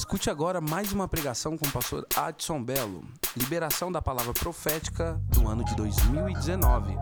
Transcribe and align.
Escute 0.00 0.30
agora 0.30 0.62
mais 0.62 0.92
uma 0.92 1.06
pregação 1.06 1.58
com 1.58 1.66
o 1.66 1.70
pastor 1.70 2.06
Adson 2.16 2.64
Belo. 2.64 3.04
Liberação 3.36 3.92
da 3.92 4.00
palavra 4.00 4.32
profética 4.32 5.20
do 5.28 5.46
ano 5.46 5.62
de 5.62 5.76
2019. 5.76 6.96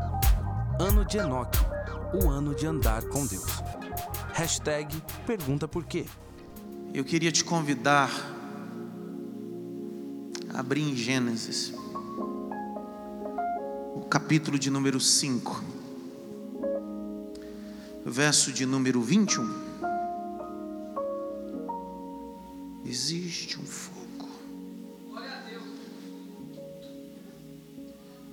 Ano 0.81 1.05
de 1.05 1.17
Enoque. 1.17 1.61
O 2.13 2.29
ano 2.29 2.57
de 2.57 2.67
andar 2.67 3.05
com 3.05 3.25
Deus. 3.25 3.63
Hashtag 4.33 5.00
pergunta 5.25 5.69
por 5.69 5.84
quê. 5.84 6.07
Eu 6.92 7.05
queria 7.05 7.31
te 7.31 7.45
convidar 7.45 8.11
a 10.53 10.59
abrir 10.59 10.83
em 10.83 10.96
Gênesis, 10.96 11.73
o 13.95 14.07
capítulo 14.11 14.59
de 14.59 14.71
número 14.71 14.99
5, 14.99 15.62
verso 18.05 18.53
de 18.53 18.67
número 18.67 19.01
21. 19.01 19.68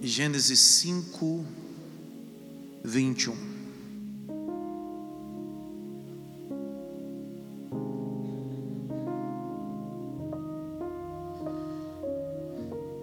Gênesis 0.07 0.59
5, 0.59 1.43
21. 2.83 3.35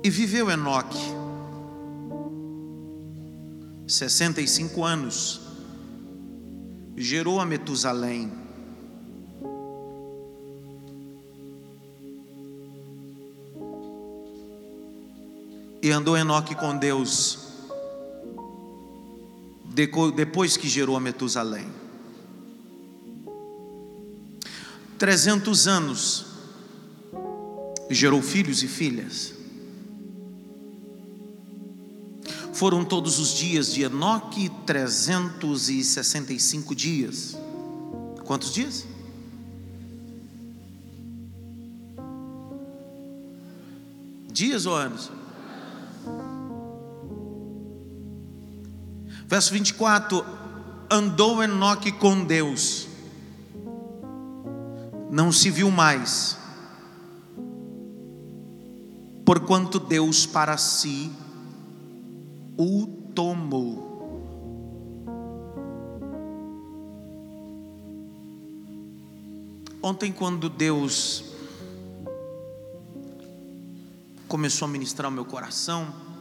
E 0.05 0.11
viveu 0.11 0.49
Enoque 0.49 0.97
sessenta 3.85 4.41
e 4.41 4.47
cinco 4.47 4.85
anos, 4.85 5.41
gerou 6.97 7.41
a 7.41 7.45
Metusalém. 7.45 8.42
E 15.83 15.91
andou 15.91 16.17
Enoque 16.17 16.55
com 16.55 16.79
Deus 16.79 17.41
depois 20.15 20.57
que 20.57 20.69
gerou 20.69 20.97
a 20.97 21.01
Metusalém. 21.01 21.67
Trezentos 24.99 25.67
anos 25.67 26.27
gerou 27.91 28.23
filhos 28.23 28.63
e 28.63 28.69
filhas. 28.69 29.35
Foram 32.53 32.85
todos 32.85 33.19
os 33.19 33.35
dias 33.35 33.75
de 33.75 33.83
Enoque 33.83 34.49
365 34.65 36.77
dias. 36.77 37.37
Quantos 38.25 38.55
dias? 38.55 38.87
Dias 44.31 44.65
ou 44.65 44.77
anos? 44.77 45.11
Verso 49.33 49.51
24: 49.55 50.27
Andou 50.91 51.43
Enoque 51.43 51.91
com 51.91 52.23
Deus, 52.23 52.87
não 55.11 55.33
se 55.33 55.49
viu 55.49 55.71
mais, 55.71 56.37
porquanto 59.25 59.81
Deus 59.81 60.27
para 60.27 60.59
si 60.59 61.11
o 62.59 62.87
tomou. 63.15 63.91
Ontem, 69.83 70.13
quando 70.13 70.51
Deus 70.51 71.25
começou 74.29 74.69
a 74.69 74.71
ministrar 74.71 75.11
o 75.11 75.11
meu 75.11 75.25
coração, 75.25 76.12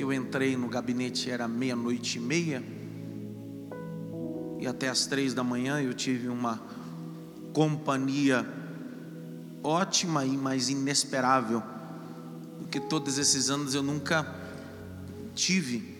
eu 0.00 0.10
entrei 0.12 0.56
no 0.56 0.66
gabinete, 0.66 1.30
era 1.30 1.46
meia-noite 1.46 2.16
e 2.16 2.20
meia, 2.20 2.64
e 4.58 4.66
até 4.66 4.88
as 4.88 5.06
três 5.06 5.34
da 5.34 5.44
manhã 5.44 5.80
eu 5.80 5.92
tive 5.92 6.28
uma 6.28 6.58
companhia 7.52 8.46
ótima 9.62 10.24
e 10.24 10.36
mais 10.38 10.70
inesperável, 10.70 11.62
porque 12.58 12.80
todos 12.80 13.18
esses 13.18 13.50
anos 13.50 13.74
eu 13.74 13.82
nunca 13.82 14.26
tive. 15.34 15.98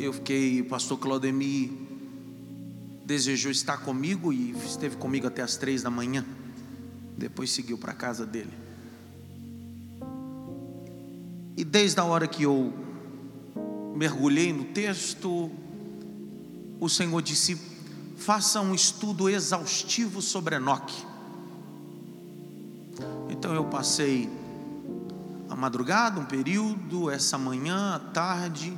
Eu 0.00 0.14
fiquei, 0.14 0.62
o 0.62 0.64
pastor 0.64 0.98
Claudemir 0.98 1.70
desejou 3.04 3.50
estar 3.50 3.76
comigo 3.78 4.32
e 4.32 4.52
esteve 4.52 4.96
comigo 4.96 5.26
até 5.26 5.42
as 5.42 5.56
três 5.58 5.82
da 5.82 5.90
manhã. 5.90 6.24
Depois 7.16 7.50
seguiu 7.50 7.76
para 7.76 7.92
a 7.92 7.94
casa 7.94 8.24
dele. 8.24 8.52
Desde 11.70 12.00
a 12.00 12.04
hora 12.04 12.26
que 12.26 12.42
eu 12.42 12.72
mergulhei 13.94 14.52
no 14.52 14.64
texto, 14.64 15.50
o 16.80 16.88
Senhor 16.88 17.20
disse: 17.20 17.60
faça 18.16 18.60
um 18.60 18.74
estudo 18.74 19.28
exaustivo 19.28 20.22
sobre 20.22 20.56
Enoque. 20.56 21.04
Então 23.30 23.54
eu 23.54 23.64
passei 23.64 24.28
a 25.48 25.54
madrugada, 25.54 26.18
um 26.18 26.24
período, 26.24 27.10
essa 27.10 27.36
manhã, 27.38 27.94
à 27.94 27.98
tarde, 27.98 28.76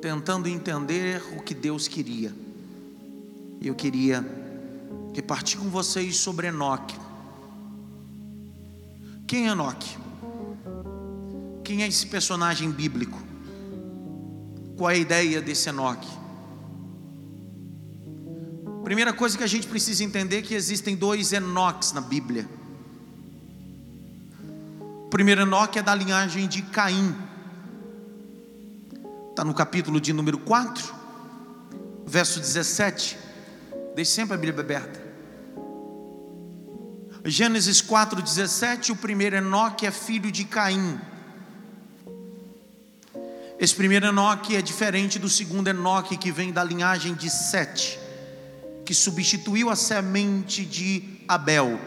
tentando 0.00 0.48
entender 0.48 1.22
o 1.36 1.42
que 1.42 1.54
Deus 1.54 1.86
queria. 1.86 2.34
Eu 3.60 3.74
queria 3.74 4.24
repartir 5.14 5.58
com 5.58 5.68
vocês 5.68 6.16
sobre 6.16 6.48
Enoque. 6.48 6.96
Quem 9.26 9.48
é 9.48 9.52
Enoque? 9.52 9.96
Quem 11.66 11.82
é 11.82 11.88
esse 11.88 12.06
personagem 12.06 12.70
bíblico? 12.70 13.20
Qual 14.76 14.88
é 14.88 14.94
a 14.94 14.96
ideia 14.96 15.42
desse 15.42 15.68
Enoque? 15.68 16.06
Primeira 18.84 19.12
coisa 19.12 19.36
que 19.36 19.42
a 19.42 19.48
gente 19.48 19.66
precisa 19.66 20.04
entender 20.04 20.38
é 20.38 20.42
que 20.42 20.54
existem 20.54 20.94
dois 20.94 21.32
Enoques 21.32 21.90
na 21.90 22.00
Bíblia. 22.00 22.48
O 25.06 25.08
primeiro 25.10 25.40
Enoque 25.40 25.80
é 25.80 25.82
da 25.82 25.92
linhagem 25.92 26.46
de 26.46 26.62
Caim. 26.62 27.12
Está 29.30 29.42
no 29.42 29.52
capítulo 29.52 30.00
de 30.00 30.12
número 30.12 30.38
4, 30.38 30.94
verso 32.06 32.38
17. 32.38 33.18
Deixe 33.96 34.12
sempre 34.12 34.36
a 34.36 34.38
Bíblia 34.38 34.62
aberta. 34.62 35.04
Gênesis 37.24 37.82
4,17, 37.82 38.90
o 38.90 38.96
primeiro 38.96 39.34
Enoque 39.34 39.84
é 39.84 39.90
filho 39.90 40.30
de 40.30 40.44
Caim. 40.44 41.00
Esse 43.58 43.74
primeiro 43.74 44.06
Enoque 44.06 44.54
é 44.54 44.60
diferente 44.60 45.18
do 45.18 45.30
segundo 45.30 45.68
Enoque 45.68 46.18
que 46.18 46.30
vem 46.30 46.52
da 46.52 46.62
linhagem 46.62 47.14
de 47.14 47.30
Sete, 47.30 47.98
que 48.84 48.92
substituiu 48.92 49.70
a 49.70 49.76
semente 49.76 50.64
de 50.64 51.02
Abel. 51.26 51.80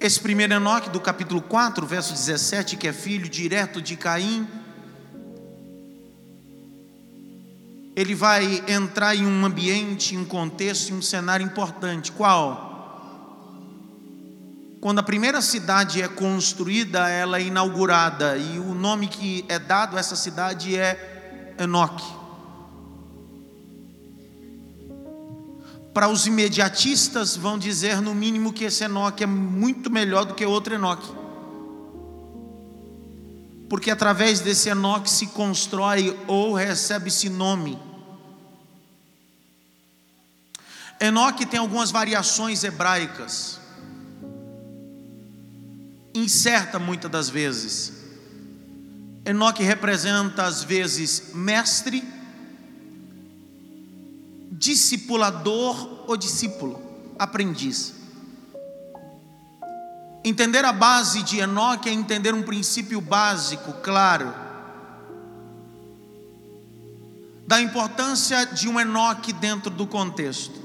Esse 0.00 0.18
primeiro 0.18 0.54
Enoque 0.54 0.88
do 0.88 1.00
capítulo 1.00 1.42
4, 1.42 1.86
verso 1.86 2.14
17, 2.14 2.78
que 2.78 2.88
é 2.88 2.94
filho 2.94 3.28
direto 3.28 3.82
de 3.82 3.94
Caim, 3.94 4.48
ele 7.94 8.14
vai 8.14 8.64
entrar 8.68 9.14
em 9.14 9.26
um 9.26 9.44
ambiente, 9.44 10.14
em 10.14 10.18
um 10.18 10.24
contexto, 10.24 10.92
em 10.92 10.96
um 10.96 11.02
cenário 11.02 11.44
importante. 11.44 12.10
Qual? 12.10 12.71
Quando 14.82 14.98
a 14.98 15.02
primeira 15.04 15.40
cidade 15.40 16.02
é 16.02 16.08
construída, 16.08 17.08
ela 17.08 17.38
é 17.38 17.42
inaugurada, 17.42 18.36
e 18.36 18.58
o 18.58 18.74
nome 18.74 19.06
que 19.06 19.44
é 19.48 19.56
dado 19.56 19.96
a 19.96 20.00
essa 20.00 20.16
cidade 20.16 20.76
é 20.76 21.54
Enoque. 21.56 22.04
Para 25.94 26.08
os 26.08 26.26
imediatistas, 26.26 27.36
vão 27.36 27.56
dizer 27.56 28.00
no 28.00 28.12
mínimo 28.12 28.52
que 28.52 28.64
esse 28.64 28.82
Enoque 28.82 29.22
é 29.22 29.26
muito 29.26 29.88
melhor 29.88 30.24
do 30.24 30.34
que 30.34 30.44
outro 30.44 30.74
Enoque. 30.74 31.12
Porque 33.68 33.88
através 33.88 34.40
desse 34.40 34.68
Enoque 34.68 35.08
se 35.08 35.28
constrói 35.28 36.18
ou 36.26 36.54
recebe 36.54 37.06
esse 37.06 37.28
nome. 37.28 37.78
Enoque 40.98 41.46
tem 41.46 41.60
algumas 41.60 41.92
variações 41.92 42.64
hebraicas. 42.64 43.61
Incerta 46.14 46.78
muitas 46.78 47.10
das 47.10 47.28
vezes. 47.28 47.92
Enoque 49.24 49.62
representa 49.62 50.44
às 50.44 50.64
vezes 50.64 51.32
mestre, 51.34 52.02
discipulador 54.50 56.08
ou 56.08 56.16
discípulo, 56.16 56.80
aprendiz. 57.18 57.94
Entender 60.24 60.64
a 60.64 60.72
base 60.72 61.22
de 61.22 61.38
Enoque 61.38 61.88
é 61.88 61.92
entender 61.92 62.34
um 62.34 62.42
princípio 62.42 63.00
básico, 63.00 63.72
claro. 63.74 64.42
da 67.52 67.60
importância 67.60 68.46
de 68.46 68.66
um 68.66 68.80
Enoque 68.80 69.30
dentro 69.30 69.68
do 69.68 69.86
contexto. 69.86 70.61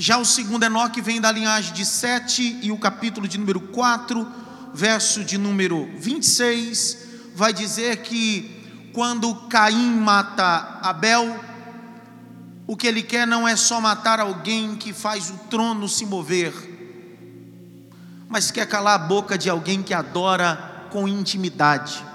Já 0.00 0.16
o 0.16 0.24
segundo 0.24 0.62
Enoque 0.62 1.00
vem 1.00 1.20
da 1.20 1.32
linhagem 1.32 1.74
de 1.74 1.84
Sete, 1.84 2.60
e 2.62 2.70
o 2.70 2.78
capítulo 2.78 3.26
de 3.26 3.36
número 3.36 3.58
4, 3.58 4.24
verso 4.72 5.24
de 5.24 5.36
número 5.36 5.90
26, 5.98 6.98
vai 7.34 7.52
dizer 7.52 7.96
que 8.02 8.90
quando 8.94 9.34
Caim 9.48 9.96
mata 9.98 10.78
Abel, 10.82 11.40
o 12.64 12.76
que 12.76 12.86
ele 12.86 13.02
quer 13.02 13.26
não 13.26 13.48
é 13.48 13.56
só 13.56 13.80
matar 13.80 14.20
alguém 14.20 14.76
que 14.76 14.92
faz 14.92 15.30
o 15.30 15.38
trono 15.50 15.88
se 15.88 16.06
mover, 16.06 16.54
mas 18.28 18.52
quer 18.52 18.68
calar 18.68 18.94
a 18.94 19.04
boca 19.04 19.36
de 19.36 19.50
alguém 19.50 19.82
que 19.82 19.92
adora 19.92 20.86
com 20.92 21.08
intimidade. 21.08 22.06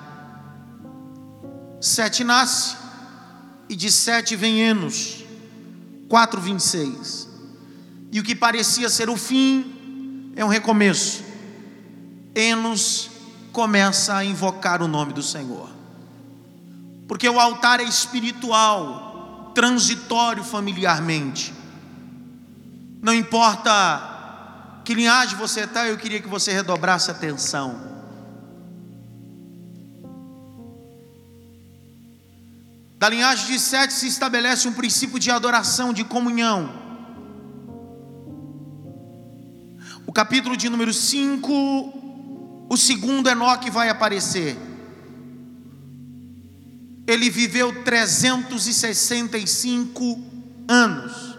Sete 1.82 2.24
nasce, 2.24 2.78
e 3.68 3.76
de 3.76 3.92
Sete 3.92 4.38
vem 4.38 4.62
Enos, 4.62 5.26
4,26 6.08 7.23
e 8.14 8.20
o 8.20 8.24
que 8.24 8.36
parecia 8.36 8.92
ser 8.92 9.10
o 9.10 9.18
fim 9.18 10.32
é 10.36 10.46
um 10.46 10.48
recomeço. 10.48 11.24
Enos 12.36 13.10
começa 13.52 14.16
a 14.16 14.24
invocar 14.24 14.84
o 14.84 14.88
nome 14.88 15.14
do 15.14 15.24
Senhor, 15.24 15.68
porque 17.08 17.28
o 17.28 17.40
altar 17.40 17.80
é 17.80 17.84
espiritual, 17.84 19.52
transitório 19.56 20.44
familiarmente. 20.44 21.52
Não 23.02 23.16
importa 23.16 24.82
que 24.86 24.94
linhagem 24.94 25.36
você 25.36 25.62
está, 25.62 25.88
eu 25.88 25.98
queria 25.98 26.22
que 26.22 26.28
você 26.28 26.54
redobrasse 26.54 27.10
atenção. 27.10 27.94
Da 33.00 33.10
linhagem 33.10 33.48
de 33.48 33.60
Sete 33.60 33.92
se 33.92 34.08
estabelece 34.08 34.68
um 34.68 34.74
princípio 34.74 35.18
de 35.18 35.32
adoração, 35.32 35.92
de 35.92 36.04
comunhão. 36.04 36.83
Capítulo 40.14 40.56
de 40.56 40.70
número 40.70 40.94
5, 40.94 42.68
o 42.70 42.78
segundo 42.78 43.28
Enoque 43.28 43.72
vai 43.72 43.90
aparecer. 43.90 44.56
Ele 47.08 47.32
viveu 47.32 47.84
365 47.84 50.24
anos. 50.68 51.36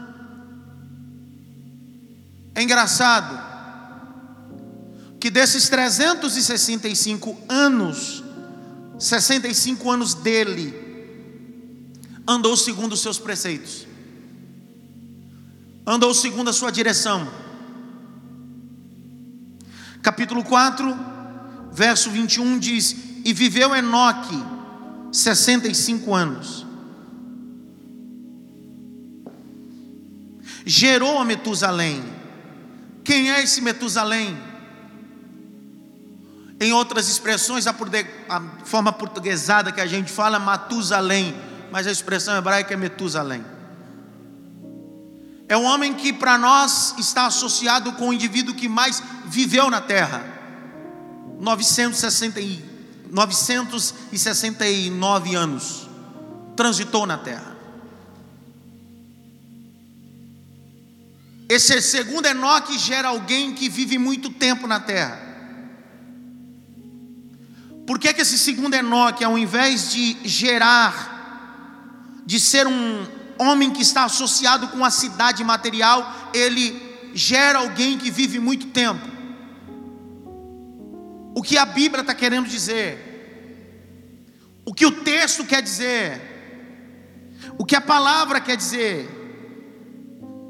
É 2.53 2.65
engraçado 2.65 3.41
que 5.21 5.31
desses 5.31 5.69
365 5.69 7.38
anos, 7.49 8.25
65 8.99 9.88
anos 9.88 10.15
dele 10.15 10.75
andou 12.26 12.56
segundo 12.56 12.94
os 12.94 13.00
seus 13.00 13.21
preceitos. 13.21 13.87
Andou 15.87 16.12
segundo 16.12 16.50
a 16.50 16.53
sua 16.53 16.73
direção 16.73 17.44
capítulo 20.05 20.45
4, 20.45 20.95
verso 21.73 22.11
21 22.11 22.59
diz: 22.59 22.95
E 23.25 23.33
viveu 23.33 23.75
Enoque 23.75 24.45
65 25.11 26.15
anos. 26.15 26.67
Gerou 30.67 31.19
a 31.19 31.25
Metusalém. 31.25 32.05
Quem 33.03 33.31
é 33.31 33.43
esse 33.43 33.61
Metusalém? 33.61 34.37
Em 36.61 36.73
outras 36.73 37.09
expressões, 37.09 37.67
a, 37.67 37.75
forma 38.65 38.93
portuguesada 38.93 39.73
que 39.73 39.81
a 39.81 39.87
gente 39.87 40.11
fala, 40.11 40.39
Matusalém, 40.39 41.35
mas 41.71 41.87
a 41.87 41.91
expressão 41.91 42.37
hebraica 42.37 42.73
é 42.73 42.77
Metusalém. 42.77 43.54
É 45.49 45.56
um 45.56 45.64
homem 45.64 45.94
que 45.94 46.12
para 46.12 46.37
nós 46.38 46.94
está 46.99 47.26
associado 47.26 47.93
com 47.93 48.08
o 48.08 48.12
indivíduo 48.12 48.55
que 48.55 48.69
mais 48.69 49.02
viveu 49.26 49.70
na 49.70 49.81
terra. 49.81 50.25
960, 51.41 52.41
969 53.11 55.35
anos 55.35 55.88
transitou 56.56 57.06
na 57.06 57.19
terra. 57.19 57.55
Esse 61.49 61.81
segundo 61.82 62.26
Enoque 62.26 62.79
gera 62.79 63.08
alguém 63.08 63.52
que 63.52 63.69
vive 63.69 63.99
muito 63.99 64.31
tempo 64.31 64.67
na 64.67 64.81
terra. 64.81 65.23
Por 67.87 67.99
que, 67.99 68.14
que 68.14 68.23
esse 68.23 68.38
segundo 68.38 68.73
Enoque, 68.73 69.23
ao 69.23 69.37
invés 69.37 69.93
de 69.93 70.17
gerar, 70.25 72.23
de 72.25 72.40
ser 72.40 72.67
um, 72.67 73.06
homem 73.39 73.71
que 73.71 73.83
está 73.83 74.05
associado 74.05 74.69
com 74.69 74.85
a 74.85 74.91
cidade 74.91 75.43
material, 75.43 76.31
ele 76.33 77.11
gera 77.15 77.59
alguém 77.59 77.99
que 77.99 78.11
vive 78.11 78.39
muito 78.39 78.67
tempo. 78.69 79.15
O 81.35 81.43
que 81.43 81.59
a 81.59 81.67
Bíblia 81.67 82.03
está 82.03 82.15
querendo 82.15 82.49
dizer? 82.49 83.13
O 84.65 84.73
que 84.73 84.87
o 84.87 85.03
texto 85.03 85.45
quer 85.45 85.63
dizer? 85.63 86.35
O 87.59 87.65
que 87.65 87.77
a 87.77 87.81
palavra 87.81 88.41
quer 88.41 88.57
dizer? 88.57 89.09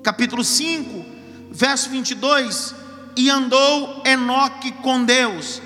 Capítulo 0.03 0.45
5, 0.45 1.05
verso 1.51 1.89
22: 1.91 2.75
E 3.17 3.31
andou 3.31 4.03
Enoque 4.05 4.73
com 4.73 5.05
Deus, 5.05 5.61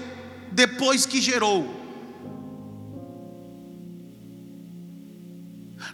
depois 0.53 1.05
que 1.05 1.21
gerou. 1.21 1.77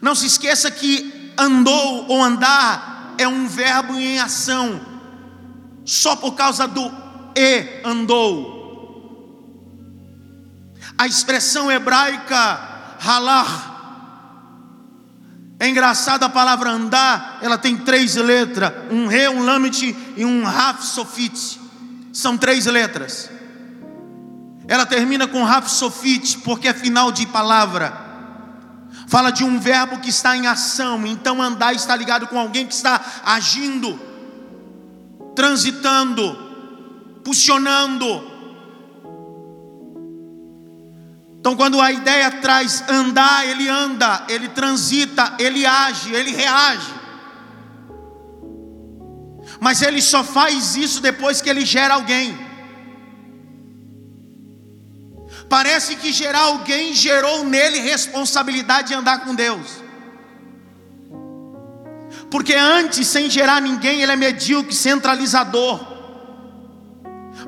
Não 0.00 0.14
se 0.14 0.26
esqueça 0.26 0.70
que 0.70 1.13
andou 1.38 2.06
ou 2.08 2.22
andar 2.22 3.14
é 3.18 3.26
um 3.28 3.46
verbo 3.46 3.94
em 3.94 4.18
ação, 4.18 4.80
só 5.84 6.16
por 6.16 6.32
causa 6.32 6.66
do 6.66 6.90
e 7.36 7.80
andou. 7.84 8.54
A 10.96 11.06
expressão 11.06 11.70
hebraica 11.70 12.96
halar. 13.00 13.72
É 15.58 15.68
engraçado 15.68 16.24
a 16.24 16.28
palavra 16.28 16.70
andar, 16.70 17.38
ela 17.42 17.58
tem 17.58 17.76
três 17.76 18.14
letras: 18.16 18.72
um 18.90 19.06
re, 19.06 19.28
um 19.28 19.44
lamet 19.44 19.96
e 20.16 20.24
um 20.24 20.44
raf 20.44 20.84
sofit. 20.84 21.60
São 22.12 22.36
três 22.36 22.66
letras. 22.66 23.30
Ela 24.66 24.86
termina 24.86 25.26
com 25.26 25.44
raf 25.44 25.68
sofit, 25.68 26.38
porque 26.38 26.68
é 26.68 26.74
final 26.74 27.10
de 27.10 27.26
palavra 27.26 28.03
fala 29.06 29.30
de 29.30 29.44
um 29.44 29.58
verbo 29.58 29.98
que 29.98 30.10
está 30.10 30.36
em 30.36 30.46
ação, 30.46 31.06
então 31.06 31.42
andar 31.42 31.74
está 31.74 31.94
ligado 31.94 32.26
com 32.26 32.38
alguém 32.38 32.66
que 32.66 32.74
está 32.74 33.22
agindo, 33.24 34.00
transitando, 35.34 36.36
pulsionando. 37.24 38.32
Então, 41.38 41.54
quando 41.56 41.78
a 41.80 41.92
ideia 41.92 42.30
traz 42.30 42.82
andar, 42.88 43.46
ele 43.46 43.68
anda, 43.68 44.24
ele 44.28 44.48
transita, 44.48 45.34
ele 45.38 45.66
age, 45.66 46.10
ele 46.12 46.30
reage. 46.30 46.94
Mas 49.60 49.82
ele 49.82 50.00
só 50.00 50.24
faz 50.24 50.74
isso 50.74 51.00
depois 51.00 51.42
que 51.42 51.50
ele 51.50 51.66
gera 51.66 51.94
alguém. 51.94 52.43
Parece 55.48 55.96
que 55.96 56.12
gerar 56.12 56.40
alguém 56.40 56.94
gerou 56.94 57.44
nele 57.44 57.78
responsabilidade 57.80 58.88
de 58.88 58.94
andar 58.94 59.20
com 59.20 59.34
Deus. 59.34 59.82
Porque 62.30 62.54
antes, 62.54 63.06
sem 63.06 63.30
gerar 63.30 63.60
ninguém, 63.60 64.02
ele 64.02 64.10
é 64.10 64.16
medíocre, 64.16 64.74
centralizador. 64.74 65.94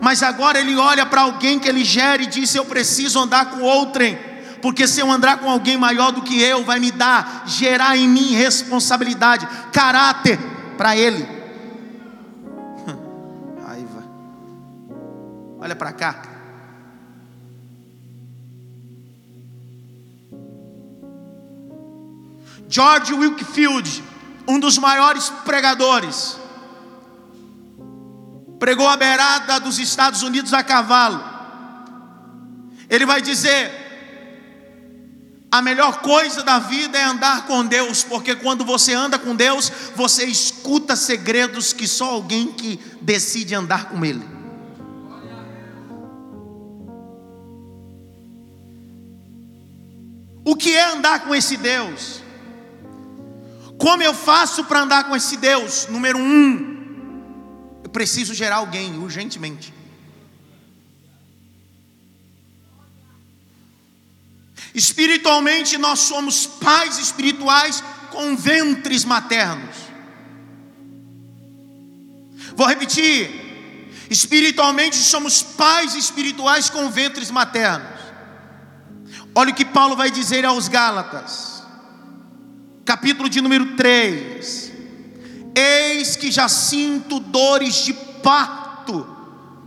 Mas 0.00 0.22
agora 0.22 0.60
ele 0.60 0.76
olha 0.76 1.06
para 1.06 1.22
alguém 1.22 1.58
que 1.58 1.68
ele 1.68 1.84
gera 1.84 2.22
e 2.22 2.26
diz: 2.26 2.54
Eu 2.54 2.64
preciso 2.64 3.18
andar 3.18 3.50
com 3.50 3.62
outrem. 3.62 4.18
Porque 4.60 4.86
se 4.86 5.00
eu 5.00 5.10
andar 5.10 5.38
com 5.38 5.50
alguém 5.50 5.76
maior 5.76 6.12
do 6.12 6.22
que 6.22 6.40
eu, 6.40 6.64
vai 6.64 6.78
me 6.80 6.90
dar, 6.90 7.44
gerar 7.46 7.96
em 7.96 8.08
mim 8.08 8.34
responsabilidade, 8.34 9.46
caráter 9.72 10.38
para 10.76 10.96
ele. 10.96 11.26
Raiva. 13.66 14.04
Olha 15.60 15.76
para 15.76 15.92
cá. 15.92 16.35
George 22.68 23.12
Wilkfield, 23.14 24.02
um 24.46 24.58
dos 24.58 24.78
maiores 24.78 25.30
pregadores, 25.44 26.36
pregou 28.58 28.88
a 28.88 28.96
beirada 28.96 29.60
dos 29.60 29.78
Estados 29.78 30.22
Unidos 30.22 30.52
a 30.52 30.62
cavalo. 30.62 31.22
Ele 32.88 33.06
vai 33.06 33.22
dizer: 33.22 33.72
a 35.50 35.62
melhor 35.62 36.00
coisa 36.00 36.42
da 36.42 36.58
vida 36.58 36.98
é 36.98 37.04
andar 37.04 37.46
com 37.46 37.64
Deus, 37.64 38.02
porque 38.02 38.34
quando 38.34 38.64
você 38.64 38.92
anda 38.92 39.18
com 39.18 39.34
Deus, 39.34 39.72
você 39.94 40.24
escuta 40.24 40.96
segredos 40.96 41.72
que 41.72 41.86
só 41.86 42.10
alguém 42.10 42.52
que 42.52 42.80
decide 43.00 43.54
andar 43.54 43.88
com 43.88 44.04
Ele. 44.04 44.36
O 50.44 50.54
que 50.54 50.70
é 50.76 50.84
andar? 50.84 50.96
andar 51.06 51.20
com 51.20 51.34
esse 51.34 51.56
Deus? 51.56 52.25
Como 53.78 54.02
eu 54.02 54.14
faço 54.14 54.64
para 54.64 54.80
andar 54.80 55.04
com 55.04 55.14
esse 55.14 55.36
Deus? 55.36 55.86
Número 55.88 56.18
um, 56.18 57.80
eu 57.84 57.90
preciso 57.90 58.34
gerar 58.34 58.56
alguém 58.56 58.98
urgentemente. 58.98 59.72
Espiritualmente, 64.74 65.78
nós 65.78 66.00
somos 66.00 66.46
pais 66.46 66.98
espirituais 66.98 67.82
com 68.10 68.36
ventres 68.36 69.04
maternos. 69.04 69.74
Vou 72.54 72.66
repetir. 72.66 73.46
Espiritualmente, 74.10 74.96
somos 74.96 75.42
pais 75.42 75.94
espirituais 75.94 76.70
com 76.70 76.90
ventres 76.90 77.30
maternos. 77.30 77.96
Olha 79.34 79.50
o 79.50 79.54
que 79.54 79.64
Paulo 79.64 79.96
vai 79.96 80.10
dizer 80.10 80.44
aos 80.44 80.68
Gálatas, 80.68 81.55
capítulo 82.86 83.28
de 83.28 83.40
número 83.40 83.74
3: 83.74 84.72
Eis 85.54 86.16
que 86.16 86.30
já 86.30 86.48
sinto 86.48 87.18
dores 87.18 87.84
de 87.84 87.92
parto, 87.92 89.06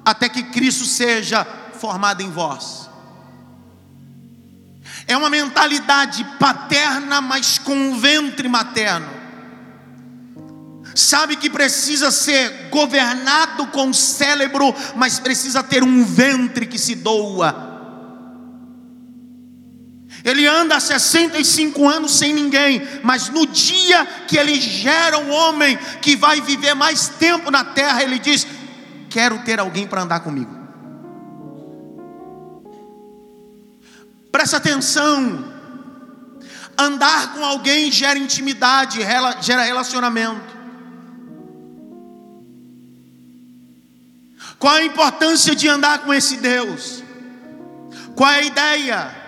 até 0.05 0.29
que 0.29 0.43
Cristo 0.43 0.85
seja 0.85 1.45
formado 1.73 2.21
em 2.21 2.31
vós. 2.31 2.89
É 5.05 5.17
uma 5.17 5.29
mentalidade 5.29 6.23
paterna, 6.39 7.19
mas 7.19 7.57
com 7.57 7.75
um 7.75 7.99
ventre 7.99 8.47
materno. 8.47 9.19
Sabe 10.95 11.35
que 11.35 11.49
precisa 11.49 12.11
ser 12.11 12.69
governado 12.69 13.67
com 13.67 13.93
cérebro, 13.93 14.73
mas 14.95 15.19
precisa 15.19 15.63
ter 15.63 15.83
um 15.83 16.03
ventre 16.03 16.65
que 16.65 16.77
se 16.77 16.95
doa. 16.95 17.68
Ele 20.23 20.45
anda 20.45 20.75
há 20.75 20.79
65 20.79 21.87
anos 21.87 22.17
sem 22.17 22.33
ninguém, 22.33 22.81
mas 23.03 23.29
no 23.29 23.45
dia 23.47 24.05
que 24.27 24.37
ele 24.37 24.59
gera 24.59 25.17
um 25.17 25.31
homem 25.31 25.77
que 26.01 26.15
vai 26.15 26.41
viver 26.41 26.73
mais 26.73 27.07
tempo 27.07 27.49
na 27.49 27.63
terra, 27.63 28.03
ele 28.03 28.19
diz: 28.19 28.45
Quero 29.09 29.39
ter 29.39 29.59
alguém 29.59 29.87
para 29.87 30.01
andar 30.01 30.19
comigo. 30.19 30.57
Presta 34.31 34.57
atenção. 34.57 35.57
Andar 36.77 37.33
com 37.33 37.43
alguém 37.43 37.91
gera 37.91 38.17
intimidade, 38.17 38.99
gera 39.41 39.63
relacionamento. 39.63 40.57
Qual 44.57 44.75
a 44.75 44.83
importância 44.83 45.55
de 45.55 45.67
andar 45.67 45.99
com 45.99 46.13
esse 46.13 46.37
Deus? 46.37 47.03
Qual 48.15 48.29
é 48.29 48.39
a 48.39 48.43
ideia? 48.43 49.18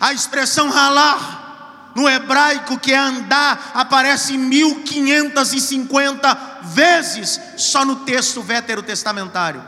A 0.00 0.12
expressão 0.12 0.70
ralar 0.70 1.92
no 1.94 2.08
hebraico 2.08 2.78
que 2.78 2.92
é 2.92 2.98
andar 2.98 3.70
aparece 3.74 4.36
1550 4.36 6.34
vezes 6.62 7.40
só 7.56 7.84
no 7.84 7.96
texto 7.96 8.42
veterotestamentário. 8.42 9.62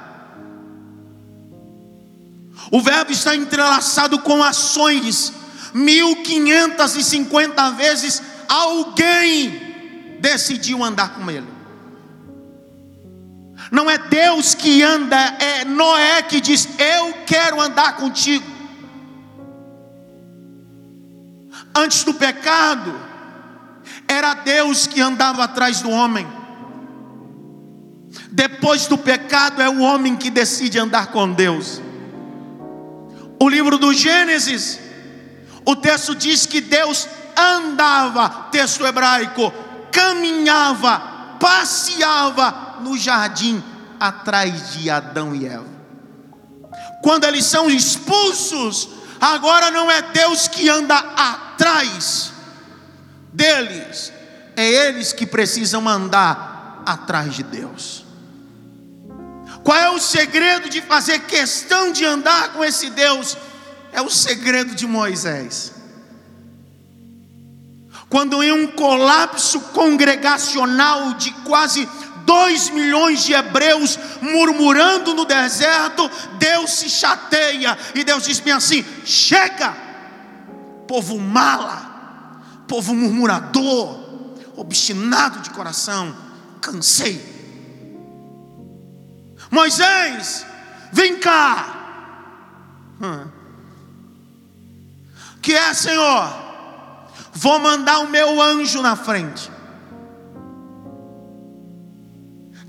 O 2.71 2.81
verbo 2.81 3.13
está 3.13 3.37
entrelaçado 3.37 4.19
com 4.19 4.43
ações. 4.43 5.33
1550 5.73 7.71
vezes 7.73 8.23
alguém 8.49 10.17
decidiu 10.21 10.83
andar 10.83 11.11
com 11.11 11.31
ele. 11.31 11.55
Não 13.71 13.91
é 13.91 13.99
Deus 13.99 14.55
que 14.55 14.83
anda, 14.83 15.17
é 15.17 15.65
Noé 15.65 16.23
que 16.23 16.41
diz: 16.41 16.69
Eu 16.79 17.13
quero 17.27 17.61
andar 17.61 17.97
contigo. 17.97 18.56
Antes 21.77 22.05
do 22.05 22.15
pecado, 22.15 22.99
era 24.09 24.33
Deus 24.33 24.87
que 24.87 24.99
andava 24.99 25.45
atrás 25.45 25.83
do 25.83 25.91
homem. 25.91 26.27
Depois 28.33 28.87
do 28.87 28.97
pecado, 28.97 29.61
é 29.61 29.69
o 29.69 29.81
homem 29.81 30.17
que 30.17 30.31
decide 30.31 30.79
andar 30.79 31.09
com 31.09 31.31
Deus. 31.31 31.83
O 33.39 33.47
livro 33.47 33.77
do 33.77 33.93
Gênesis, 33.93 34.81
o 35.67 35.77
texto 35.77 36.15
diz 36.15 36.47
que 36.47 36.63
Deus 36.63 37.07
andava, 37.37 38.49
texto 38.51 38.87
hebraico, 38.87 39.53
caminhava, 39.93 41.37
passeava 41.39 42.79
no 42.81 42.97
jardim 42.97 43.63
atrás 44.01 44.73
de 44.73 44.89
Adão 44.89 45.35
e 45.35 45.45
Eva. 45.45 45.77
Quando 47.03 47.25
eles 47.25 47.45
são 47.45 47.69
expulsos, 47.69 48.89
agora 49.21 49.71
não 49.71 49.91
é 49.91 50.03
Deus 50.03 50.49
que 50.49 50.69
anda 50.69 50.97
atrás 50.97 52.33
deles, 53.33 54.13
é 54.57 54.67
eles 54.67 55.13
que 55.13 55.27
precisam 55.27 55.89
andar 55.89 56.83
atrás 56.87 57.35
de 57.35 57.43
Deus. 57.43 58.05
Qual 59.63 59.77
é 59.77 59.91
o 59.91 59.99
segredo 59.99 60.69
de 60.69 60.81
fazer 60.81 61.19
questão 61.21 61.91
de 61.91 62.05
andar 62.05 62.53
com 62.53 62.65
esse 62.65 62.89
Deus? 62.91 63.37
É 63.93 64.01
o 64.01 64.09
segredo 64.09 64.75
de 64.75 64.87
Moisés. 64.87 65.73
Quando 68.09 68.43
em 68.43 68.53
um 68.53 68.69
colapso 68.69 69.61
congregacional 69.73 71.15
de 71.15 71.33
quase 71.43 71.89
dois 72.27 72.69
milhões 72.69 73.25
de 73.25 73.33
hebreus 73.33 73.99
murmurando 74.21 75.15
no 75.15 75.25
deserto, 75.25 76.11
Deus 76.39 76.73
se 76.73 76.91
chateia 76.91 77.79
e 77.95 78.05
Deus 78.05 78.25
diz 78.25 78.41
bem 78.41 78.53
assim: 78.53 78.85
chega, 79.07 79.75
povo 80.87 81.19
mala, 81.19 82.43
povo 82.69 82.95
murmurador, 82.95 83.99
obstinado 84.57 85.41
de 85.41 85.51
coração, 85.51 86.15
cansei 86.61 87.37
Moisés, 89.51 90.47
vem 90.93 91.19
cá. 91.19 91.73
Que 95.41 95.55
é, 95.55 95.75
Senhor? 95.75 96.47
Vou 97.33 97.59
mandar 97.59 98.01
o 98.01 98.09
meu 98.09 98.41
anjo 98.41 98.83
na 98.83 98.97
frente. 98.97 99.51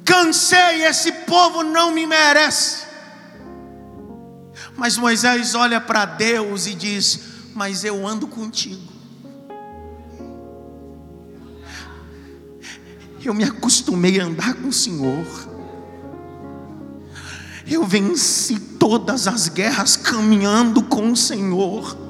Cansei, 0.07 0.85
esse 0.85 1.11
povo 1.11 1.63
não 1.63 1.91
me 1.91 2.07
merece. 2.07 2.85
Mas 4.77 4.97
Moisés 4.97 5.53
olha 5.53 5.81
para 5.81 6.05
Deus 6.05 6.65
e 6.65 6.73
diz: 6.73 7.19
Mas 7.53 7.83
eu 7.83 8.07
ando 8.07 8.25
contigo. 8.25 8.87
Eu 13.21 13.33
me 13.33 13.43
acostumei 13.43 14.21
a 14.21 14.23
andar 14.23 14.53
com 14.53 14.69
o 14.69 14.73
Senhor. 14.73 15.27
Eu 17.69 17.83
venci 17.83 18.57
todas 18.57 19.27
as 19.27 19.49
guerras 19.49 19.97
caminhando 19.97 20.83
com 20.83 21.11
o 21.11 21.17
Senhor. 21.17 22.06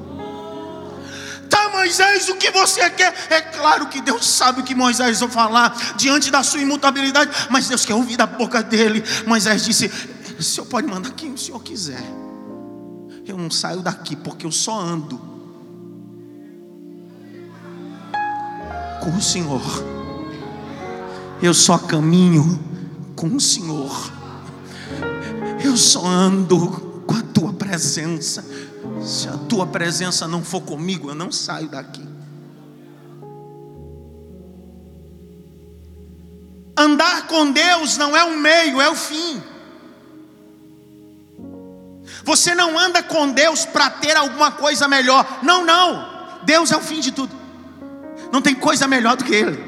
Moisés, 1.87 2.27
o 2.27 2.35
que 2.35 2.51
você 2.51 2.89
quer? 2.89 3.13
É 3.29 3.39
claro 3.39 3.87
que 3.87 4.01
Deus 4.01 4.27
sabe 4.27 4.59
o 4.59 4.63
que 4.63 4.75
Moisés 4.75 5.21
vai 5.21 5.29
falar 5.29 5.95
diante 5.95 6.29
da 6.29 6.43
sua 6.43 6.59
imutabilidade, 6.59 7.31
mas 7.49 7.69
Deus 7.69 7.85
quer 7.85 7.93
ouvir 7.93 8.17
da 8.17 8.25
boca 8.25 8.61
dele. 8.61 9.01
Moisés 9.25 9.63
disse: 9.63 9.89
O 10.37 10.43
senhor 10.43 10.65
pode 10.67 10.85
mandar 10.85 11.11
quem 11.11 11.31
o 11.31 11.37
senhor 11.37 11.63
quiser. 11.63 12.03
Eu 13.25 13.37
não 13.37 13.49
saio 13.49 13.81
daqui 13.81 14.17
porque 14.17 14.45
eu 14.45 14.51
só 14.51 14.77
ando 14.77 15.17
com 19.01 19.15
o 19.15 19.21
Senhor. 19.21 19.61
Eu 21.41 21.53
só 21.53 21.77
caminho 21.77 22.59
com 23.15 23.27
o 23.27 23.39
Senhor. 23.39 24.11
Eu 25.63 25.77
só 25.77 26.05
ando 26.05 27.03
com 27.05 27.15
a 27.15 27.21
tua 27.21 27.53
presença. 27.53 28.45
Se 29.03 29.27
a 29.27 29.37
tua 29.49 29.65
presença 29.65 30.27
não 30.27 30.43
for 30.43 30.61
comigo, 30.61 31.09
eu 31.09 31.15
não 31.15 31.31
saio 31.31 31.69
daqui. 31.69 32.05
Andar 36.77 37.27
com 37.27 37.51
Deus 37.51 37.97
não 37.97 38.15
é 38.15 38.23
um 38.23 38.37
meio, 38.37 38.79
é 38.79 38.89
o 38.89 38.95
fim. 38.95 39.41
Você 42.23 42.53
não 42.53 42.77
anda 42.77 43.01
com 43.01 43.31
Deus 43.31 43.65
para 43.65 43.89
ter 43.89 44.15
alguma 44.15 44.51
coisa 44.51 44.87
melhor. 44.87 45.39
Não, 45.41 45.65
não. 45.65 46.39
Deus 46.43 46.71
é 46.71 46.77
o 46.77 46.81
fim 46.81 46.99
de 46.99 47.11
tudo. 47.11 47.35
Não 48.31 48.41
tem 48.41 48.53
coisa 48.53 48.87
melhor 48.87 49.15
do 49.15 49.23
que 49.23 49.33
Ele. 49.33 49.66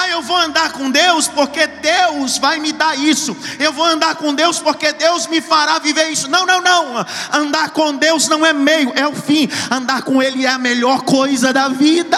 Ah, 0.00 0.08
eu 0.10 0.22
vou 0.22 0.36
andar 0.36 0.70
com 0.70 0.88
Deus 0.88 1.26
porque 1.26 1.66
Deus 1.66 2.38
vai 2.38 2.60
me 2.60 2.72
dar 2.72 2.96
isso. 2.96 3.36
Eu 3.58 3.72
vou 3.72 3.84
andar 3.84 4.14
com 4.14 4.32
Deus 4.32 4.60
porque 4.60 4.92
Deus 4.92 5.26
me 5.26 5.40
fará 5.40 5.80
viver 5.80 6.08
isso. 6.08 6.30
Não, 6.30 6.46
não, 6.46 6.60
não. 6.62 7.04
Andar 7.32 7.70
com 7.70 7.96
Deus 7.96 8.28
não 8.28 8.46
é 8.46 8.52
meio, 8.52 8.92
é 8.94 9.08
o 9.08 9.12
fim. 9.12 9.48
Andar 9.68 10.02
com 10.02 10.22
Ele 10.22 10.46
é 10.46 10.50
a 10.50 10.58
melhor 10.58 11.02
coisa 11.02 11.52
da 11.52 11.68
vida. 11.68 12.16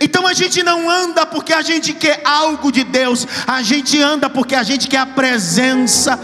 Então 0.00 0.26
a 0.26 0.32
gente 0.32 0.62
não 0.62 0.88
anda 0.88 1.26
porque 1.26 1.52
a 1.52 1.60
gente 1.60 1.92
quer 1.92 2.22
algo 2.24 2.72
de 2.72 2.84
Deus, 2.84 3.26
a 3.46 3.60
gente 3.62 4.00
anda 4.00 4.30
porque 4.30 4.54
a 4.54 4.62
gente 4.62 4.88
quer 4.88 4.98
a 4.98 5.06
presença 5.06 6.18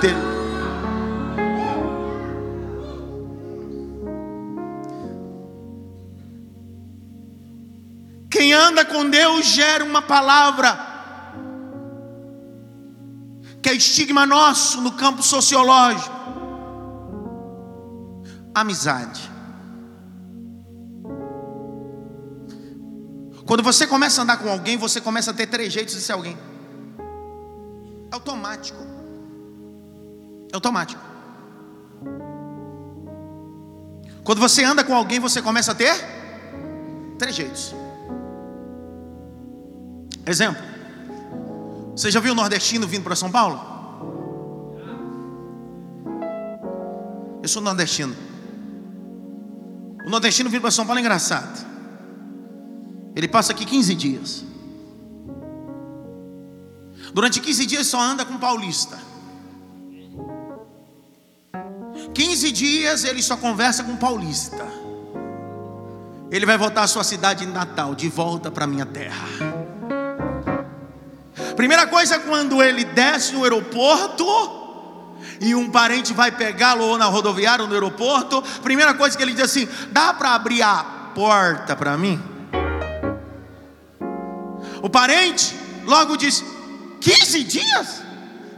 dele. 0.00 0.35
Quem 8.46 8.52
anda 8.52 8.84
com 8.84 9.10
Deus 9.10 9.44
gera 9.44 9.82
uma 9.84 10.00
palavra 10.00 10.78
que 13.60 13.68
é 13.68 13.72
estigma 13.74 14.24
nosso 14.24 14.80
no 14.80 14.92
campo 14.92 15.20
sociológico. 15.20 16.14
Amizade. 18.54 19.28
Quando 23.44 23.64
você 23.64 23.84
começa 23.84 24.20
a 24.20 24.22
andar 24.22 24.36
com 24.36 24.48
alguém, 24.48 24.76
você 24.76 25.00
começa 25.00 25.32
a 25.32 25.34
ter 25.34 25.48
três 25.48 25.72
jeitos 25.72 25.96
de 25.96 26.00
ser 26.00 26.12
alguém. 26.12 26.38
É 28.12 28.14
automático. 28.14 28.78
É 30.52 30.54
automático. 30.54 31.02
Quando 34.22 34.38
você 34.38 34.62
anda 34.62 34.84
com 34.84 34.94
alguém, 34.94 35.18
você 35.18 35.42
começa 35.42 35.72
a 35.72 35.74
ter 35.74 35.96
três 37.18 37.34
jeitos. 37.34 37.85
Exemplo. 40.26 40.62
Você 41.92 42.10
já 42.10 42.20
viu 42.20 42.32
o 42.32 42.34
nordestino 42.34 42.86
vindo 42.86 43.04
para 43.04 43.14
São 43.14 43.30
Paulo? 43.30 43.74
Eu 47.42 47.48
sou 47.48 47.62
nordestino. 47.62 48.14
O 50.04 50.10
nordestino 50.10 50.50
vindo 50.50 50.60
para 50.60 50.70
São 50.70 50.84
Paulo 50.84 50.98
é 50.98 51.00
engraçado. 51.00 51.64
Ele 53.14 53.28
passa 53.28 53.52
aqui 53.52 53.64
15 53.64 53.94
dias. 53.94 54.44
Durante 57.14 57.40
15 57.40 57.64
dias 57.64 57.86
só 57.86 58.00
anda 58.00 58.24
com 58.24 58.36
paulista. 58.36 58.98
15 62.12 62.52
dias 62.52 63.04
ele 63.04 63.22
só 63.22 63.36
conversa 63.36 63.84
com 63.84 63.96
paulista. 63.96 64.66
Ele 66.30 66.44
vai 66.44 66.58
voltar 66.58 66.82
à 66.82 66.86
sua 66.86 67.04
cidade 67.04 67.46
natal, 67.46 67.94
de 67.94 68.08
volta 68.08 68.50
para 68.50 68.66
minha 68.66 68.84
terra. 68.84 69.65
Primeira 71.56 71.86
coisa, 71.86 72.18
quando 72.18 72.62
ele 72.62 72.84
desce 72.84 73.32
no 73.32 73.42
aeroporto 73.42 74.26
e 75.40 75.54
um 75.54 75.70
parente 75.70 76.12
vai 76.12 76.30
pegá-lo 76.30 76.84
ou 76.84 76.98
na 76.98 77.06
rodoviária 77.06 77.62
ou 77.62 77.68
no 77.68 77.74
aeroporto, 77.74 78.42
primeira 78.62 78.92
coisa 78.92 79.16
que 79.16 79.22
ele 79.22 79.32
diz 79.32 79.44
assim: 79.44 79.68
dá 79.90 80.12
para 80.12 80.34
abrir 80.34 80.62
a 80.62 80.84
porta 81.14 81.74
para 81.74 81.96
mim? 81.96 82.22
O 84.82 84.90
parente 84.90 85.56
logo 85.86 86.16
diz: 86.16 86.44
15 87.00 87.44
dias? 87.44 88.02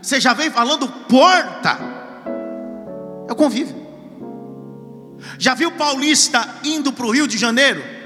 Você 0.02 0.20
já 0.20 0.34
vem 0.34 0.50
falando 0.50 0.88
porta? 0.88 1.78
É 3.28 3.32
o 3.32 3.36
convívio. 3.36 3.86
Já 5.38 5.54
viu 5.54 5.70
paulista 5.72 6.56
indo 6.64 6.92
para 6.92 7.06
o 7.06 7.10
Rio 7.10 7.28
de 7.28 7.38
Janeiro? 7.38 7.97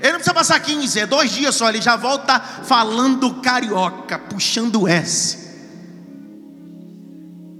Ele 0.00 0.12
não 0.12 0.18
precisa 0.18 0.34
passar 0.34 0.60
15, 0.60 1.00
é 1.00 1.06
dois 1.06 1.30
dias 1.30 1.54
só, 1.54 1.68
ele 1.68 1.80
já 1.80 1.96
volta 1.96 2.38
falando 2.38 3.34
carioca, 3.40 4.18
puxando 4.18 4.86
S. 4.86 5.46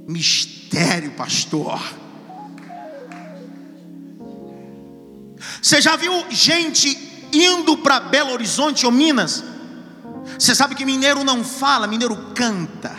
Mistério, 0.06 1.12
pastor. 1.12 1.80
Você 5.60 5.80
já 5.80 5.96
viu 5.96 6.12
gente 6.30 7.26
indo 7.32 7.78
para 7.78 8.00
Belo 8.00 8.32
Horizonte 8.32 8.86
ou 8.86 8.92
Minas? 8.92 9.42
Você 10.38 10.54
sabe 10.54 10.74
que 10.74 10.84
mineiro 10.84 11.24
não 11.24 11.42
fala, 11.42 11.86
mineiro 11.86 12.16
canta. 12.34 12.96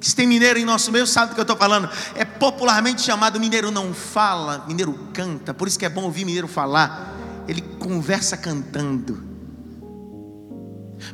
Se 0.00 0.14
tem 0.14 0.26
mineiro 0.26 0.58
em 0.58 0.64
nosso 0.64 0.92
meio, 0.92 1.06
sabe 1.06 1.30
do 1.30 1.34
que 1.34 1.40
eu 1.40 1.42
estou 1.42 1.56
falando. 1.56 1.90
É 2.14 2.24
popularmente 2.24 3.02
chamado 3.02 3.40
mineiro 3.40 3.70
não 3.70 3.92
fala, 3.92 4.64
mineiro 4.68 5.08
canta. 5.12 5.52
Por 5.52 5.66
isso 5.66 5.78
que 5.78 5.84
é 5.84 5.88
bom 5.88 6.04
ouvir 6.04 6.24
mineiro 6.24 6.46
falar 6.46 7.16
ele 7.48 7.60
conversa 7.78 8.36
cantando. 8.36 9.22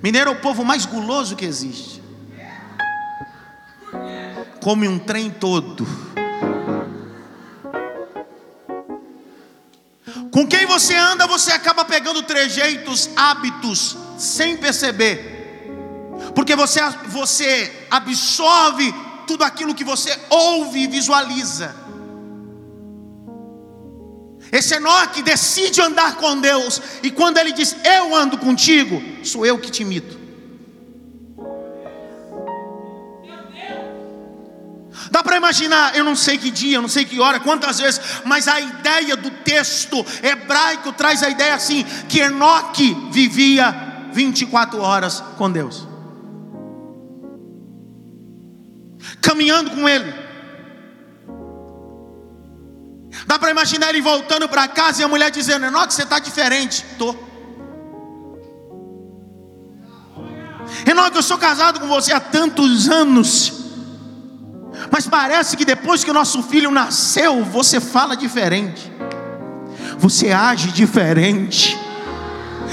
Mineiro 0.02 0.30
é 0.30 0.32
o 0.32 0.40
povo 0.40 0.64
mais 0.64 0.86
guloso 0.86 1.36
que 1.36 1.44
existe. 1.44 2.02
Come 4.60 4.86
um 4.86 4.98
trem 4.98 5.30
todo. 5.30 5.86
Com 10.30 10.46
quem 10.46 10.64
você 10.66 10.94
anda, 10.96 11.26
você 11.26 11.52
acaba 11.52 11.84
pegando 11.84 12.22
trejeitos, 12.22 13.10
hábitos, 13.16 13.98
sem 14.16 14.56
perceber. 14.56 15.32
Porque 16.34 16.56
você, 16.56 16.80
você 17.08 17.86
absorve 17.90 18.94
tudo 19.26 19.44
aquilo 19.44 19.74
que 19.74 19.84
você 19.84 20.18
ouve 20.30 20.84
e 20.84 20.86
visualiza. 20.86 21.81
Esse 24.52 24.74
Enoque 24.74 25.22
decide 25.22 25.80
andar 25.80 26.16
com 26.16 26.38
Deus, 26.38 26.80
e 27.02 27.10
quando 27.10 27.38
ele 27.38 27.52
diz: 27.52 27.74
Eu 27.82 28.14
ando 28.14 28.36
contigo, 28.36 29.02
sou 29.24 29.46
eu 29.46 29.58
que 29.58 29.70
te 29.70 29.80
imito. 29.80 30.20
Dá 35.10 35.22
para 35.22 35.36
imaginar, 35.36 35.96
eu 35.96 36.04
não 36.04 36.14
sei 36.14 36.36
que 36.36 36.50
dia, 36.50 36.76
eu 36.76 36.82
não 36.82 36.88
sei 36.88 37.04
que 37.04 37.18
hora, 37.18 37.40
quantas 37.40 37.80
vezes, 37.80 38.00
mas 38.24 38.46
a 38.46 38.60
ideia 38.60 39.16
do 39.16 39.30
texto 39.30 40.04
hebraico 40.22 40.92
traz 40.92 41.22
a 41.22 41.30
ideia 41.30 41.54
assim: 41.54 41.84
que 42.06 42.20
Enoque 42.20 42.94
vivia 43.10 44.08
24 44.12 44.80
horas 44.82 45.22
com 45.38 45.50
Deus, 45.50 45.88
caminhando 49.22 49.70
com 49.70 49.88
Ele. 49.88 50.21
Dá 53.32 53.38
para 53.38 53.50
imaginar 53.50 53.88
ele 53.88 54.02
voltando 54.02 54.46
para 54.46 54.68
casa 54.68 55.00
e 55.00 55.04
a 55.04 55.08
mulher 55.08 55.30
dizendo: 55.30 55.64
Enoque, 55.64 55.94
você 55.94 56.02
está 56.02 56.18
diferente. 56.18 56.84
Tô. 56.98 57.16
Enoque, 60.86 61.16
eu 61.16 61.22
sou 61.22 61.38
casado 61.38 61.80
com 61.80 61.88
você 61.88 62.12
há 62.12 62.20
tantos 62.20 62.90
anos. 62.90 63.54
Mas 64.90 65.06
parece 65.06 65.56
que 65.56 65.64
depois 65.64 66.04
que 66.04 66.10
o 66.10 66.14
nosso 66.14 66.42
filho 66.42 66.70
nasceu, 66.70 67.42
você 67.42 67.80
fala 67.80 68.14
diferente. 68.14 68.92
Você 69.96 70.30
age 70.30 70.70
diferente. 70.70 71.78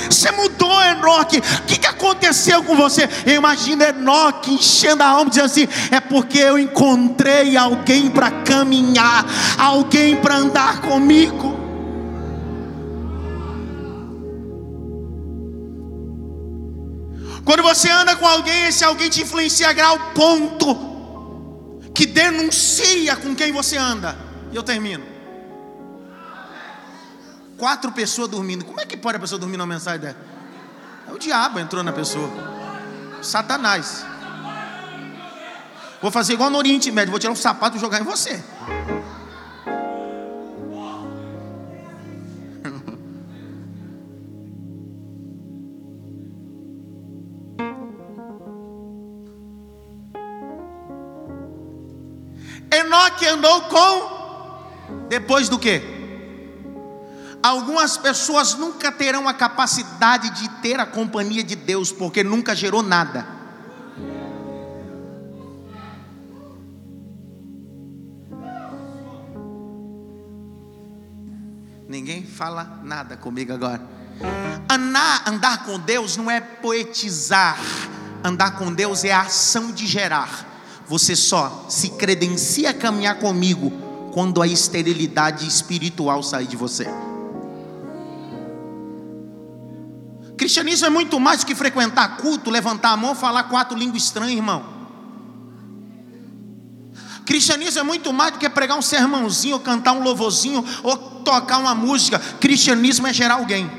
Você 0.10 0.32
mudou, 0.32 0.82
Enoque. 0.82 1.40
O 1.40 1.64
que, 1.64 1.78
que 1.78 1.88
aconteceu 1.88 2.64
com 2.64 2.76
você? 2.76 3.10
Eu 3.26 3.36
imagino 3.36 3.84
Enoque 3.84 4.54
enchendo 4.54 5.04
a 5.04 5.08
alma, 5.08 5.30
dizendo 5.30 5.46
assim: 5.46 5.68
é 5.92 6.00
porque 6.00 6.38
eu 6.38 6.58
encontrei 6.58 7.58
alguém 7.58 8.10
para 8.10 8.30
caminhar, 8.30 9.26
alguém 9.58 10.16
para 10.18 10.36
andar 10.36 10.82
comigo. 10.82 11.58
Quando 17.44 17.64
você 17.64 17.90
anda 17.90 18.16
com 18.16 18.28
alguém, 18.28 18.66
esse 18.66 18.84
alguém 18.84 19.10
te 19.10 19.24
influencia 19.24 19.70
a 19.70 19.74
grau 19.74 19.98
ponto 20.14 21.80
que 21.96 22.06
denuncia 22.06 23.16
com 23.16 23.34
quem 23.34 23.52
você 23.52 23.76
anda. 23.76 24.16
E 24.52 24.56
eu 24.56 24.62
termino 24.62 25.09
quatro 27.60 27.92
pessoas 27.92 28.30
dormindo. 28.30 28.66
Como 28.66 28.80
é 28.80 28.86
que 28.86 28.96
pode 28.98 29.18
a 29.18 29.20
pessoa 29.20 29.38
dormir 29.38 29.58
numa 29.58 29.68
mensagem 29.68 30.00
dessa? 30.00 30.18
É 31.08 31.12
o 31.12 31.20
diabo 31.20 31.60
entrou 31.60 31.84
na 31.84 31.92
pessoa. 31.92 32.32
Satanás. 33.22 34.06
Vou 36.02 36.10
fazer 36.10 36.32
igual 36.34 36.50
no 36.50 36.58
Oriente 36.58 36.90
Médio, 36.92 37.12
vou 37.12 37.20
tirar 37.20 37.34
um 37.34 37.36
sapato 37.36 37.76
e 37.76 37.80
jogar 37.80 38.00
em 38.00 38.04
você. 38.06 38.42
Enoque 52.72 53.28
andou 53.28 53.64
com 53.64 54.18
depois 55.10 55.50
do 55.50 55.60
que? 55.60 55.99
Algumas 57.42 57.96
pessoas 57.98 58.56
nunca 58.56 58.92
terão 58.92 59.28
a 59.28 59.34
capacidade 59.34 60.30
de 60.32 60.50
ter 60.62 60.80
a 60.80 60.86
companhia 60.86 61.44
de 61.44 61.56
Deus, 61.56 61.92
porque 61.92 62.22
nunca 62.22 62.54
gerou 62.54 62.84
nada. 62.84 63.26
Ninguém 71.88 72.24
fala 72.24 72.80
nada 72.84 73.16
comigo 73.16 73.54
agora. 73.54 73.82
Andar, 74.70 75.24
andar 75.28 75.66
com 75.66 75.80
Deus 75.80 76.18
não 76.18 76.30
é 76.30 76.40
poetizar, 76.40 77.58
andar 78.24 78.60
com 78.60 78.72
Deus 78.72 79.04
é 79.04 79.12
a 79.12 79.22
ação 79.22 79.72
de 79.72 79.88
gerar. 79.88 80.46
Você 80.88 81.16
só 81.16 81.66
se 81.70 81.92
credencia 81.92 82.72
a 82.72 82.74
caminhar 82.74 83.18
comigo 83.20 83.72
quando 84.14 84.42
a 84.42 84.48
esterilidade 84.48 85.48
espiritual 85.48 86.22
sair 86.22 86.48
de 86.48 86.58
você. 86.58 87.09
Cristianismo 90.50 90.88
é 90.88 90.90
muito 90.90 91.20
mais 91.20 91.42
do 91.42 91.46
que 91.46 91.54
frequentar 91.54 92.18
culto, 92.18 92.50
levantar 92.50 92.90
a 92.90 92.98
mão, 92.98 93.14
falar 93.14 93.44
quatro 93.44 93.78
línguas 93.78 94.02
estranhas, 94.02 94.36
irmão. 94.36 94.66
Cristianismo 97.24 97.82
é 97.82 97.84
muito 97.84 98.12
mais 98.12 98.32
do 98.32 98.40
que 98.40 98.50
pregar 98.50 98.76
um 98.76 98.82
sermãozinho, 98.82 99.54
ou 99.54 99.60
cantar 99.60 99.92
um 99.92 100.02
louvorzinho, 100.02 100.66
ou 100.82 100.98
tocar 101.24 101.60
uma 101.60 101.76
música. 101.76 102.18
Cristianismo 102.18 103.06
é 103.06 103.14
gerar 103.14 103.36
alguém. 103.36 103.70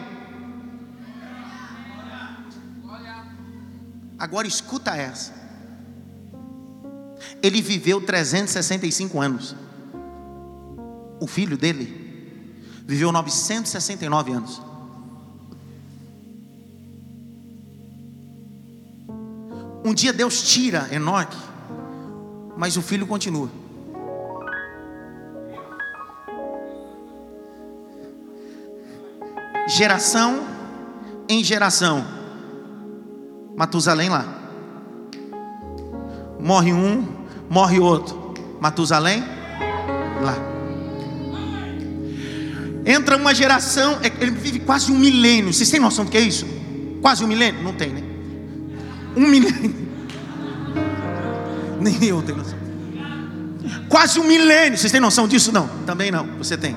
Agora 4.17 4.47
escuta 4.47 4.95
essa. 4.95 5.35
Ele 7.43 7.61
viveu 7.61 8.01
365 8.01 9.21
anos. 9.21 9.57
O 11.19 11.27
filho 11.27 11.59
dele 11.59 12.55
viveu 12.87 13.11
969 13.11 14.31
anos. 14.31 14.70
Um 19.85 19.95
dia 19.95 20.13
Deus 20.13 20.43
tira 20.43 20.89
Enoque, 20.93 21.37
mas 22.57 22.77
o 22.77 22.83
filho 22.83 23.07
continua. 23.07 23.49
Geração 29.67 30.47
em 31.29 31.43
geração. 31.43 32.05
Matusalém 33.57 34.11
lá. 34.11 34.27
Morre 36.39 36.73
um, 36.73 37.07
morre 37.49 37.79
outro. 37.79 38.35
Matusalém 38.61 39.23
lá. 40.23 40.37
Entra 42.85 43.17
uma 43.17 43.35
geração, 43.35 43.99
é, 44.03 44.07
ele 44.21 44.33
vive 44.33 44.61
quase 44.61 44.91
um 44.91 44.99
milênio. 44.99 45.53
Vocês 45.53 45.71
têm 45.71 45.81
noção 45.81 46.05
do 46.05 46.11
que 46.11 46.19
é 46.19 46.21
isso? 46.21 46.47
Quase 47.01 47.25
um 47.25 47.27
milênio? 47.27 47.63
Não 47.63 47.73
tem, 47.73 47.91
né? 47.91 48.10
Um 49.21 49.29
milênio. 49.29 49.75
Nem 51.79 52.05
eu 52.05 52.23
tenho 52.23 52.39
noção. 52.39 52.59
Quase 53.87 54.19
um 54.19 54.25
milênio. 54.25 54.79
Vocês 54.79 54.91
têm 54.91 55.01
noção 55.01 55.29
disso? 55.29 55.53
Não. 55.53 55.69
Também 55.85 56.11
não. 56.11 56.25
Você 56.39 56.57
tem. 56.57 56.75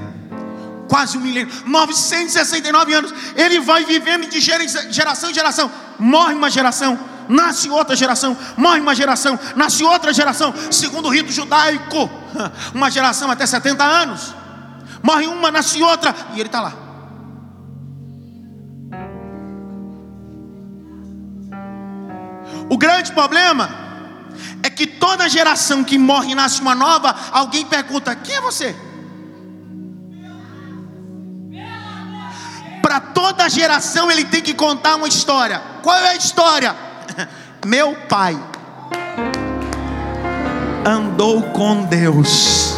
Quase 0.89 1.17
um 1.17 1.21
milênio. 1.21 1.49
969 1.65 2.93
anos. 2.93 3.13
Ele 3.37 3.61
vai 3.61 3.85
vivendo 3.85 4.27
de 4.29 4.41
geração 4.41 5.29
em 5.29 5.33
geração. 5.33 5.71
Morre 5.97 6.33
uma 6.33 6.49
geração. 6.49 6.99
Nasce 7.29 7.69
outra 7.69 7.95
geração. 7.95 8.37
Morre 8.57 8.81
uma 8.81 8.93
geração. 8.93 9.39
Nasce 9.55 9.81
outra 9.85 10.11
geração. 10.11 10.53
Segundo 10.69 11.05
o 11.05 11.09
rito 11.09 11.31
judaico. 11.31 12.09
Uma 12.73 12.91
geração 12.91 13.31
até 13.31 13.45
70 13.45 13.83
anos. 13.83 14.33
Morre 15.03 15.27
uma, 15.27 15.51
nasce 15.51 15.81
outra. 15.83 16.15
E 16.33 16.39
ele 16.39 16.47
está 16.47 16.59
lá. 16.59 16.82
O 22.73 22.77
grande 22.77 23.11
problema 23.11 23.69
é 24.63 24.67
que 24.67 24.87
toda 24.87 25.29
geração 25.29 25.83
que 25.83 25.95
morre 25.95 26.31
e 26.31 26.35
nasce 26.35 26.59
uma 26.59 26.73
nova, 26.73 27.15
alguém 27.31 27.63
pergunta: 27.63 28.15
quem 28.15 28.35
é 28.35 28.41
você? 28.41 28.75
Para 32.81 32.99
toda 32.99 33.47
geração 33.47 34.09
ele 34.09 34.25
tem 34.25 34.41
que 34.41 34.55
contar 34.55 34.95
uma 34.95 35.07
história. 35.07 35.61
Qual 35.83 35.95
é 35.95 36.09
a 36.09 36.15
história? 36.15 36.75
Meu 37.63 37.93
pai 38.09 38.35
andou 40.83 41.43
com 41.51 41.83
Deus. 41.83 42.73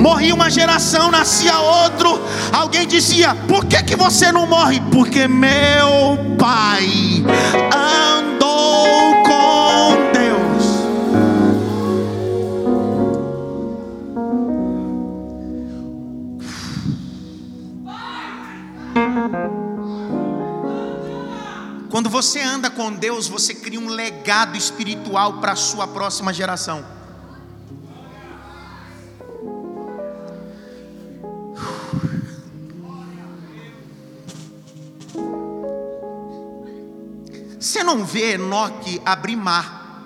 Morria 0.00 0.34
uma 0.34 0.48
geração, 0.48 1.10
nascia 1.10 1.58
outro. 1.58 2.18
Alguém 2.50 2.86
dizia: 2.86 3.34
Por 3.46 3.66
que, 3.66 3.82
que 3.82 3.94
você 3.94 4.32
não 4.32 4.46
morre? 4.46 4.80
Porque 4.90 5.28
meu 5.28 6.16
pai 6.38 6.88
andou 7.70 9.22
com 9.22 10.10
Deus. 10.10 10.64
Quando 21.90 22.08
você 22.08 22.40
anda 22.40 22.70
com 22.70 22.90
Deus, 22.90 23.28
você 23.28 23.52
cria 23.52 23.78
um 23.78 23.88
legado 23.88 24.56
espiritual 24.56 25.34
para 25.34 25.52
a 25.52 25.56
sua 25.56 25.86
próxima 25.86 26.32
geração. 26.32 26.99
Você 37.70 37.84
não 37.84 38.04
vê 38.04 38.32
Enoque 38.32 39.00
abrir 39.06 39.36
mar. 39.36 40.02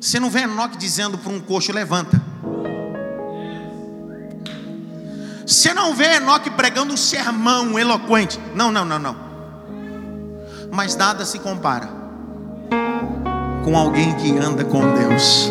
Você 0.00 0.20
não 0.20 0.30
vê 0.30 0.42
Enoque 0.42 0.78
dizendo 0.78 1.18
para 1.18 1.32
um 1.32 1.40
coxo: 1.40 1.72
levanta. 1.72 2.22
Você 5.44 5.74
não 5.74 5.92
vê 5.92 6.18
Enoque 6.18 6.48
pregando 6.50 6.94
um 6.94 6.96
sermão 6.96 7.76
eloquente. 7.76 8.38
Não, 8.54 8.70
não, 8.70 8.84
não, 8.84 9.00
não. 9.00 9.16
Mas 10.70 10.94
nada 10.94 11.24
se 11.24 11.40
compara 11.40 11.88
com 13.64 13.76
alguém 13.76 14.14
que 14.14 14.38
anda 14.38 14.64
com 14.64 14.82
Deus. 14.94 15.48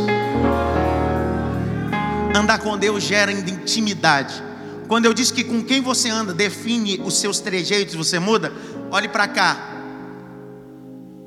Andar 2.33 2.59
com 2.59 2.77
Deus 2.77 3.03
gera 3.03 3.33
intimidade. 3.33 4.41
Quando 4.87 5.03
eu 5.03 5.13
disse 5.13 5.33
que 5.33 5.43
com 5.43 5.61
quem 5.61 5.81
você 5.81 6.09
anda 6.09 6.33
define 6.33 7.01
os 7.03 7.19
seus 7.19 7.41
trejeitos, 7.41 7.95
você 7.95 8.17
muda, 8.17 8.53
olhe 8.89 9.09
para 9.09 9.27
cá. 9.27 9.68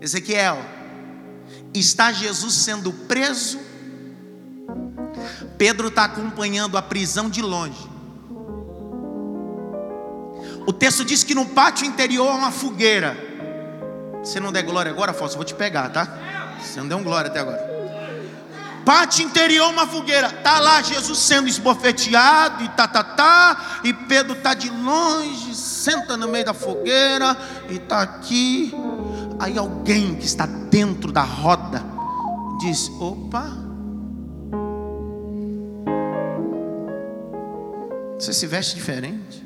Ezequiel, 0.02 0.58
está 1.72 2.10
Jesus 2.10 2.54
sendo 2.54 2.92
preso, 2.92 3.60
Pedro 5.56 5.86
está 5.86 6.04
acompanhando 6.04 6.76
a 6.76 6.82
prisão 6.82 7.30
de 7.30 7.40
longe. 7.40 7.88
O 10.66 10.72
texto 10.72 11.04
diz 11.04 11.22
que 11.22 11.36
no 11.36 11.46
pátio 11.46 11.86
interior 11.86 12.28
há 12.28 12.34
uma 12.34 12.50
fogueira. 12.50 13.16
Se 14.24 14.40
não 14.40 14.50
der 14.50 14.62
glória 14.62 14.90
agora, 14.90 15.12
Fausto, 15.12 15.36
vou 15.36 15.44
te 15.44 15.54
pegar, 15.54 15.88
tá? 15.90 16.58
Você 16.60 16.80
não 16.80 16.88
deu 16.88 16.98
um 16.98 17.04
glória 17.04 17.30
até 17.30 17.38
agora. 17.38 17.70
Pátio 18.84 19.24
interior, 19.24 19.70
uma 19.70 19.86
fogueira. 19.86 20.30
Tá 20.30 20.58
lá 20.58 20.82
Jesus 20.82 21.18
sendo 21.20 21.46
esbofeteado 21.46 22.64
e 22.64 22.68
tá, 22.70 22.88
tá, 22.88 23.04
tá. 23.04 23.80
E 23.84 23.92
Pedro 23.92 24.34
tá 24.34 24.54
de 24.54 24.68
longe, 24.68 25.54
senta 25.54 26.16
no 26.16 26.26
meio 26.26 26.44
da 26.44 26.54
fogueira 26.54 27.36
e 27.68 27.78
tá 27.78 28.02
aqui. 28.02 28.74
Aí 29.42 29.58
alguém 29.58 30.14
que 30.14 30.24
está 30.24 30.46
dentro 30.46 31.10
da 31.10 31.24
roda 31.24 31.82
diz: 32.60 32.88
opa, 33.00 33.50
você 38.16 38.32
se 38.32 38.46
veste 38.46 38.76
diferente, 38.76 39.44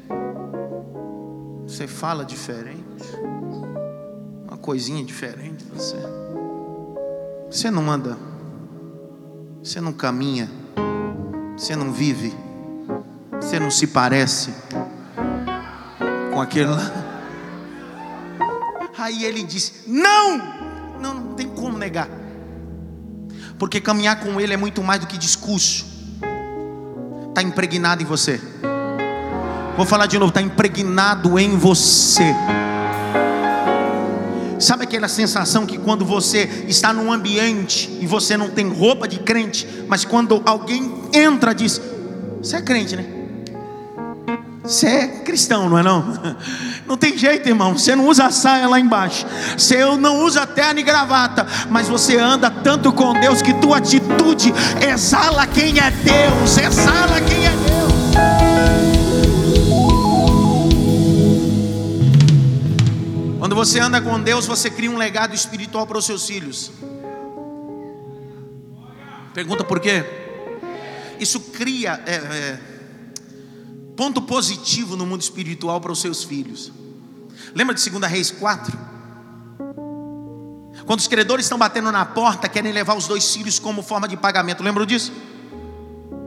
você 1.66 1.86
fala 1.86 2.26
diferente, 2.26 3.06
uma 4.46 4.58
coisinha 4.58 5.02
diferente 5.02 5.64
você. 5.74 5.96
Você 7.50 7.70
não 7.70 7.90
anda, 7.90 8.18
você 9.62 9.80
não 9.80 9.94
caminha, 9.94 10.50
você 11.56 11.74
não 11.74 11.90
vive, 11.90 12.34
você 13.40 13.58
não 13.58 13.70
se 13.70 13.86
parece 13.86 14.52
com 16.34 16.38
aquele 16.38 16.68
lá. 16.68 17.05
Aí 18.98 19.24
ele 19.24 19.42
disse: 19.42 19.72
Não, 19.86 20.38
não, 21.00 21.14
não 21.14 21.34
tem 21.34 21.46
como 21.48 21.76
negar, 21.76 22.08
porque 23.58 23.80
caminhar 23.80 24.20
com 24.20 24.40
Ele 24.40 24.54
é 24.54 24.56
muito 24.56 24.82
mais 24.82 25.00
do 25.00 25.06
que 25.06 25.18
discurso, 25.18 25.84
está 27.28 27.42
impregnado 27.42 28.02
em 28.02 28.06
você. 28.06 28.40
Vou 29.76 29.84
falar 29.84 30.06
de 30.06 30.18
novo: 30.18 30.30
está 30.30 30.40
impregnado 30.40 31.38
em 31.38 31.56
você. 31.58 32.34
Sabe 34.58 34.84
aquela 34.84 35.08
sensação 35.08 35.66
que 35.66 35.76
quando 35.76 36.02
você 36.02 36.64
está 36.66 36.90
num 36.90 37.12
ambiente 37.12 37.98
e 38.00 38.06
você 38.06 38.38
não 38.38 38.48
tem 38.48 38.66
roupa 38.66 39.06
de 39.06 39.18
crente, 39.18 39.68
mas 39.86 40.06
quando 40.06 40.42
alguém 40.46 40.90
entra 41.12 41.54
diz: 41.54 41.78
Você 42.38 42.56
é 42.56 42.62
crente, 42.62 42.96
né? 42.96 43.04
Você 44.66 44.86
é 44.86 45.06
cristão, 45.22 45.68
não 45.68 45.78
é 45.78 45.82
não? 45.82 46.02
Não 46.86 46.96
tem 46.96 47.18
jeito, 47.18 47.48
irmão. 47.48 47.76
Você 47.76 47.96
não 47.96 48.06
usa 48.06 48.30
saia 48.30 48.68
lá 48.68 48.78
embaixo. 48.78 49.26
Você 49.58 49.84
não 49.96 50.24
usa 50.24 50.46
terno 50.46 50.78
e 50.80 50.82
gravata. 50.82 51.46
Mas 51.68 51.88
você 51.88 52.16
anda 52.16 52.50
tanto 52.50 52.92
com 52.92 53.12
Deus 53.14 53.42
que 53.42 53.52
tua 53.54 53.78
atitude 53.78 54.52
exala 54.80 55.46
quem 55.46 55.80
é 55.80 55.90
Deus. 55.90 56.56
Exala 56.56 57.20
quem 57.20 57.46
é 57.46 57.50
Deus. 57.50 57.86
Quando 63.38 63.54
você 63.54 63.80
anda 63.80 64.00
com 64.00 64.20
Deus, 64.20 64.46
você 64.46 64.70
cria 64.70 64.90
um 64.90 64.96
legado 64.96 65.34
espiritual 65.34 65.86
para 65.86 65.98
os 65.98 66.04
seus 66.04 66.26
filhos. 66.26 66.72
Pergunta 69.34 69.64
por 69.64 69.80
quê? 69.80 70.04
Isso 71.18 71.40
cria. 71.40 72.00
É, 72.06 72.14
é, 72.14 72.75
ponto 73.96 74.20
positivo 74.22 74.94
no 74.96 75.06
mundo 75.06 75.22
espiritual 75.22 75.80
para 75.80 75.90
os 75.90 76.00
seus 76.00 76.22
filhos. 76.22 76.70
Lembra 77.54 77.74
de 77.74 77.90
2 77.90 78.04
Reis 78.10 78.30
4? 78.30 78.78
Quando 80.84 81.00
os 81.00 81.08
credores 81.08 81.46
estão 81.46 81.58
batendo 81.58 81.90
na 81.90 82.04
porta, 82.04 82.48
querem 82.48 82.70
levar 82.70 82.94
os 82.94 83.08
dois 83.08 83.34
filhos 83.34 83.58
como 83.58 83.82
forma 83.82 84.06
de 84.06 84.16
pagamento. 84.16 84.62
Lembram 84.62 84.84
disso? 84.84 85.10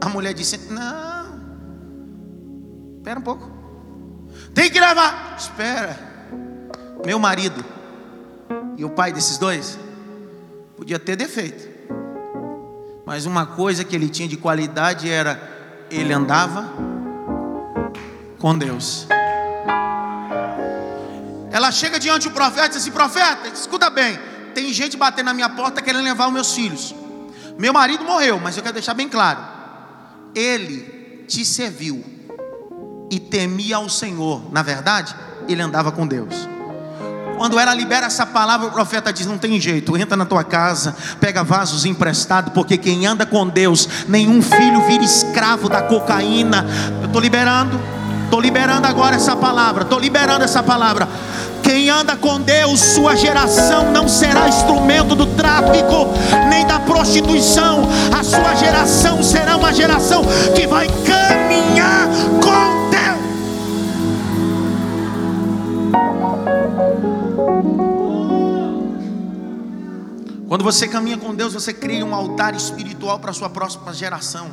A 0.00 0.08
mulher 0.08 0.34
disse: 0.34 0.58
Não, 0.70 1.40
espera 2.98 3.20
um 3.20 3.22
pouco. 3.22 3.50
Tem 4.52 4.70
que 4.70 4.80
levar. 4.80 5.36
Espera. 5.38 6.10
Meu 7.06 7.18
marido 7.18 7.64
e 8.76 8.84
o 8.84 8.90
pai 8.90 9.12
desses 9.12 9.38
dois 9.38 9.78
podia 10.76 10.98
ter 10.98 11.16
defeito. 11.16 11.68
Mas 13.06 13.24
uma 13.24 13.46
coisa 13.46 13.84
que 13.84 13.94
ele 13.94 14.08
tinha 14.08 14.28
de 14.28 14.36
qualidade 14.36 15.08
era 15.08 15.86
ele 15.90 16.12
andava 16.12 16.89
com 18.40 18.56
Deus. 18.56 19.06
Ela 21.52 21.70
chega 21.70 22.00
diante 22.00 22.28
do 22.28 22.34
profeta 22.34 22.66
e 22.66 22.68
diz 22.70 22.78
assim: 22.78 22.90
Profeta, 22.90 23.48
escuta 23.48 23.90
bem, 23.90 24.18
tem 24.54 24.72
gente 24.72 24.96
batendo 24.96 25.26
na 25.26 25.34
minha 25.34 25.50
porta 25.50 25.82
querendo 25.82 26.02
levar 26.02 26.26
os 26.26 26.32
meus 26.32 26.52
filhos. 26.52 26.94
Meu 27.58 27.72
marido 27.72 28.02
morreu, 28.02 28.40
mas 28.40 28.56
eu 28.56 28.62
quero 28.62 28.74
deixar 28.74 28.94
bem 28.94 29.08
claro: 29.08 29.40
ele 30.34 31.24
te 31.28 31.44
serviu 31.44 32.02
e 33.10 33.20
temia 33.20 33.76
ao 33.76 33.88
Senhor. 33.88 34.50
Na 34.50 34.62
verdade, 34.62 35.14
ele 35.46 35.60
andava 35.60 35.92
com 35.92 36.06
Deus. 36.06 36.34
Quando 37.36 37.58
ela 37.58 37.74
libera 37.74 38.06
essa 38.06 38.24
palavra, 38.24 38.68
o 38.68 38.70
profeta 38.70 39.12
diz: 39.12 39.26
Não 39.26 39.38
tem 39.38 39.60
jeito, 39.60 39.96
entra 39.96 40.16
na 40.16 40.24
tua 40.24 40.44
casa, 40.44 40.96
pega 41.20 41.42
vasos 41.42 41.84
emprestados, 41.84 42.52
porque 42.52 42.78
quem 42.78 43.06
anda 43.06 43.26
com 43.26 43.46
Deus, 43.48 43.88
nenhum 44.08 44.40
filho 44.40 44.86
vira 44.86 45.02
escravo 45.02 45.68
da 45.68 45.82
cocaína. 45.82 46.64
Eu 47.00 47.06
estou 47.06 47.20
liberando, 47.20 47.80
estou 48.30 48.40
liberando 48.40 48.86
agora 48.86 49.16
essa 49.16 49.34
palavra, 49.34 49.82
estou 49.82 49.98
liberando 49.98 50.44
essa 50.44 50.62
palavra. 50.62 51.08
Quem 51.64 51.90
anda 51.90 52.14
com 52.16 52.40
Deus, 52.40 52.78
sua 52.78 53.16
geração 53.16 53.90
não 53.90 54.08
será 54.08 54.48
instrumento 54.48 55.16
do 55.16 55.26
tráfico, 55.26 56.06
nem 56.48 56.64
da 56.64 56.78
prostituição. 56.78 57.82
A 58.16 58.22
sua 58.22 58.54
geração 58.54 59.20
será 59.20 59.56
uma 59.56 59.72
geração 59.72 60.22
que 60.54 60.64
vai 60.64 60.86
caminhar 61.04 62.08
com 62.40 62.50
Quando 70.46 70.64
você 70.64 70.88
caminha 70.88 71.16
com 71.16 71.32
Deus, 71.32 71.52
você 71.52 71.72
cria 71.72 72.04
um 72.04 72.12
altar 72.12 72.56
espiritual 72.56 73.20
para 73.20 73.30
a 73.30 73.32
sua 73.32 73.48
próxima 73.48 73.94
geração. 73.94 74.50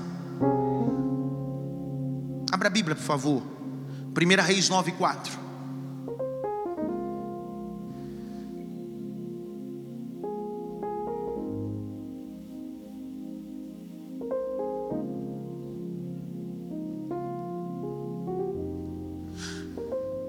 Abra 2.51 2.67
a 2.67 2.69
Bíblia, 2.69 2.95
por 2.95 3.03
favor. 3.03 3.57
1 4.19 4.41
Reis 4.41 4.67
9, 4.67 4.93
4. 4.93 5.47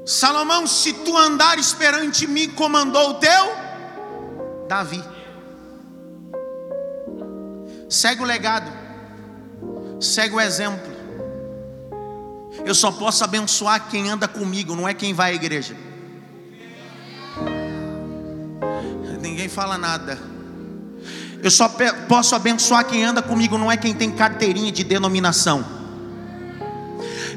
Salomão, 0.05 0.67
se 0.67 0.93
tu 0.93 1.17
andares 1.17 1.73
perante 1.73 2.27
mim, 2.27 2.51
comandou 2.51 3.11
o 3.11 3.15
teu 3.15 3.31
Davi. 4.69 5.03
Segue 7.89 8.23
o 8.23 8.27
legado, 8.27 8.71
segue 9.99 10.35
o 10.35 10.41
exemplo. 10.41 10.88
Eu 12.69 12.75
só 12.75 12.93
posso 12.93 13.25
abençoar 13.25 13.89
quem 13.89 14.11
anda 14.11 14.29
comigo, 14.29 14.77
não 14.77 14.87
é 14.87 14.93
quem 14.93 15.15
vai 15.15 15.31
à 15.31 15.35
igreja. 15.35 15.75
Ninguém 19.23 19.49
fala 19.49 19.79
nada. 19.79 20.19
Eu 21.43 21.51
só 21.51 21.67
posso 22.07 22.35
abençoar 22.35 22.85
quem 22.85 23.03
anda 23.03 23.23
comigo, 23.23 23.57
não 23.57 23.73
é 23.73 23.77
quem 23.79 23.95
tem 23.95 24.11
carteirinha 24.11 24.71
de 24.71 24.85
denominação. 24.85 25.65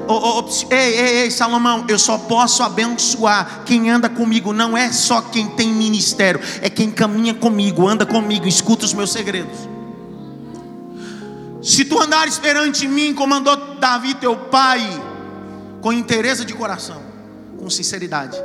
Oh, 0.06 0.40
oh, 0.40 0.50
ei, 0.70 1.00
ei, 1.00 1.16
ei, 1.22 1.30
Salomão, 1.30 1.86
eu 1.88 1.98
só 1.98 2.18
posso 2.18 2.62
abençoar 2.62 3.62
quem 3.64 3.88
anda 3.88 4.10
comigo, 4.10 4.52
não 4.52 4.76
é 4.76 4.92
só 4.92 5.22
quem 5.22 5.48
tem 5.48 5.72
ministério, 5.72 6.42
é 6.60 6.68
quem 6.68 6.90
caminha 6.90 7.32
comigo, 7.32 7.88
anda 7.88 8.04
comigo, 8.04 8.46
escuta 8.46 8.84
os 8.84 8.92
meus 8.92 9.10
segredos. 9.10 9.56
Se 11.62 11.86
tu 11.86 11.98
andares 11.98 12.38
perante 12.38 12.86
mim, 12.86 13.14
como 13.14 13.32
andou 13.32 13.56
Davi 13.78 14.12
teu 14.12 14.36
pai, 14.36 15.11
com 15.82 15.92
interesse 15.92 16.44
de 16.44 16.54
coração, 16.54 17.02
com 17.58 17.68
sinceridade, 17.68 18.38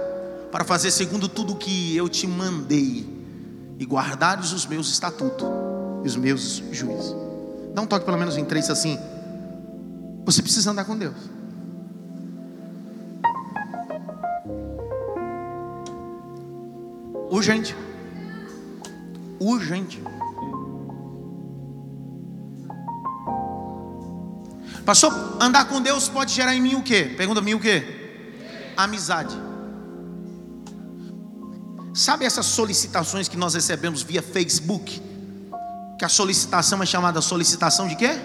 para 0.51 0.65
fazer 0.65 0.89
segundo 0.89 1.29
tudo 1.29 1.55
que 1.55 1.95
eu 1.95 2.09
te 2.09 2.25
mandei, 2.25 3.15
e 3.79 3.85
guardares 3.85 4.51
os 4.51 4.65
meus 4.65 4.89
estatutos 4.89 5.47
e 6.03 6.07
os 6.07 6.15
meus 6.15 6.63
juízos. 6.71 7.15
Dá 7.75 7.81
um 7.81 7.85
toque 7.85 8.05
pelo 8.05 8.17
menos 8.17 8.35
em 8.37 8.43
três 8.43 8.71
assim. 8.71 8.97
Você 10.25 10.41
precisa 10.41 10.71
andar 10.71 10.83
com 10.83 10.97
Deus. 10.97 11.15
Urgente. 17.29 17.75
Urgente. 19.39 20.01
Pastor, 24.87 25.13
andar 25.41 25.65
com 25.65 25.81
Deus 25.81 26.07
pode 26.07 26.33
gerar 26.33 26.55
em 26.55 26.61
mim 26.61 26.75
o 26.75 26.81
quê? 26.81 27.13
Pergunta 27.17 27.41
mim 27.41 27.53
o 27.53 27.59
quê? 27.59 27.83
Amizade. 28.77 29.35
Sabe 31.93 32.23
essas 32.23 32.45
solicitações 32.45 33.27
que 33.27 33.35
nós 33.35 33.53
recebemos 33.53 34.01
via 34.01 34.21
Facebook? 34.21 35.01
Que 35.99 36.05
a 36.05 36.07
solicitação 36.07 36.81
é 36.81 36.85
chamada 36.85 37.19
solicitação 37.19 37.85
de 37.85 37.97
quê? 37.97 38.17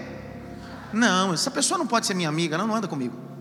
Não, 0.93 1.35
essa 1.35 1.51
pessoa 1.51 1.77
não 1.77 1.87
pode 1.87 2.07
ser 2.07 2.15
minha 2.15 2.29
amiga, 2.29 2.55
ela 2.55 2.65
não 2.65 2.77
anda 2.77 2.87
comigo. 2.87 3.32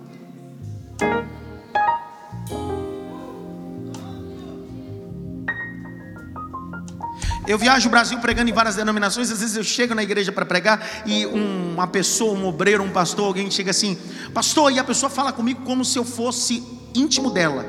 Eu 7.51 7.57
viajo 7.57 7.89
o 7.89 7.91
Brasil 7.91 8.17
pregando 8.19 8.49
em 8.49 8.53
várias 8.53 8.75
denominações. 8.75 9.29
Às 9.29 9.41
vezes 9.41 9.57
eu 9.57 9.63
chego 9.63 9.93
na 9.93 10.01
igreja 10.01 10.31
para 10.31 10.45
pregar 10.45 11.03
e 11.05 11.25
uma 11.25 11.85
pessoa, 11.85 12.33
um 12.33 12.47
obreiro, 12.47 12.81
um 12.81 12.89
pastor, 12.89 13.25
alguém 13.25 13.51
chega 13.51 13.71
assim, 13.71 13.97
pastor, 14.33 14.71
e 14.71 14.79
a 14.79 14.83
pessoa 14.85 15.09
fala 15.09 15.33
comigo 15.33 15.61
como 15.65 15.83
se 15.83 15.99
eu 15.99 16.05
fosse 16.05 16.63
íntimo 16.95 17.29
dela. 17.29 17.65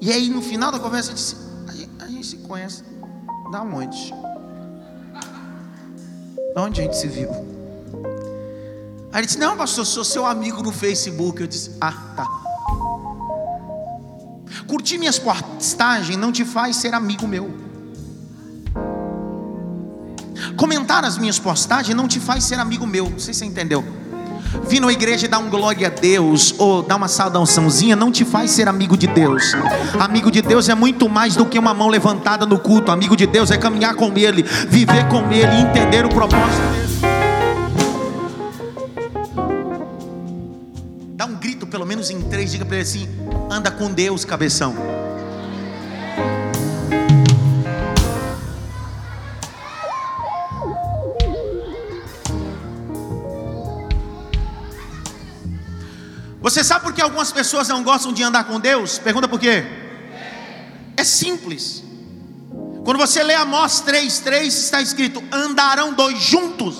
E 0.00 0.10
aí 0.10 0.28
no 0.28 0.42
final 0.42 0.72
da 0.72 0.80
conversa 0.80 1.12
eu 1.12 1.14
disse: 1.14 1.36
a 2.00 2.06
gente, 2.08 2.26
se 2.26 2.36
conhece 2.38 2.82
da 3.52 3.62
onde? 3.62 4.12
Da 6.52 6.62
onde 6.62 6.80
a 6.80 6.84
gente 6.84 6.96
se 6.96 7.06
viu? 7.06 7.30
Aí 9.12 9.20
ele 9.20 9.26
disse: 9.26 9.38
Não, 9.38 9.56
pastor, 9.56 9.86
sou 9.86 10.04
seu 10.04 10.26
amigo 10.26 10.64
no 10.64 10.72
Facebook. 10.72 11.40
Eu 11.40 11.46
disse: 11.46 11.76
Ah, 11.80 11.92
tá. 12.16 12.26
Curtir 14.66 14.98
minhas 14.98 15.18
postagens 15.18 16.18
não 16.18 16.32
te 16.32 16.44
faz 16.44 16.74
ser 16.74 16.92
amigo 16.92 17.28
meu. 17.28 17.69
Comentar 20.60 21.06
as 21.06 21.16
minhas 21.16 21.38
postagens 21.38 21.96
não 21.96 22.06
te 22.06 22.20
faz 22.20 22.44
ser 22.44 22.58
amigo 22.58 22.86
meu. 22.86 23.08
Não 23.08 23.18
sei 23.18 23.32
se 23.32 23.38
você 23.40 23.46
entendeu. 23.46 23.82
Vir 24.68 24.78
na 24.78 24.92
igreja 24.92 25.24
e 25.24 25.28
dar 25.28 25.38
um 25.38 25.48
glória 25.48 25.86
a 25.86 25.90
Deus 25.90 26.54
ou 26.58 26.82
dar 26.82 26.96
uma 26.96 27.08
saudaçãozinha 27.08 27.96
não 27.96 28.12
te 28.12 28.26
faz 28.26 28.50
ser 28.50 28.68
amigo 28.68 28.94
de 28.94 29.06
Deus. 29.06 29.54
Amigo 29.98 30.30
de 30.30 30.42
Deus 30.42 30.68
é 30.68 30.74
muito 30.74 31.08
mais 31.08 31.34
do 31.34 31.46
que 31.46 31.58
uma 31.58 31.72
mão 31.72 31.88
levantada 31.88 32.44
no 32.44 32.58
culto. 32.58 32.90
Amigo 32.90 33.16
de 33.16 33.26
Deus 33.26 33.50
é 33.50 33.56
caminhar 33.56 33.94
com 33.94 34.12
Ele, 34.14 34.42
viver 34.42 35.08
com 35.08 35.32
Ele, 35.32 35.62
entender 35.62 36.04
o 36.04 36.10
propósito 36.10 36.60
dele. 36.72 36.90
Dá 41.14 41.24
um 41.24 41.36
grito, 41.36 41.66
pelo 41.66 41.86
menos 41.86 42.10
em 42.10 42.20
três, 42.20 42.52
diga 42.52 42.66
para 42.66 42.74
ele 42.76 42.82
assim: 42.82 43.08
anda 43.50 43.70
com 43.70 43.90
Deus, 43.90 44.26
cabeção. 44.26 44.74
Você 56.50 56.64
sabe 56.64 56.82
por 56.82 56.92
que 56.92 57.00
algumas 57.00 57.30
pessoas 57.30 57.68
não 57.68 57.84
gostam 57.84 58.12
de 58.12 58.24
andar 58.24 58.42
com 58.42 58.58
Deus? 58.58 58.98
Pergunta 58.98 59.28
por 59.28 59.38
quê? 59.38 59.64
É 60.96 61.04
simples. 61.04 61.84
Quando 62.84 62.98
você 62.98 63.22
lê 63.22 63.34
Amós 63.34 63.80
3,3 63.86 64.46
está 64.46 64.82
escrito: 64.82 65.22
andarão 65.30 65.92
dois 65.92 66.20
juntos. 66.20 66.74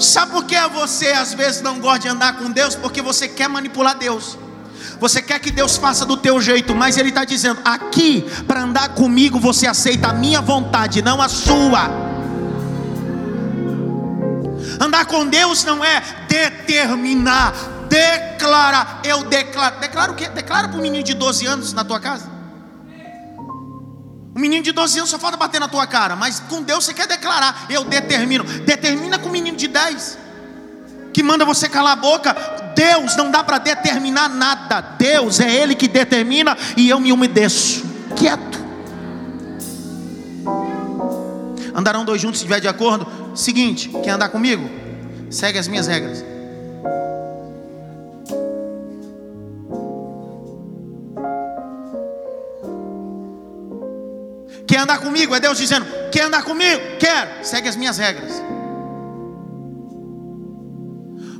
Sabe 0.00 0.32
por 0.32 0.44
que 0.46 0.58
você 0.68 1.08
às 1.08 1.34
vezes 1.34 1.60
não 1.60 1.78
gosta 1.78 1.98
de 1.98 2.08
andar 2.08 2.38
com 2.38 2.50
Deus? 2.50 2.74
Porque 2.74 3.02
você 3.02 3.28
quer 3.28 3.50
manipular 3.50 3.98
Deus. 3.98 4.38
Você 4.98 5.20
quer 5.20 5.38
que 5.38 5.50
Deus 5.50 5.76
faça 5.76 6.06
do 6.06 6.16
teu 6.16 6.40
jeito, 6.40 6.74
mas 6.74 6.96
Ele 6.96 7.10
está 7.10 7.26
dizendo: 7.26 7.60
aqui, 7.62 8.24
para 8.46 8.62
andar 8.62 8.88
comigo, 8.94 9.38
você 9.38 9.66
aceita 9.66 10.08
a 10.08 10.14
minha 10.14 10.40
vontade, 10.40 11.02
não 11.02 11.20
a 11.20 11.28
sua. 11.28 12.05
Andar 14.80 15.06
com 15.06 15.26
Deus 15.26 15.64
não 15.64 15.84
é 15.84 16.02
determinar, 16.28 17.52
declarar. 17.88 19.00
Eu 19.04 19.24
declaro. 19.24 19.80
Declaro 19.80 20.12
o 20.12 20.16
quê? 20.16 20.28
Declara 20.28 20.68
para 20.68 20.78
um 20.78 20.82
menino 20.82 21.02
de 21.02 21.14
12 21.14 21.46
anos 21.46 21.72
na 21.72 21.84
tua 21.84 22.00
casa. 22.00 22.30
Um 24.34 24.40
menino 24.40 24.62
de 24.62 24.72
12 24.72 24.98
anos 24.98 25.10
só 25.10 25.18
falta 25.18 25.36
bater 25.36 25.58
na 25.58 25.68
tua 25.68 25.86
cara, 25.86 26.14
mas 26.14 26.40
com 26.40 26.62
Deus 26.62 26.84
você 26.84 26.92
quer 26.92 27.06
declarar. 27.06 27.66
Eu 27.70 27.84
determino. 27.84 28.44
Determina 28.44 29.18
com 29.18 29.28
o 29.28 29.32
menino 29.32 29.56
de 29.56 29.68
10 29.68 30.26
que 31.16 31.22
manda 31.22 31.46
você 31.46 31.66
calar 31.66 31.94
a 31.94 31.96
boca. 31.96 32.36
Deus 32.74 33.16
não 33.16 33.30
dá 33.30 33.42
para 33.42 33.56
determinar 33.56 34.28
nada. 34.28 34.82
Deus 34.98 35.40
é 35.40 35.50
Ele 35.50 35.74
que 35.74 35.88
determina 35.88 36.54
e 36.76 36.90
eu 36.90 37.00
me 37.00 37.10
umedeço. 37.10 37.82
Quieto. 38.14 38.66
Andarão 41.74 42.04
dois 42.04 42.20
juntos 42.20 42.38
se 42.38 42.44
estiver 42.44 42.60
de 42.60 42.68
acordo? 42.68 43.25
Seguinte, 43.36 43.90
quer 44.02 44.10
andar 44.10 44.30
comigo? 44.30 44.68
Segue 45.30 45.58
as 45.58 45.68
minhas 45.68 45.86
regras. 45.86 46.24
Quer 54.66 54.78
andar 54.78 54.98
comigo? 54.98 55.34
É 55.34 55.40
Deus 55.40 55.58
dizendo: 55.58 55.86
Quer 56.10 56.22
andar 56.22 56.42
comigo? 56.44 56.80
Quer. 56.98 57.44
Segue 57.44 57.68
as 57.68 57.76
minhas 57.76 57.98
regras. 57.98 58.42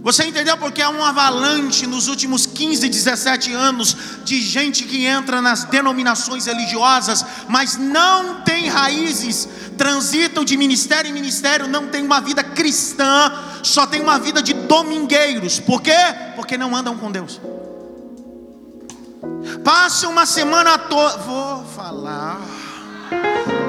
Você 0.06 0.24
entendeu 0.24 0.56
porque 0.56 0.80
há 0.80 0.88
um 0.88 1.02
avalanche 1.02 1.84
nos 1.84 2.06
últimos 2.06 2.46
15, 2.46 2.88
17 2.88 3.52
anos 3.52 3.96
de 4.24 4.40
gente 4.40 4.84
que 4.84 5.04
entra 5.04 5.42
nas 5.42 5.64
denominações 5.64 6.46
religiosas, 6.46 7.24
mas 7.48 7.76
não 7.76 8.40
tem 8.42 8.68
raízes, 8.68 9.48
transitam 9.76 10.44
de 10.44 10.56
ministério 10.56 11.10
em 11.10 11.12
ministério, 11.12 11.68
não 11.68 11.88
tem 11.88 12.02
uma 12.02 12.20
vida 12.20 12.42
cristã, 12.42 13.32
só 13.62 13.86
tem 13.86 14.00
uma 14.00 14.18
vida 14.18 14.42
de 14.42 14.52
domingueiros. 14.52 15.60
Por 15.60 15.80
quê? 15.82 15.96
Porque 16.34 16.56
não 16.56 16.74
andam 16.74 16.96
com 16.96 17.10
Deus. 17.10 17.40
Passa 19.64 20.08
uma 20.08 20.26
semana 20.26 20.78
toda, 20.78 21.16
vou 21.18 21.64
falar. 21.64 22.40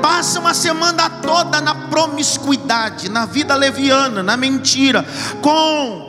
Passa 0.01 0.39
uma 0.39 0.53
semana 0.53 1.09
toda 1.09 1.61
na 1.61 1.75
promiscuidade, 1.89 3.09
na 3.09 3.25
vida 3.25 3.55
leviana, 3.55 4.23
na 4.23 4.37
mentira, 4.37 5.05
com 5.41 6.06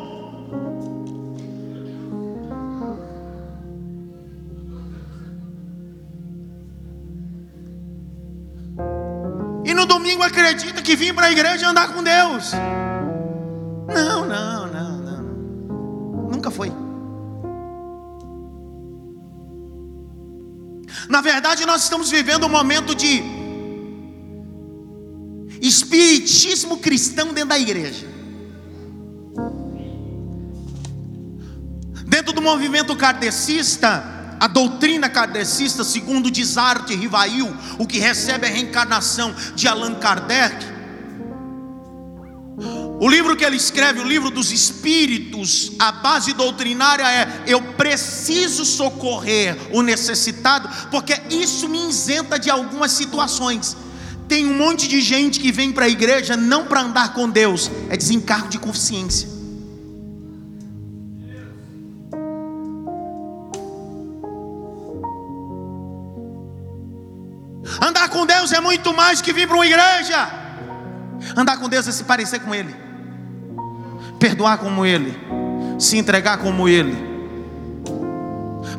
domingo 9.89 10.23
acredita 10.23 10.81
que 10.83 10.95
vim 10.95 11.13
para 11.13 11.27
a 11.27 11.33
igreja 11.33 11.69
andar 11.69 11.93
com 11.93 12.03
Deus. 12.03 12.53
Não, 13.89 14.27
não, 14.27 14.67
não, 14.67 14.99
não. 14.99 15.23
Nunca 16.31 16.51
foi. 16.51 16.71
Na 21.09 21.21
verdade, 21.23 21.65
nós 21.65 21.83
estamos 21.85 22.11
vivendo 22.11 22.45
um 22.45 22.51
momento 22.51 22.95
de 22.95 23.23
espiritismo 25.61 26.77
cristão 26.77 27.33
dentro 27.33 27.49
da 27.49 27.59
igreja. 27.59 28.07
Dentro 32.05 32.33
do 32.33 32.43
movimento 32.43 32.95
kardecista, 32.95 34.18
a 34.39 34.47
doutrina 34.47 35.09
kardecista, 35.09 35.85
segundo 35.85 36.31
diz 36.31 36.57
Arte 36.57 36.95
Rivail, 36.95 37.55
o 37.79 37.87
que 37.87 37.99
recebe 37.99 38.47
a 38.47 38.51
reencarnação 38.51 39.35
de 39.55 39.67
Allan 39.67 39.95
Kardec. 39.95 40.79
O 43.01 43.09
livro 43.09 43.37
que 43.37 43.45
ele 43.45 43.57
escreve, 43.57 44.01
o 44.01 44.05
livro 44.05 44.29
dos 44.29 44.51
espíritos, 44.51 45.73
a 45.79 45.93
base 45.93 46.33
doutrinária 46.33 47.05
é: 47.05 47.45
eu 47.47 47.63
preciso 47.63 48.65
socorrer 48.65 49.57
o 49.73 49.83
necessitado, 49.83 50.69
porque 50.91 51.15
isso 51.31 51.69
me 51.69 51.89
isenta 51.89 52.39
de 52.39 52.51
algumas 52.51 52.91
situações. 52.93 53.77
Tem 54.27 54.45
um 54.45 54.59
monte 54.59 54.89
de 54.89 55.01
gente 55.01 55.39
que 55.39 55.53
vem 55.53 55.73
para 55.73 55.87
a 55.87 55.89
igreja 55.89 56.37
não 56.37 56.67
para 56.67 56.83
andar 56.83 57.15
com 57.15 57.31
Deus, 57.31 57.71
é 57.89 57.97
desencargo 57.97 58.49
de 58.49 58.59
consciência. 58.59 59.38
Deus 68.29 68.53
é 68.53 68.61
muito 68.61 68.95
mais 68.95 69.23
que 69.23 69.33
vir 69.33 69.49
para 69.49 69.57
uma 69.57 69.67
igreja. 69.67 70.29
Andar 71.35 71.59
com 71.59 71.69
Deus 71.69 71.89
é 71.89 71.93
se 71.93 72.05
parecer 72.05 72.39
com 72.41 72.55
Ele, 72.55 72.75
perdoar 74.21 74.59
como 74.59 74.85
Ele, 74.85 75.17
se 75.79 75.97
entregar 75.97 76.39
como 76.39 76.69
Ele. 76.69 76.97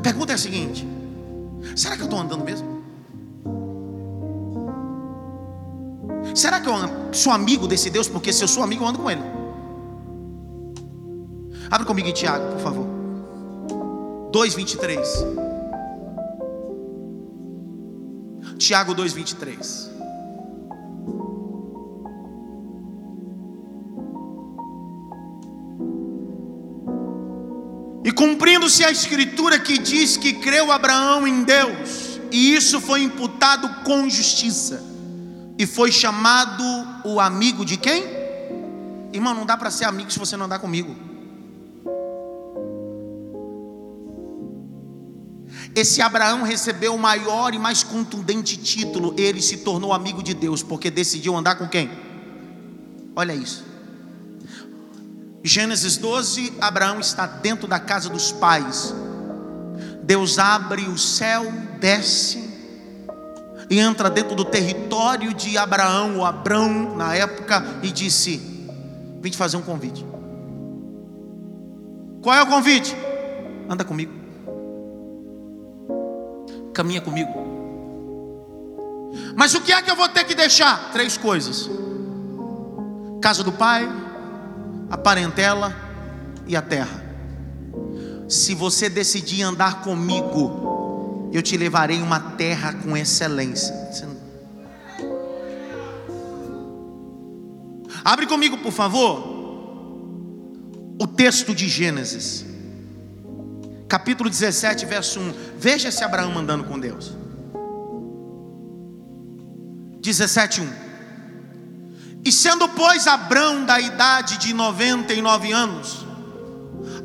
Pergunta 0.03 0.31
é 0.31 0.35
a 0.35 0.37
seguinte: 0.37 0.87
será 1.75 1.95
que 1.95 2.01
eu 2.01 2.05
estou 2.05 2.19
andando 2.19 2.45
mesmo? 2.45 2.79
Será 6.35 6.61
que 6.61 6.69
eu 6.69 6.75
sou 7.11 7.33
amigo 7.33 7.67
desse 7.67 7.89
Deus? 7.89 8.07
Porque 8.07 8.31
se 8.31 8.43
eu 8.43 8.47
sou 8.47 8.63
amigo, 8.63 8.83
eu 8.83 8.87
ando 8.87 8.99
com 8.99 9.09
Ele. 9.09 9.23
Abre 11.71 11.85
comigo 11.85 12.07
em 12.07 12.13
Tiago, 12.13 12.53
por 12.53 12.61
favor. 12.61 12.85
2,23. 14.31 15.48
Tiago 18.59 18.93
2,23. 18.93 19.89
E 28.03 28.11
cumprindo-se 28.11 28.83
a 28.83 28.91
escritura 28.91 29.59
que 29.59 29.77
diz 29.77 30.17
que 30.17 30.33
creu 30.33 30.71
Abraão 30.71 31.25
em 31.25 31.43
Deus, 31.43 32.19
e 32.31 32.53
isso 32.53 32.81
foi 32.81 33.01
imputado 33.01 33.83
com 33.83 34.09
justiça, 34.09 34.83
e 35.57 35.65
foi 35.65 35.91
chamado 35.91 36.63
o 37.05 37.19
amigo 37.19 37.63
de 37.63 37.77
quem? 37.77 38.03
Irmão, 39.13 39.33
não 39.33 39.45
dá 39.45 39.55
para 39.55 39.71
ser 39.71 39.85
amigo 39.85 40.11
se 40.11 40.19
você 40.19 40.35
não 40.35 40.45
andar 40.45 40.59
comigo. 40.59 41.08
Esse 45.79 46.01
Abraão 46.01 46.43
recebeu 46.43 46.93
o 46.93 46.99
maior 46.99 47.53
e 47.53 47.57
mais 47.57 47.83
contundente 47.83 48.57
título. 48.57 49.15
Ele 49.17 49.41
se 49.41 49.59
tornou 49.59 49.93
amigo 49.93 50.21
de 50.21 50.33
Deus, 50.33 50.61
porque 50.61 50.91
decidiu 50.91 51.37
andar 51.37 51.55
com 51.55 51.69
quem? 51.69 51.89
Olha 53.15 53.33
isso. 53.33 53.63
Gênesis 55.41 55.95
12: 55.95 56.51
Abraão 56.59 56.99
está 56.99 57.25
dentro 57.25 57.65
da 57.65 57.79
casa 57.79 58.09
dos 58.09 58.29
pais. 58.29 58.93
Deus 60.03 60.37
abre 60.37 60.81
o 60.81 60.97
céu, 60.97 61.49
desce 61.79 62.49
e 63.69 63.79
entra 63.79 64.09
dentro 64.09 64.35
do 64.35 64.43
território 64.43 65.33
de 65.33 65.57
Abraão, 65.57 66.17
ou 66.17 66.25
Abrão 66.25 66.97
na 66.97 67.15
época, 67.15 67.63
e 67.81 67.89
disse: 67.89 68.35
Vim 69.21 69.29
te 69.29 69.37
fazer 69.37 69.55
um 69.55 69.61
convite. 69.61 70.05
Qual 72.21 72.35
é 72.35 72.43
o 72.43 72.47
convite? 72.47 72.93
Anda 73.69 73.85
comigo 73.85 74.18
caminha 76.79 77.01
comigo. 77.01 77.29
Mas 79.35 79.53
o 79.53 79.59
que 79.59 79.73
é 79.73 79.81
que 79.81 79.91
eu 79.91 79.97
vou 79.97 80.07
ter 80.07 80.23
que 80.23 80.33
deixar? 80.33 80.93
Três 80.93 81.17
coisas: 81.17 81.69
casa 83.21 83.43
do 83.43 83.51
pai, 83.51 83.85
a 84.89 84.97
parentela 84.97 85.75
e 86.47 86.55
a 86.55 86.61
terra. 86.61 87.03
Se 88.29 88.55
você 88.55 88.87
decidir 88.87 89.41
andar 89.41 89.81
comigo, 89.81 91.29
eu 91.33 91.41
te 91.41 91.57
levarei 91.57 92.01
uma 92.01 92.19
terra 92.19 92.73
com 92.73 92.95
excelência. 92.95 93.75
Abre 98.05 98.25
comigo, 98.25 98.57
por 98.59 98.71
favor, 98.71 99.19
o 100.97 101.05
texto 101.05 101.53
de 101.53 101.67
Gênesis 101.67 102.48
capítulo 103.89 104.29
17, 104.29 104.85
verso 104.85 105.19
1. 105.19 105.33
Veja 105.57 105.91
se 105.91 106.03
Abraão 106.03 106.37
andando 106.37 106.63
com 106.65 106.79
Deus. 106.79 107.11
17, 109.99 110.61
1. 110.61 110.69
E 112.23 112.31
sendo, 112.31 112.69
pois, 112.69 113.07
Abraão 113.07 113.65
da 113.65 113.79
idade 113.79 114.37
de 114.37 114.53
99 114.53 115.51
anos, 115.51 116.05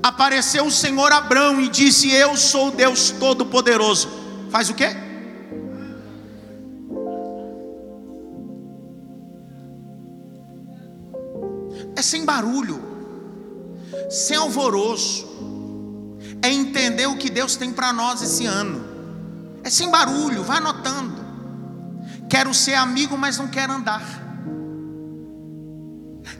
apareceu 0.03 0.67
o 0.67 0.71
Senhor 0.71 1.11
Abraão 1.11 1.61
e 1.61 1.69
disse: 1.69 2.11
Eu 2.13 2.37
sou 2.37 2.71
Deus 2.71 3.11
Todo-Poderoso. 3.11 4.09
Faz 4.51 4.69
o 4.69 4.75
quê? 4.75 4.89
É 11.97 12.03
sem 12.03 12.25
barulho, 12.25 12.83
sem 14.11 14.37
alvoroço 14.37 15.34
é 16.45 16.53
entender 16.53 17.07
o 17.07 17.17
que 17.17 17.31
Deus 17.31 17.57
tem 17.57 17.73
para 17.73 17.91
nós 17.91 18.21
esse 18.21 18.45
ano. 18.45 18.85
É 19.65 19.71
sem 19.71 19.91
barulho, 19.91 20.45
vai 20.45 20.59
anotando. 20.59 21.25
Quero 22.29 22.53
ser 22.53 22.75
amigo, 22.75 23.17
mas 23.17 23.39
não 23.39 23.49
quero 23.49 23.73
andar. 23.73 24.03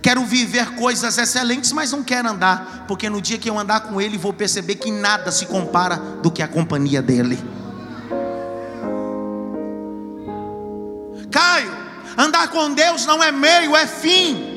Quero 0.03 0.23
viver 0.27 0.75
coisas 0.75 1.17
excelentes, 1.17 1.73
mas 1.73 1.93
não 1.93 2.03
quero 2.03 2.29
andar, 2.29 2.85
porque 2.87 3.09
no 3.09 3.23
dia 3.23 3.39
que 3.39 3.49
eu 3.49 3.59
andar 3.59 3.81
com 3.81 3.99
Ele, 3.99 4.19
vou 4.19 4.35
perceber 4.35 4.75
que 4.75 4.91
nada 4.91 5.33
se 5.33 5.47
compara 5.47 5.97
do 5.97 6.31
que 6.31 6.43
a 6.43 6.49
companhia 6.49 7.01
dEle. 7.01 7.43
Caio, 11.31 11.73
andar 12.19 12.49
com 12.49 12.75
Deus 12.75 13.07
não 13.07 13.25
é 13.25 13.33
meio, 13.33 13.75
é 13.75 13.87
fim, 13.87 14.54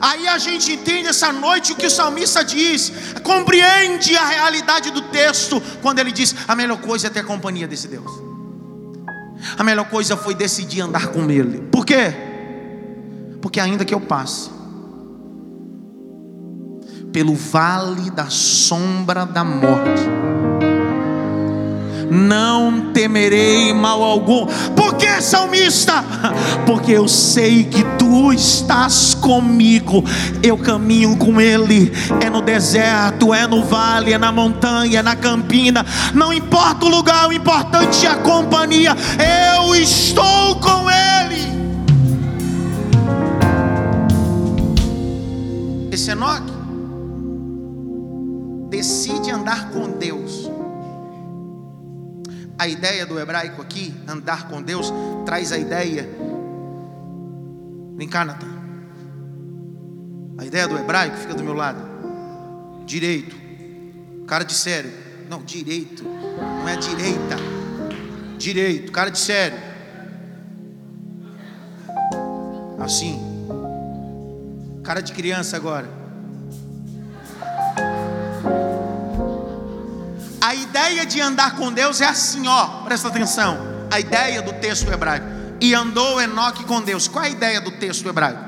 Aí 0.00 0.28
a 0.28 0.38
gente 0.38 0.72
entende 0.72 1.08
essa 1.08 1.32
noite 1.32 1.72
o 1.72 1.76
que 1.76 1.86
o 1.86 1.90
salmista 1.90 2.44
diz, 2.44 2.92
compreende 3.22 4.16
a 4.16 4.26
realidade 4.26 4.90
do 4.90 5.02
texto, 5.02 5.62
quando 5.82 5.98
ele 5.98 6.12
diz: 6.12 6.34
a 6.46 6.54
melhor 6.54 6.80
coisa 6.80 7.06
é 7.06 7.10
ter 7.10 7.20
a 7.20 7.24
companhia 7.24 7.66
desse 7.66 7.88
Deus. 7.88 8.10
A 9.56 9.62
melhor 9.62 9.88
coisa 9.88 10.16
foi 10.16 10.34
decidir 10.34 10.80
andar 10.80 11.08
com 11.08 11.30
Ele. 11.30 11.60
Por 11.70 11.84
quê? 11.84 12.14
Porque 13.40 13.60
ainda 13.60 13.84
que 13.84 13.94
eu 13.94 14.00
passe 14.00 14.50
pelo 17.12 17.34
vale 17.34 18.10
da 18.10 18.28
sombra 18.28 19.24
da 19.24 19.42
morte, 19.42 20.02
não 22.10 22.92
temerei 22.92 23.72
mal 23.72 24.02
algum. 24.02 24.46
Por 24.74 24.94
que, 24.94 25.20
salmista? 25.20 26.04
Porque 26.66 26.92
eu 26.92 27.08
sei 27.08 27.64
que 27.64 27.82
tu 27.98 28.32
estás 28.32 29.14
comigo. 29.14 30.04
Eu 30.42 30.56
caminho 30.56 31.16
com 31.16 31.40
ele. 31.40 31.92
É 32.20 32.30
no 32.30 32.40
deserto, 32.40 33.34
é 33.34 33.46
no 33.46 33.64
vale, 33.64 34.12
é 34.12 34.18
na 34.18 34.32
montanha, 34.32 35.00
é 35.00 35.02
na 35.02 35.16
campina. 35.16 35.84
Não 36.14 36.32
importa 36.32 36.86
o 36.86 36.88
lugar, 36.88 37.28
o 37.28 37.32
importante 37.32 38.06
é 38.06 38.10
a 38.10 38.16
companhia. 38.16 38.96
Eu 39.54 39.74
estou 39.74 40.56
com 40.56 40.90
ele. 40.90 41.06
Esse 45.90 46.10
Enoque 46.10 46.52
decide 48.68 49.30
andar 49.30 49.70
com 49.70 49.85
a 52.58 52.66
ideia 52.66 53.04
do 53.04 53.18
hebraico 53.18 53.60
aqui, 53.60 53.94
andar 54.08 54.48
com 54.48 54.62
Deus, 54.62 54.92
traz 55.24 55.52
a 55.52 55.58
ideia. 55.58 56.08
Vem 57.96 58.08
cá, 58.08 58.24
Natan. 58.24 58.56
A 60.38 60.44
ideia 60.44 60.68
do 60.68 60.76
hebraico 60.76 61.16
fica 61.16 61.34
do 61.34 61.42
meu 61.42 61.54
lado. 61.54 61.80
Direito. 62.84 63.36
Cara 64.26 64.44
de 64.44 64.54
sério. 64.54 64.92
Não, 65.28 65.42
direito. 65.42 66.04
Não 66.04 66.68
é 66.68 66.76
direita. 66.76 67.36
Direito. 68.38 68.92
Cara 68.92 69.10
de 69.10 69.18
sério. 69.18 69.58
Assim. 72.78 73.18
Cara 74.84 75.00
de 75.00 75.12
criança 75.12 75.56
agora. 75.56 75.95
Ideia 80.90 81.04
de 81.04 81.20
andar 81.20 81.56
com 81.56 81.72
Deus 81.72 82.00
é 82.00 82.06
assim, 82.06 82.46
ó, 82.46 82.84
presta 82.84 83.08
atenção. 83.08 83.58
A 83.90 83.98
ideia 83.98 84.40
do 84.40 84.52
texto 84.54 84.90
hebraico. 84.90 85.26
E 85.60 85.74
andou 85.74 86.20
Enoque 86.20 86.64
com 86.64 86.80
Deus. 86.80 87.08
Qual 87.08 87.24
é 87.24 87.28
a 87.28 87.30
ideia 87.30 87.60
do 87.60 87.72
texto 87.72 88.08
hebraico? 88.08 88.40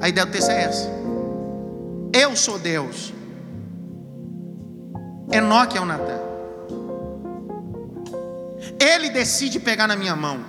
A 0.00 0.08
ideia 0.08 0.26
do 0.26 0.32
texto 0.32 0.50
é 0.50 0.62
essa. 0.64 0.88
Eu 2.12 2.36
sou 2.36 2.58
Deus. 2.58 3.12
Enoque 5.30 5.78
é 5.78 5.80
o 5.80 5.84
Natan. 5.84 6.20
Ele 8.78 9.10
decide 9.10 9.60
pegar 9.60 9.86
na 9.86 9.96
minha 9.96 10.16
mão. 10.16 10.40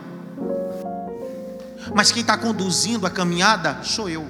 Mas 1.93 2.11
quem 2.11 2.21
está 2.21 2.37
conduzindo 2.37 3.05
a 3.05 3.09
caminhada 3.09 3.79
sou 3.83 4.09
eu. 4.09 4.25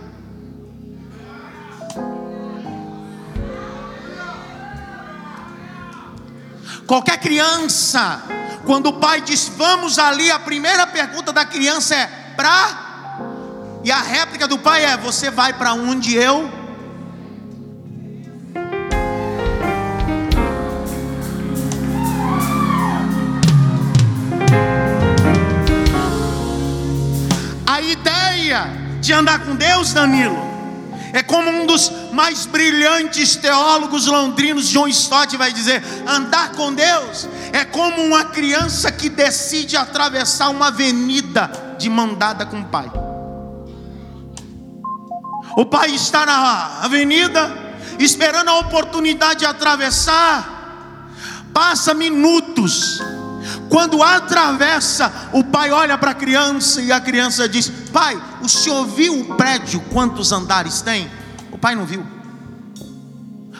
Qualquer 6.87 7.17
criança, 7.17 8.21
quando 8.63 8.87
o 8.87 8.93
pai 8.93 9.19
diz 9.19 9.47
vamos 9.47 9.97
ali, 9.97 10.29
a 10.29 10.37
primeira 10.37 10.85
pergunta 10.85 11.33
da 11.33 11.43
criança 11.43 11.95
é 11.95 12.05
para? 12.35 12.85
E 13.83 13.91
a 13.91 14.01
réplica 14.01 14.47
do 14.47 14.59
pai 14.59 14.85
é: 14.85 14.95
você 14.95 15.31
vai 15.31 15.53
para 15.53 15.73
onde 15.73 16.15
eu? 16.15 16.47
A 27.65 27.81
ideia 27.81 28.67
de 29.01 29.11
andar 29.11 29.39
com 29.39 29.55
Deus, 29.55 29.91
Danilo, 29.91 30.54
é 31.15 31.23
como 31.23 31.49
um 31.49 31.65
dos 31.65 31.89
mais 32.11 32.45
brilhantes 32.45 33.37
teólogos 33.37 34.05
londrinos, 34.05 34.67
John 34.67 34.85
Stott, 34.89 35.37
vai 35.37 35.53
dizer: 35.53 35.81
andar 36.05 36.51
com 36.51 36.73
Deus 36.73 37.25
é 37.53 37.63
como 37.63 38.03
uma 38.03 38.25
criança 38.25 38.91
que 38.91 39.07
decide 39.07 39.77
atravessar 39.77 40.49
uma 40.49 40.67
avenida 40.67 41.49
de 41.77 41.89
mão 41.89 42.15
dada 42.15 42.45
com 42.45 42.59
o 42.59 42.65
pai. 42.65 42.91
O 45.55 45.65
pai 45.65 45.91
está 45.91 46.25
na 46.25 46.81
avenida, 46.81 47.49
esperando 47.97 48.49
a 48.49 48.59
oportunidade 48.59 49.39
de 49.39 49.45
atravessar, 49.45 51.07
passa 51.53 51.93
minutos. 51.93 52.99
Quando 53.75 54.01
atravessa, 54.01 55.11
o 55.33 55.43
pai 55.43 55.69
olha 55.69 55.97
para 55.97 56.11
a 56.11 56.13
criança 56.13 56.81
e 56.81 56.93
a 56.93 57.01
criança 57.01 57.45
diz: 57.49 57.69
Pai, 57.91 58.17
o 58.41 58.47
senhor 58.47 58.85
viu 58.85 59.19
o 59.19 59.35
prédio? 59.35 59.81
Quantos 59.91 60.31
andares 60.31 60.79
tem? 60.79 61.09
O 61.51 61.57
pai 61.57 61.75
não 61.75 61.85
viu, 61.85 62.01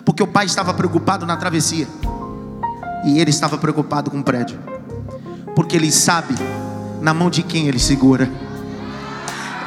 porque 0.06 0.24
o 0.24 0.28
pai 0.28 0.46
estava 0.46 0.74
preocupado 0.74 1.26
na 1.26 1.36
travessia 1.36 1.86
e 3.04 3.20
ele 3.20 3.30
estava 3.30 3.58
preocupado 3.58 4.10
com 4.10 4.20
o 4.20 4.24
prédio, 4.24 4.58
porque 5.54 5.76
ele 5.76 5.92
sabe 5.92 6.34
na 7.02 7.14
mão 7.14 7.30
de 7.30 7.44
quem 7.44 7.68
ele 7.68 7.78
segura. 7.78 8.32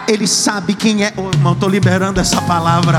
Ele 0.08 0.26
sabe 0.26 0.72
quem 0.72 1.04
é. 1.04 1.12
Oh, 1.18 1.28
irmão, 1.28 1.52
estou 1.52 1.68
liberando 1.68 2.20
essa 2.20 2.40
palavra. 2.40 2.98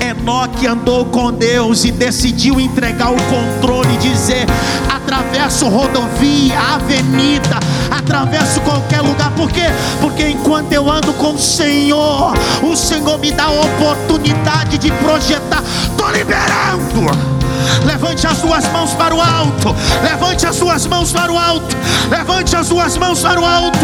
Enoque 0.00 0.66
andou 0.66 1.06
com 1.06 1.32
Deus 1.32 1.84
e 1.84 1.90
decidiu 1.90 2.60
entregar 2.60 3.10
o 3.10 3.16
controle 3.16 3.94
e 3.94 3.98
dizer: 3.98 4.46
atravesso 4.88 5.68
rodovia, 5.68 6.58
avenida, 6.58 7.58
atravesso 7.90 8.60
qualquer 8.60 9.00
lugar. 9.00 9.30
Por 9.32 9.50
quê? 9.50 9.66
Porque 10.00 10.28
enquanto 10.28 10.72
eu 10.72 10.90
ando 10.90 11.12
com 11.14 11.34
o 11.34 11.38
Senhor, 11.38 12.34
o 12.62 12.76
Senhor 12.76 13.18
me 13.18 13.30
dá 13.32 13.44
a 13.44 13.50
oportunidade 13.50 14.78
de 14.78 14.90
projetar. 14.92 15.62
Estou 15.90 16.10
liberando. 16.10 17.37
Levante 17.84 18.26
as 18.26 18.38
suas 18.38 18.66
mãos 18.68 18.92
para 18.94 19.14
o 19.14 19.20
alto. 19.20 19.74
Levante 20.02 20.46
as 20.46 20.56
suas 20.56 20.86
mãos 20.86 21.12
para 21.12 21.32
o 21.32 21.38
alto. 21.38 21.76
Levante 22.10 22.56
as 22.56 22.66
suas 22.66 22.96
mãos 22.96 23.20
para 23.20 23.40
o 23.40 23.44
alto. 23.44 23.78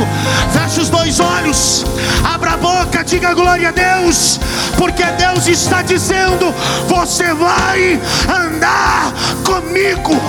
Feche 0.52 0.80
os 0.80 0.88
dois 0.88 1.20
olhos. 1.20 1.84
Abra 2.24 2.52
a 2.52 2.56
boca, 2.56 3.04
diga 3.04 3.34
glória 3.34 3.68
a 3.68 3.72
Deus. 3.72 4.40
Porque 4.76 5.04
Deus 5.04 5.46
está 5.46 5.82
dizendo: 5.82 6.52
Você 6.88 7.32
vai 7.34 8.00
andar 8.28 9.12
comigo. 9.44 10.20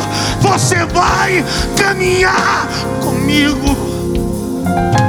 Você 0.42 0.86
vai 0.86 1.44
caminhar 1.76 2.68
comigo. 3.02 5.05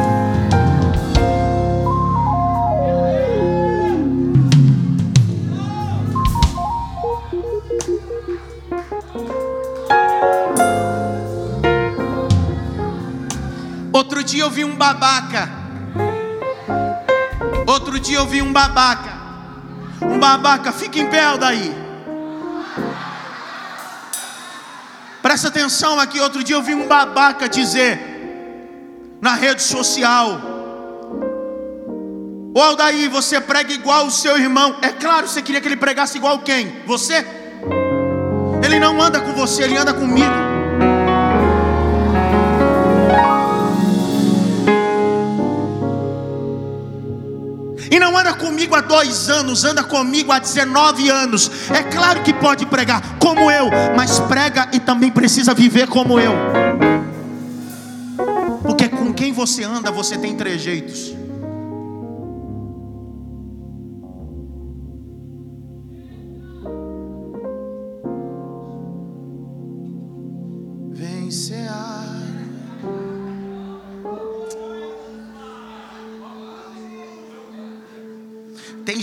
Outro 14.06 14.22
dia 14.22 14.44
eu 14.44 14.50
vi 14.50 14.64
um 14.64 14.76
babaca. 14.76 15.50
Outro 17.66 17.98
dia 17.98 18.18
eu 18.18 18.24
vi 18.24 18.40
um 18.40 18.52
babaca. 18.52 19.10
Um 20.00 20.16
babaca, 20.16 20.70
fica 20.70 21.00
em 21.00 21.10
pé 21.10 21.36
daí. 21.36 21.74
Presta 25.20 25.48
atenção 25.48 25.98
aqui. 25.98 26.20
Outro 26.20 26.44
dia 26.44 26.54
eu 26.54 26.62
vi 26.62 26.72
um 26.72 26.86
babaca 26.86 27.48
dizer 27.48 27.98
na 29.20 29.34
rede 29.34 29.60
social: 29.60 30.40
Ô 32.54 32.62
Aldaí, 32.62 33.08
você 33.08 33.40
prega 33.40 33.72
igual 33.72 34.06
o 34.06 34.10
seu 34.12 34.38
irmão. 34.38 34.78
É 34.82 34.90
claro, 34.90 35.26
você 35.26 35.42
queria 35.42 35.60
que 35.60 35.66
ele 35.66 35.76
pregasse 35.76 36.16
igual 36.16 36.38
quem? 36.38 36.80
Você? 36.86 37.26
Ele 38.62 38.78
não 38.78 39.02
anda 39.02 39.20
com 39.20 39.32
você, 39.32 39.64
ele 39.64 39.76
anda 39.76 39.92
comigo. 39.92 40.55
E 47.90 47.98
não 47.98 48.16
anda 48.16 48.34
comigo 48.34 48.74
há 48.74 48.80
dois 48.80 49.28
anos, 49.28 49.64
anda 49.64 49.82
comigo 49.82 50.32
há 50.32 50.38
19 50.38 51.08
anos. 51.08 51.50
É 51.70 51.82
claro 51.82 52.22
que 52.22 52.32
pode 52.32 52.66
pregar 52.66 53.18
como 53.18 53.50
eu, 53.50 53.68
mas 53.96 54.18
prega 54.20 54.68
e 54.72 54.80
também 54.80 55.10
precisa 55.10 55.54
viver 55.54 55.86
como 55.88 56.18
eu. 56.18 56.32
Porque 58.62 58.88
com 58.88 59.12
quem 59.12 59.32
você 59.32 59.64
anda, 59.64 59.90
você 59.90 60.18
tem 60.18 60.34
trejeitos. 60.36 61.14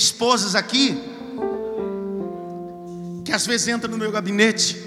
Esposas 0.04 0.56
aqui 0.56 1.01
que 3.24 3.32
às 3.32 3.45
vezes 3.45 3.68
entram 3.68 3.89
no 3.89 3.97
meu 3.97 4.12
gabinete 4.12 4.78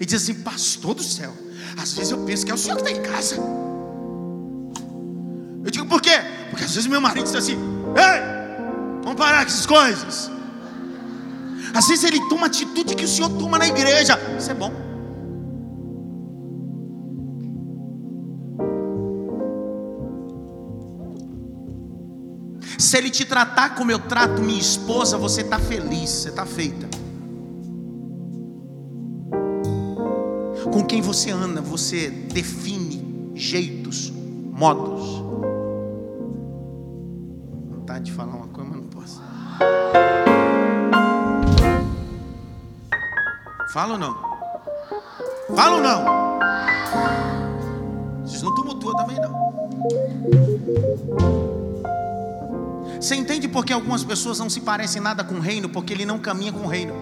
e 0.00 0.04
dizem 0.04 0.34
assim: 0.34 0.42
Pastor 0.42 0.94
do 0.94 1.02
céu, 1.02 1.32
às 1.76 1.92
vezes 1.92 2.10
eu 2.10 2.18
penso 2.24 2.44
que 2.44 2.50
é 2.50 2.54
o 2.54 2.58
senhor 2.58 2.76
que 2.76 2.82
está 2.88 2.92
em 2.98 3.02
casa. 3.02 3.36
Eu 5.64 5.70
digo, 5.70 5.86
por 5.86 6.02
quê? 6.02 6.18
Porque 6.50 6.64
às 6.64 6.74
vezes 6.74 6.88
meu 6.88 7.00
marido 7.00 7.24
diz 7.24 7.34
assim: 7.34 7.54
Ei, 7.54 9.02
vamos 9.02 9.16
parar 9.16 9.44
com 9.44 9.50
essas 9.50 9.66
coisas. 9.66 10.30
Às 11.72 11.88
vezes 11.88 12.04
ele 12.04 12.20
toma 12.28 12.46
atitude 12.46 12.94
que 12.94 13.04
o 13.04 13.08
senhor 13.08 13.30
toma 13.30 13.58
na 13.58 13.66
igreja. 13.66 14.18
Isso 14.38 14.50
é 14.50 14.54
bom. 14.54 14.93
Se 22.84 22.98
ele 22.98 23.08
te 23.08 23.24
tratar 23.24 23.74
como 23.76 23.90
eu 23.90 23.98
trato 23.98 24.42
minha 24.42 24.60
esposa, 24.60 25.16
você 25.16 25.40
está 25.40 25.58
feliz, 25.58 26.10
você 26.10 26.28
está 26.28 26.44
feita. 26.44 26.86
Com 30.70 30.84
quem 30.86 31.00
você 31.00 31.30
anda, 31.30 31.62
você 31.62 32.10
define 32.10 33.32
jeitos, 33.34 34.12
modos. 34.52 35.02
Vontade 37.70 38.04
de 38.04 38.12
falar 38.12 38.34
uma 38.36 38.48
coisa, 38.48 38.70
mas 38.70 38.78
não 38.78 38.88
posso. 38.88 39.22
Fala 43.72 43.94
ou 43.94 43.98
não? 43.98 44.14
Fala 45.56 45.76
ou 45.76 45.82
não? 45.82 46.04
Vocês 48.26 48.42
não 48.42 48.54
tumultuam 48.54 48.94
também 48.94 49.16
não. 49.16 49.34
Você 53.04 53.16
entende 53.16 53.46
por 53.46 53.66
que 53.66 53.72
algumas 53.74 54.02
pessoas 54.02 54.38
não 54.38 54.48
se 54.48 54.62
parecem 54.62 55.02
nada 55.02 55.22
com 55.22 55.34
o 55.34 55.38
reino? 55.38 55.68
Porque 55.68 55.92
ele 55.92 56.06
não 56.06 56.18
caminha 56.18 56.50
com 56.50 56.60
o 56.60 56.66
reino. 56.66 56.94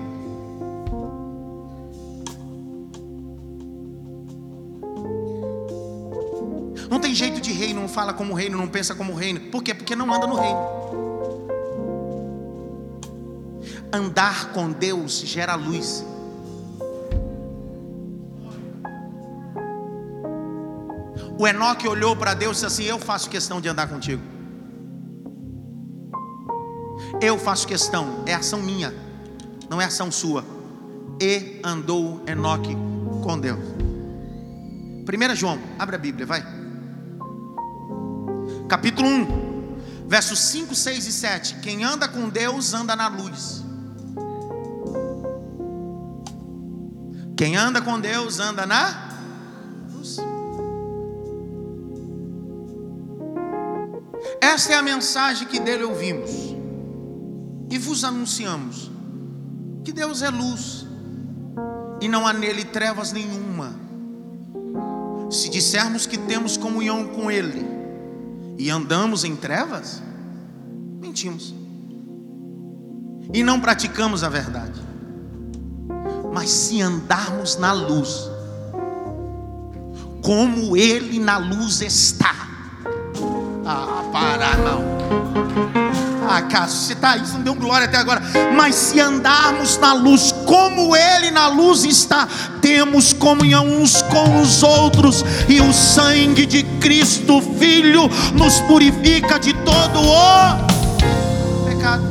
Não 6.91 6.99
tem 6.99 7.15
jeito 7.15 7.41
de 7.41 7.53
reino, 7.53 7.83
não 7.83 7.89
fala 7.89 8.13
como 8.13 8.35
reino, 8.35 8.59
não 8.59 8.67
pensa 8.67 8.97
como 8.97 9.15
reino. 9.15 9.39
Por 9.43 9.63
quê? 9.63 9.73
Porque 9.73 9.95
não 9.95 10.13
anda 10.13 10.27
no 10.27 10.35
reino. 10.35 10.59
Andar 13.93 14.53
com 14.53 14.73
Deus 14.73 15.21
gera 15.21 15.55
luz. 15.55 16.05
O 21.39 21.47
Enoque 21.47 21.87
olhou 21.87 22.17
para 22.17 22.35
Deus 22.35 22.57
e 22.59 22.67
disse 22.67 22.67
assim: 22.67 22.85
Eu 22.87 22.99
faço 22.99 23.31
questão 23.31 23.61
de 23.61 23.69
andar 23.69 23.89
contigo. 23.89 24.42
Eu 27.23 27.39
faço 27.39 27.69
questão, 27.69 28.25
é 28.27 28.35
ação 28.35 28.61
minha, 28.61 28.93
não 29.71 29.81
é 29.81 29.85
ação 29.85 30.11
sua. 30.11 30.45
E 31.21 31.61
andou 31.63 32.21
Enoque 32.27 32.77
com 33.23 33.39
Deus. 33.39 33.61
1 33.61 35.37
João, 35.37 35.57
abre 35.79 35.95
a 35.95 35.99
Bíblia, 36.01 36.27
vai. 36.27 36.45
Capítulo 38.69 39.09
1, 39.09 39.79
versos 40.09 40.41
5, 40.41 40.75
6 40.75 41.07
e 41.07 41.13
7. 41.13 41.55
Quem 41.61 41.85
anda 41.85 42.09
com 42.09 42.29
Deus 42.29 42.75
anda 42.75 42.97
na 42.97 43.07
luz. 43.07 43.63
Quem 47.37 47.55
anda 47.57 47.81
com 47.81 48.01
Deus 48.01 48.41
anda 48.41 48.67
na 48.67 49.11
luz. 49.93 50.17
Esta 54.41 54.73
é 54.73 54.77
a 54.77 54.83
mensagem 54.83 55.47
que 55.47 55.61
dele 55.61 55.85
ouvimos 55.85 56.52
e 57.73 57.79
vos 57.79 58.05
anunciamos 58.05 58.91
que 59.83 59.95
Deus 59.95 60.21
é 60.21 60.29
luz 60.29 60.87
e 62.03 62.07
não 62.07 62.27
há 62.27 62.33
nele 62.35 62.67
trevas 62.67 63.13
nenhuma. 63.13 63.75
Se 65.31 65.49
dissermos 65.49 66.05
que 66.05 66.19
temos 66.19 66.59
comunhão 66.59 67.09
com 67.09 67.31
Ele 67.31 67.65
e 68.59 68.69
andamos 68.69 69.25
em 69.25 69.35
trevas, 69.35 70.03
mentimos 71.01 71.55
e 73.33 73.43
não 73.43 73.59
praticamos 73.59 74.23
a 74.23 74.29
verdade. 74.29 74.79
Mas 76.31 76.51
se 76.51 76.83
andarmos 76.83 77.57
na 77.57 77.73
luz, 77.73 78.31
como 80.21 80.77
Ele 80.77 81.19
na 81.19 81.39
luz 81.39 81.81
está, 81.81 82.35
ah, 83.65 84.11
para 84.13 84.59
não. 84.59 85.92
Cássio, 86.41 86.79
você 86.79 86.93
está 86.95 87.19
você 87.19 87.35
não 87.35 87.43
deu 87.43 87.55
glória 87.55 87.87
até 87.87 87.99
agora. 87.99 88.23
Mas 88.57 88.75
se 88.75 89.01
andarmos 89.01 89.77
na 89.79 89.93
luz, 89.93 90.33
como 90.47 90.97
Ele 90.97 91.31
na 91.31 91.49
luz 91.49 91.85
está, 91.85 92.27
temos 92.61 93.13
comunhão 93.13 93.67
uns 93.67 94.01
com 94.03 94.41
os 94.41 94.63
outros, 94.63 95.25
e 95.49 95.61
o 95.61 95.73
sangue 95.73 96.47
de 96.47 96.63
Cristo, 96.81 97.43
Filho, 97.59 98.09
nos 98.35 98.61
purifica 98.61 99.39
de 99.39 99.53
todo 99.53 100.01
o 100.01 101.65
pecado. 101.67 102.05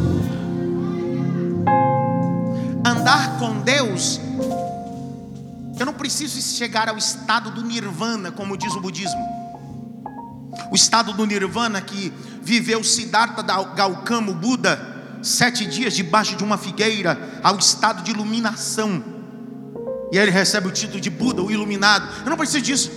Andar 2.86 3.38
com 3.40 3.62
Deus, 3.62 4.20
eu 5.80 5.86
não 5.86 5.94
preciso 5.94 6.40
chegar 6.42 6.90
ao 6.90 6.98
estado 6.98 7.50
do 7.50 7.64
nirvana, 7.64 8.32
como 8.32 8.56
diz 8.56 8.76
o 8.76 8.82
budismo. 8.82 9.41
O 10.72 10.76
estado 10.76 11.14
do 11.14 11.26
nirvana 11.26 11.82
que 11.82 12.12
viveu 12.42 12.84
Siddhartha 12.84 13.42
Gautama 13.42 14.34
Buda, 14.34 14.80
sete 15.22 15.66
dias 15.66 15.94
debaixo 15.94 16.36
de 16.36 16.44
uma 16.44 16.58
figueira, 16.58 17.18
ao 17.44 17.58
estado 17.58 18.04
de 18.04 18.12
iluminação. 18.12 19.04
E 20.12 20.18
aí 20.18 20.26
ele 20.26 20.32
recebe 20.32 20.68
o 20.68 20.72
título 20.72 21.00
de 21.00 21.10
Buda, 21.10 21.42
o 21.42 21.50
iluminado. 21.50 22.08
Eu 22.24 22.30
não 22.30 22.38
preciso 22.38 22.62
disso. 22.62 22.92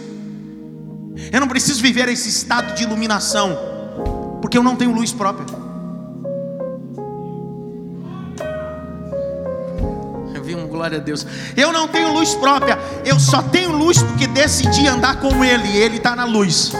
Eu 1.32 1.40
não 1.40 1.46
preciso 1.46 1.80
viver 1.80 2.08
esse 2.08 2.28
estado 2.28 2.74
de 2.74 2.82
iluminação, 2.82 3.56
porque 4.40 4.58
eu 4.58 4.62
não 4.62 4.74
tenho 4.74 4.92
luz 4.92 5.12
própria. 5.12 5.46
Eu 10.34 10.42
vi 10.42 10.56
um 10.56 10.66
glória 10.66 10.98
a 10.98 11.00
Deus. 11.00 11.24
Eu 11.56 11.72
não 11.72 11.86
tenho 11.86 12.12
luz 12.12 12.34
própria, 12.34 12.76
eu 13.04 13.20
só 13.20 13.42
tenho 13.42 13.70
luz 13.76 14.02
porque 14.02 14.26
decidi 14.26 14.88
andar 14.88 15.20
com 15.20 15.44
Ele, 15.44 15.76
Ele 15.76 15.98
está 15.98 16.16
na 16.16 16.24
luz. 16.24 16.72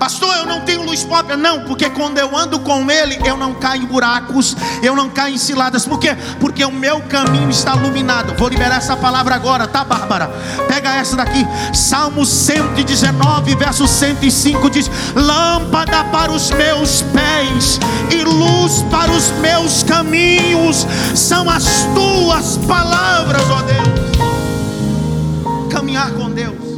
Pastor, 0.00 0.34
eu 0.34 0.46
não 0.46 0.62
tenho 0.62 0.82
luz 0.82 1.04
própria. 1.04 1.36
Não, 1.36 1.64
porque 1.64 1.90
quando 1.90 2.16
eu 2.16 2.34
ando 2.34 2.58
com 2.60 2.90
Ele, 2.90 3.20
eu 3.22 3.36
não 3.36 3.52
caio 3.52 3.82
em 3.82 3.86
buracos, 3.86 4.56
eu 4.82 4.96
não 4.96 5.10
caio 5.10 5.34
em 5.34 5.38
ciladas. 5.38 5.84
Por 5.84 6.00
quê? 6.00 6.16
Porque 6.40 6.64
o 6.64 6.72
meu 6.72 7.02
caminho 7.02 7.50
está 7.50 7.76
iluminado. 7.76 8.34
Vou 8.38 8.48
liberar 8.48 8.78
essa 8.78 8.96
palavra 8.96 9.34
agora, 9.34 9.68
tá, 9.68 9.84
Bárbara? 9.84 10.28
Pega 10.66 10.94
essa 10.94 11.16
daqui. 11.16 11.46
Salmo 11.74 12.24
119, 12.24 13.54
verso 13.56 13.86
105 13.86 14.70
diz: 14.70 14.90
Lâmpada 15.14 16.02
para 16.04 16.32
os 16.32 16.50
meus 16.50 17.02
pés 17.02 17.78
e 18.10 18.24
luz 18.24 18.82
para 18.90 19.12
os 19.12 19.30
meus 19.32 19.82
caminhos 19.82 20.86
são 21.14 21.50
as 21.50 21.64
tuas 21.94 22.56
palavras, 22.66 23.42
ó 23.50 23.60
Deus. 23.60 23.90
Caminhar 25.70 26.10
com 26.12 26.30
Deus. 26.30 26.69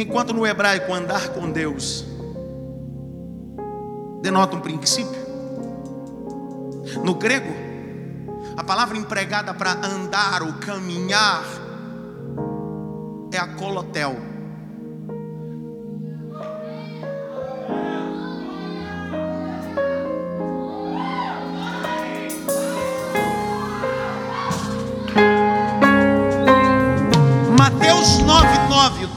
Enquanto 0.00 0.32
no 0.32 0.46
hebraico 0.46 0.94
andar 0.94 1.28
com 1.28 1.50
Deus 1.50 2.06
denota 4.22 4.56
um 4.56 4.60
princípio. 4.60 5.20
No 7.04 7.14
grego, 7.16 7.52
a 8.56 8.64
palavra 8.64 8.96
empregada 8.96 9.52
para 9.52 9.72
andar 9.72 10.42
ou 10.42 10.54
caminhar 10.54 11.44
é 13.30 13.36
a 13.36 13.46
colotel. 13.48 14.29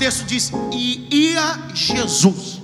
Texto 0.04 0.26
diz: 0.26 0.52
E 0.72 1.08
ia 1.10 1.70
Jesus, 1.74 2.62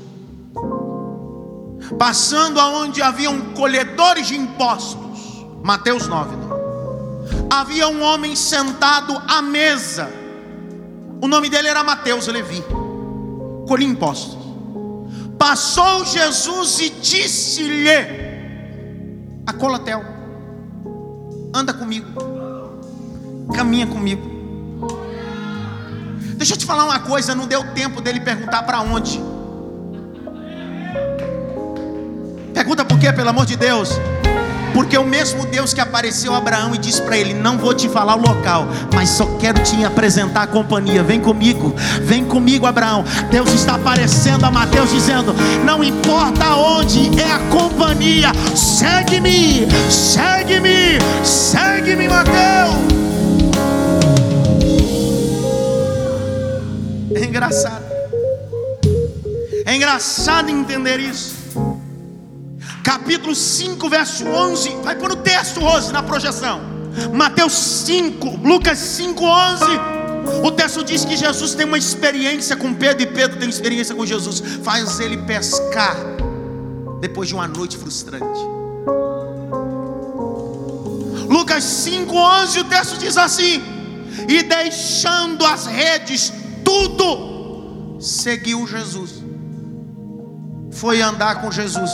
passando 1.97 2.59
aonde 2.59 3.01
haviam 3.01 3.53
colhedores 3.53 4.27
de 4.27 4.35
impostos. 4.35 4.99
Mateus 5.63 6.07
9, 6.07 6.35
9. 6.35 6.59
havia 7.49 7.87
um 7.87 8.01
homem 8.01 8.35
sentado 8.35 9.21
à 9.27 9.41
mesa. 9.41 10.11
O 11.21 11.27
nome 11.27 11.49
dele 11.49 11.69
era 11.69 11.83
Mateus 11.83 12.27
Levi. 12.27 12.61
Colhia 13.67 13.87
impostos. 13.87 14.37
Passou 15.37 16.03
Jesus 16.03 16.79
e 16.81 16.89
disse-lhe: 16.89 17.89
A 19.47 19.53
colatel, 19.53 20.03
anda 21.53 21.73
comigo, 21.73 22.07
caminha 23.53 23.87
comigo. 23.87 24.38
Deixa 26.39 26.53
eu 26.53 26.57
te 26.57 26.65
falar 26.65 26.85
uma 26.85 26.99
coisa, 26.99 27.35
não 27.35 27.45
deu 27.45 27.65
tempo 27.73 27.99
dele 27.99 28.21
perguntar 28.21 28.63
para 28.63 28.79
onde. 28.79 29.21
Pergunta 32.53 32.85
por 32.85 32.97
quê, 32.97 33.11
pelo 33.11 33.29
amor 33.29 33.45
de 33.45 33.57
Deus? 33.57 33.89
Porque 34.73 34.97
o 34.97 35.03
mesmo 35.03 35.45
Deus 35.47 35.73
que 35.73 35.81
apareceu 35.81 36.33
a 36.33 36.37
Abraão 36.37 36.73
e 36.73 36.77
disse 36.77 37.01
para 37.01 37.17
ele: 37.17 37.33
Não 37.33 37.57
vou 37.57 37.73
te 37.73 37.89
falar 37.89 38.15
o 38.15 38.21
local, 38.21 38.69
mas 38.93 39.09
só 39.09 39.25
quero 39.37 39.61
te 39.61 39.83
apresentar 39.83 40.43
a 40.43 40.47
companhia. 40.47 41.03
Vem 41.03 41.19
comigo, 41.19 41.75
vem 42.03 42.23
comigo, 42.23 42.65
Abraão. 42.65 43.03
Deus 43.29 43.51
está 43.51 43.75
aparecendo 43.75 44.45
a 44.45 44.49
Mateus 44.49 44.91
dizendo: 44.91 45.35
Não 45.65 45.83
importa 45.83 46.55
onde 46.55 47.19
é 47.19 47.33
a 47.33 47.39
companhia, 47.49 48.31
segue-me, 48.55 49.67
segue-me, 49.91 50.99
segue-me, 51.21 52.07
Mateus. 52.07 52.88
É 57.19 57.25
engraçado, 57.25 57.85
é 59.65 59.75
engraçado 59.75 60.49
entender 60.49 60.99
isso 60.99 61.39
capítulo 62.89 63.35
5, 63.35 63.87
verso 63.87 64.25
11. 64.25 64.69
Vai 64.83 64.95
pôr 64.95 65.11
o 65.11 65.15
texto, 65.15 65.59
Rose, 65.59 65.91
na 65.91 66.01
projeção. 66.01 66.61
Mateus 67.13 67.53
5, 67.53 68.39
Lucas 68.43 68.79
5, 68.79 69.23
11. 69.23 69.63
O 70.43 70.51
texto 70.51 70.83
diz 70.83 71.05
que 71.05 71.15
Jesus 71.15 71.53
tem 71.53 71.67
uma 71.67 71.77
experiência 71.77 72.55
com 72.55 72.73
Pedro 72.73 73.03
e 73.03 73.05
Pedro 73.05 73.37
tem 73.37 73.47
experiência 73.47 73.93
com 73.93 74.05
Jesus. 74.05 74.41
Faz 74.63 74.99
ele 74.99 75.17
pescar 75.17 75.95
depois 76.99 77.27
de 77.27 77.35
uma 77.35 77.47
noite 77.47 77.77
frustrante. 77.77 78.39
Lucas 81.29 81.63
5, 81.63 82.15
11. 82.15 82.59
O 82.59 82.63
texto 82.63 82.97
diz 82.97 83.17
assim: 83.17 83.61
E 84.27 84.41
deixando 84.41 85.45
as 85.45 85.67
redes, 85.67 86.33
tudo, 86.69 87.97
seguiu 87.99 88.67
Jesus. 88.67 89.23
Foi 90.71 91.01
andar 91.01 91.41
com 91.41 91.51
Jesus. 91.51 91.89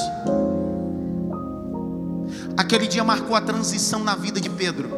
Aquele 2.57 2.87
dia 2.87 3.03
marcou 3.03 3.35
a 3.35 3.41
transição 3.41 4.03
na 4.03 4.15
vida 4.15 4.41
de 4.41 4.49
Pedro. 4.49 4.89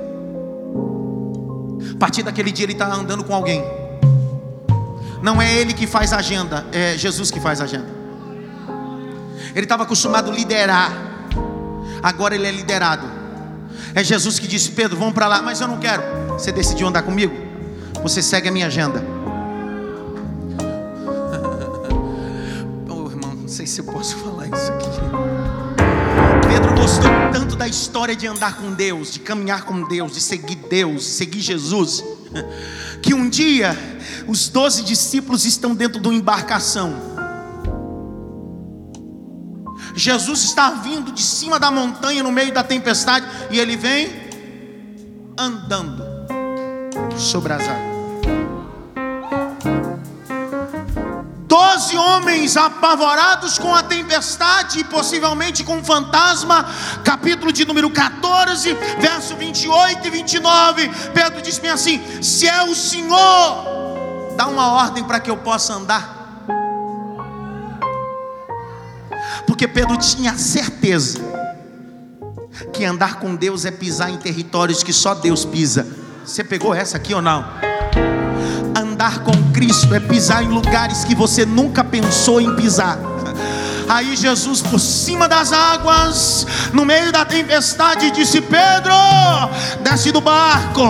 A 1.93 1.97
partir 1.99 2.23
daquele 2.23 2.51
dia 2.51 2.65
ele 2.65 2.73
está 2.73 2.91
andando 2.91 3.23
com 3.23 3.34
alguém. 3.34 3.63
Não 5.21 5.39
é 5.41 5.53
ele 5.53 5.73
que 5.73 5.86
faz 5.86 6.11
a 6.11 6.17
agenda, 6.17 6.65
é 6.71 6.97
Jesus 6.97 7.30
que 7.30 7.39
faz 7.39 7.61
a 7.61 7.65
agenda. 7.65 7.97
Ele 9.53 9.65
estava 9.65 9.84
acostumado 9.84 10.32
a 10.32 10.34
liderar, 10.34 10.91
agora 12.01 12.36
ele 12.36 12.47
é 12.47 12.51
liderado. 12.51 13.07
É 13.93 14.03
Jesus 14.03 14.39
que 14.39 14.47
disse: 14.47 14.71
Pedro, 14.71 14.97
vamos 14.97 15.13
para 15.13 15.28
lá, 15.28 15.41
mas 15.41 15.61
eu 15.61 15.67
não 15.67 15.78
quero. 15.78 16.03
Você 16.30 16.51
decidiu 16.51 16.88
andar 16.88 17.03
comigo? 17.03 17.34
Você 18.03 18.21
segue 18.21 18.47
a 18.49 18.51
minha 18.51 18.67
agenda. 18.67 19.16
Sei 23.57 23.65
se 23.65 23.81
eu 23.81 23.85
posso 23.85 24.15
falar 24.17 24.45
isso 24.45 24.71
aqui 24.71 25.57
gostou 26.87 27.09
tanto 27.33 27.55
da 27.55 27.67
história 27.67 28.15
de 28.15 28.27
andar 28.27 28.55
com 28.55 28.71
Deus, 28.71 29.11
de 29.11 29.19
caminhar 29.19 29.63
com 29.63 29.81
Deus, 29.87 30.13
de 30.13 30.21
seguir 30.21 30.55
Deus, 30.69 31.01
de 31.01 31.09
seguir 31.09 31.39
Jesus, 31.41 32.03
que 33.01 33.13
um 33.15 33.27
dia 33.27 33.75
os 34.27 34.47
doze 34.47 34.83
discípulos 34.83 35.43
estão 35.43 35.75
dentro 35.75 35.99
de 35.99 36.07
uma 36.07 36.15
embarcação. 36.15 36.95
Jesus 39.95 40.43
está 40.43 40.69
vindo 40.69 41.11
de 41.11 41.23
cima 41.23 41.59
da 41.59 41.71
montanha 41.71 42.21
no 42.21 42.31
meio 42.31 42.53
da 42.53 42.63
tempestade 42.63 43.25
e 43.49 43.59
ele 43.59 43.75
vem 43.75 44.09
andando 45.37 46.05
sobre 47.17 47.53
as 47.53 47.67
águas. 47.67 47.96
Doze 51.57 51.97
homens 51.97 52.55
apavorados 52.55 53.57
com 53.57 53.73
a 53.73 53.81
tempestade 53.81 54.77
e 54.77 54.83
possivelmente 54.83 55.63
com 55.63 55.77
um 55.77 55.83
fantasma, 55.83 56.63
capítulo 57.03 57.51
de 57.51 57.65
número 57.65 57.89
14, 57.89 58.75
verso 58.99 59.35
28 59.35 60.05
e 60.05 60.09
29. 60.11 60.87
Pedro 61.15 61.41
diz 61.41 61.57
bem 61.57 61.71
assim: 61.71 61.99
Se 62.21 62.47
é 62.47 62.61
o 62.61 62.75
Senhor, 62.75 63.65
dá 64.37 64.45
uma 64.45 64.71
ordem 64.71 65.03
para 65.03 65.19
que 65.19 65.31
eu 65.31 65.37
possa 65.37 65.73
andar. 65.73 66.45
Porque 69.47 69.67
Pedro 69.67 69.97
tinha 69.97 70.37
certeza 70.37 71.19
que 72.71 72.85
andar 72.85 73.15
com 73.15 73.35
Deus 73.35 73.65
é 73.65 73.71
pisar 73.71 74.11
em 74.11 74.17
territórios 74.17 74.83
que 74.83 74.93
só 74.93 75.15
Deus 75.15 75.43
pisa. 75.43 75.87
Você 76.23 76.43
pegou 76.43 76.75
essa 76.75 76.97
aqui 76.97 77.15
ou 77.15 77.21
não? 77.21 77.43
Andar 78.97 79.19
com 79.19 79.51
Cristo 79.53 79.93
é 79.93 79.99
pisar 79.99 80.43
em 80.43 80.47
lugares 80.47 81.03
que 81.03 81.13
você 81.13 81.45
nunca 81.45 81.83
pensou 81.83 82.41
em 82.41 82.55
pisar. 82.55 82.97
Aí 83.87 84.15
Jesus, 84.15 84.59
por 84.59 84.79
cima 84.79 85.27
das 85.27 85.53
águas, 85.53 86.47
no 86.73 86.83
meio 86.83 87.11
da 87.11 87.23
tempestade, 87.23 88.09
disse: 88.09 88.41
Pedro, 88.41 88.95
desce 89.83 90.11
do 90.11 90.19
barco, 90.19 90.81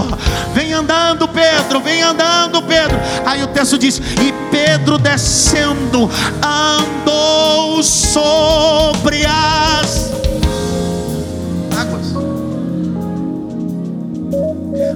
vem 0.53 0.71
andando, 0.71 1.27
Pedro, 1.27 1.81
vem 1.81 2.01
andando, 2.01 2.63
Pedro. 2.63 2.97
Aí 3.25 3.43
o 3.43 3.47
texto 3.47 3.77
diz: 3.77 3.97
E 3.97 4.33
Pedro 4.49 4.97
descendo, 4.97 6.09
andou 6.41 7.83
sobre 7.83 9.25
as 9.25 10.11
águas. 11.77 12.13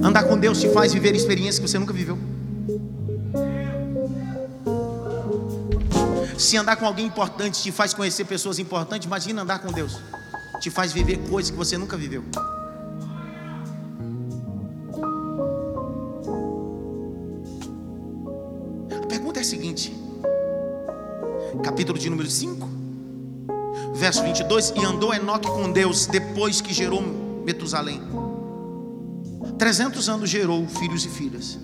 Andar 0.02 0.22
com 0.22 0.38
Deus 0.38 0.58
te 0.58 0.70
faz 0.70 0.94
viver 0.94 1.14
experiências 1.14 1.58
que 1.58 1.68
você 1.68 1.78
nunca 1.78 1.92
viveu. 1.92 2.31
Se 6.42 6.56
andar 6.56 6.74
com 6.74 6.84
alguém 6.84 7.06
importante 7.06 7.62
te 7.62 7.70
faz 7.70 7.94
conhecer 7.94 8.24
pessoas 8.24 8.58
importantes, 8.58 9.06
imagina 9.06 9.42
andar 9.42 9.60
com 9.60 9.70
Deus. 9.70 10.00
Te 10.60 10.70
faz 10.70 10.92
viver 10.92 11.18
coisas 11.30 11.52
que 11.52 11.56
você 11.56 11.78
nunca 11.78 11.96
viveu. 11.96 12.24
A 18.90 19.06
pergunta 19.06 19.38
é 19.38 19.42
a 19.42 19.44
seguinte: 19.44 19.94
capítulo 21.62 21.96
de 21.96 22.10
número 22.10 22.28
5, 22.28 22.68
verso 23.94 24.24
22. 24.24 24.72
E 24.74 24.84
andou 24.84 25.14
Enoque 25.14 25.46
com 25.46 25.70
Deus 25.70 26.06
depois 26.06 26.60
que 26.60 26.74
gerou 26.74 27.02
Metusalém. 27.46 28.02
300 29.60 30.08
anos 30.08 30.28
gerou 30.28 30.66
filhos 30.66 31.04
e 31.04 31.08
filhas. 31.08 31.56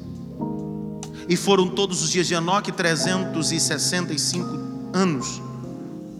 E 1.29 1.37
foram 1.37 1.69
todos 1.69 2.01
os 2.01 2.11
dias 2.11 2.29
de 2.29 2.35
Enoque 2.35 2.71
365 2.71 4.68
anos. 4.93 5.41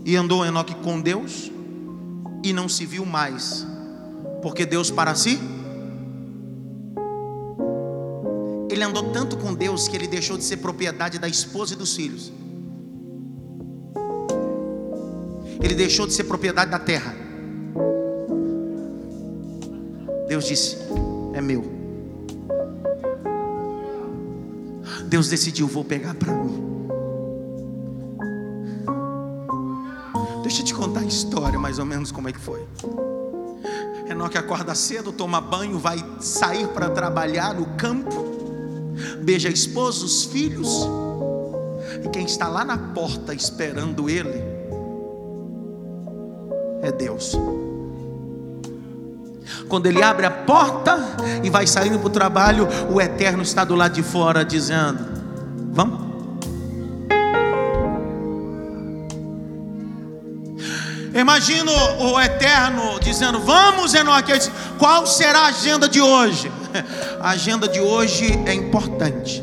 E 0.05 0.17
andou 0.17 0.45
Enoque 0.45 0.75
com 0.77 1.01
Deus 1.01 1.51
e 2.43 2.53
não 2.53 2.69
se 2.69 2.87
viu 2.87 3.05
mais, 3.05 3.67
porque 4.43 4.65
Deus 4.65 4.91
para 4.91 5.15
si. 5.15 5.39
Ele 8.71 8.83
andou 8.83 9.11
tanto 9.11 9.37
com 9.37 9.55
Deus 9.55 9.89
que 9.89 9.97
ele 9.97 10.07
deixou 10.07 10.37
de 10.37 10.45
ser 10.45 10.59
propriedade 10.59 11.19
da 11.19 11.29
esposa 11.29 11.75
e 11.75 11.77
dos 11.77 11.97
filhos. 11.97 12.33
Ele 15.61 15.75
deixou 15.75 16.07
de 16.07 16.13
ser 16.13 16.25
propriedade 16.25 16.71
da 16.71 16.79
terra. 16.79 17.15
Deus 20.29 20.47
disse: 20.47 20.77
É 21.35 21.41
meu. 21.41 21.65
Deus 25.07 25.29
decidiu: 25.29 25.67
Vou 25.67 25.85
pegar 25.85 26.15
para 26.15 26.33
mim. 26.33 26.78
Deixa 30.49 30.63
eu 30.63 30.65
te 30.65 30.73
contar 30.75 31.01
a 31.01 31.05
história, 31.05 31.59
mais 31.59 31.79
ou 31.79 31.85
menos 31.85 32.11
como 32.11 32.27
é 32.27 32.33
que 32.33 32.41
foi. 32.41 32.67
Enoque 34.09 34.39
acorda 34.39 34.75
cedo, 34.75 35.13
toma 35.13 35.43
banho, 35.43 35.79
vai 35.79 36.03
sair 36.21 36.67
para 36.69 36.89
trabalhar 36.89 37.53
no 37.53 37.67
campo, 37.77 38.25
beija 39.21 39.51
a 39.51 39.53
esposa, 39.53 40.07
os 40.07 40.25
filhos, 40.25 40.89
e 42.03 42.09
quem 42.09 42.25
está 42.25 42.49
lá 42.49 42.65
na 42.65 42.79
porta 42.79 43.35
esperando 43.35 44.09
ele 44.09 44.43
é 46.81 46.91
Deus. 46.93 47.39
Quando 49.69 49.85
ele 49.85 50.03
abre 50.03 50.25
a 50.25 50.31
porta 50.31 50.99
e 51.45 51.51
vai 51.51 51.67
saindo 51.67 51.99
para 51.99 52.07
o 52.07 52.11
trabalho, 52.11 52.67
o 52.91 52.99
Eterno 52.99 53.43
está 53.43 53.65
do 53.65 53.75
lado 53.75 53.93
de 53.93 54.03
fora 54.03 54.43
dizendo: 54.47 54.99
Vamos. 55.73 56.08
Imagino 61.39 61.71
o 62.01 62.21
Eterno 62.21 62.99
dizendo: 62.99 63.39
Vamos, 63.39 63.95
Enoque. 63.95 64.33
Qual 64.77 65.07
será 65.07 65.43
a 65.43 65.47
agenda 65.47 65.89
de 65.89 66.01
hoje? 66.01 66.51
A 67.23 67.31
agenda 67.31 67.69
de 67.69 67.79
hoje 67.79 68.43
é 68.45 68.53
importante. 68.53 69.41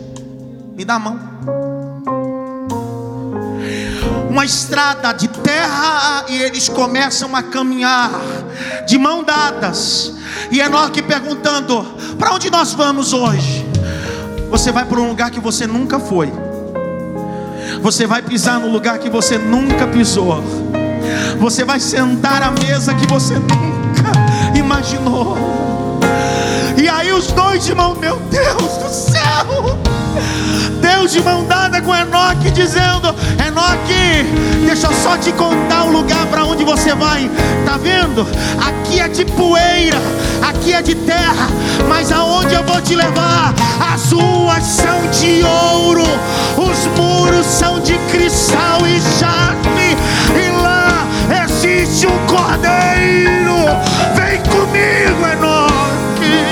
Me 0.75 0.83
dá 0.83 0.95
a 0.95 0.99
mão. 0.99 1.17
Uma 4.29 4.43
estrada 4.43 5.13
de 5.13 5.29
terra 5.29 6.25
e 6.27 6.41
eles 6.41 6.67
começam 6.67 7.33
a 7.33 7.41
caminhar 7.41 8.11
de 8.85 8.97
mão 8.97 9.23
dadas. 9.23 10.15
E 10.51 10.59
Enoque 10.59 11.01
perguntando: 11.01 11.81
Para 12.19 12.33
onde 12.33 12.49
nós 12.49 12.73
vamos 12.73 13.13
hoje? 13.13 13.65
Você 14.49 14.69
vai 14.69 14.83
para 14.83 14.99
um 14.99 15.07
lugar 15.07 15.31
que 15.31 15.39
você 15.39 15.65
nunca 15.65 15.97
foi. 15.97 16.29
Você 17.81 18.05
vai 18.05 18.21
pisar 18.21 18.59
no 18.59 18.67
lugar 18.67 18.99
que 18.99 19.09
você 19.09 19.37
nunca 19.37 19.87
pisou. 19.87 20.43
Você 21.39 21.63
vai 21.63 21.80
sentar 21.80 22.41
à 22.41 22.51
mesa 22.51 22.93
que 22.93 23.07
você 23.07 23.36
nunca 23.36 24.57
imaginou. 24.57 25.38
E 26.78 26.88
aí 26.89 27.11
os 27.11 27.28
dois 27.28 27.68
irmãos, 27.68 27.97
meu 27.97 28.18
Deus 28.30 28.78
do 28.78 28.89
céu! 28.89 29.78
Deus 30.82 31.11
de 31.11 31.22
mão 31.22 31.45
dada 31.45 31.82
com 31.82 31.95
Enoque, 31.95 32.51
dizendo: 32.51 33.13
Enoque, 33.45 34.24
deixa 34.66 34.88
eu 34.88 34.93
só 34.93 35.18
te 35.18 35.32
contar 35.32 35.86
o 35.86 35.91
lugar 35.91 36.26
para 36.28 36.45
onde 36.45 36.63
você 36.63 36.93
vai. 36.93 37.30
Tá 37.66 37.78
vendo? 37.78 38.28
Aqui 38.66 38.99
é 38.99 39.07
de 39.07 39.26
poeira, 39.26 39.97
aqui 40.41 40.74
é 40.74 40.82
de 40.82 40.95
terra, 40.95 41.47
mas 41.88 42.11
aonde 42.11 42.53
eu 42.53 42.63
vou 42.63 42.82
te 42.82 42.95
levar? 42.95 43.53
As 43.93 44.11
ruas 44.11 44.63
são 44.63 45.07
de 45.11 45.43
ouro, 45.43 46.03
os 46.57 46.88
muros 46.97 47.45
são 47.45 47.80
de 47.80 47.97
cristal 48.11 48.80
e 48.88 48.99
jaspe, 49.20 49.97
e 50.36 50.61
lá 50.61 50.74
existe 51.66 52.07
um 52.07 52.28
cordeiro. 52.28 53.55
Vem 54.16 54.39
comigo, 54.43 55.26
Enoque. 55.26 56.45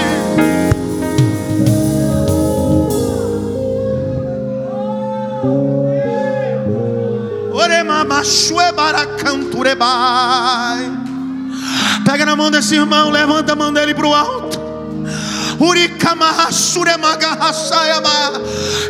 Pega 12.05 12.25
na 12.25 12.35
mão 12.35 12.51
desse 12.51 12.75
irmão, 12.75 13.09
levanta 13.09 13.53
a 13.53 13.55
mão 13.55 13.71
dele 13.71 13.93
para 13.93 14.07
o 14.07 14.13
alto. 14.13 14.59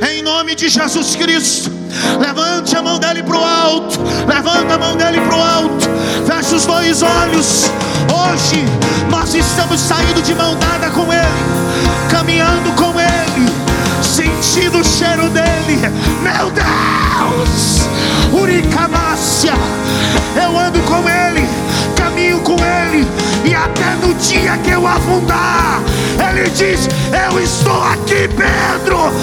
Em 0.10 0.22
nome 0.24 0.56
de 0.56 0.70
Jesus 0.70 1.16
Cristo, 1.16 1.72
levante 2.20 2.76
a 2.76 2.82
mão 2.82 3.00
dele 3.00 3.24
para 3.24 3.38
o 3.38 3.44
alto. 3.44 4.00
Levanta 4.28 4.76
a 4.76 4.78
mão 4.78 4.96
dele 4.96 5.20
para 5.22 5.36
o 5.36 5.42
alto. 5.42 5.90
Feche 6.26 6.56
os 6.56 6.66
dois 6.66 7.02
olhos. 7.02 7.72
Hoje 8.12 8.66
nós 9.10 9.34
estamos 9.34 9.80
saindo 9.80 10.22
de 10.22 10.34
mão 10.34 10.56
dada 10.58 10.90
com 10.90 11.12
Ele, 11.12 12.10
caminhando 12.10 12.72
com 12.76 12.94
Ele, 13.00 13.50
sentindo 14.02 14.80
o 14.80 14.84
cheiro 14.84 15.30
dele. 15.30 15.80
Meu 16.22 16.52
Deus! 16.52 17.84
Uricamácia, 18.34 19.54
eu 20.36 20.60
ando 20.60 20.80
com 20.82 21.08
Ele, 21.08 21.48
caminho 21.96 22.40
com 22.40 22.56
Ele, 22.56 23.08
e 23.46 23.54
até 23.54 23.96
no 24.02 24.14
dia 24.16 24.58
que 24.58 24.72
eu 24.72 24.86
afundar, 24.88 25.82
Ele 26.18 26.50
diz: 26.50 26.90
Eu 27.12 27.40
estou 27.40 27.84
aqui, 27.84 28.28
Pedro, 28.28 29.14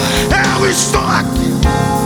eu 0.59 0.69
estou 0.69 1.01
aqui. 1.01 2.00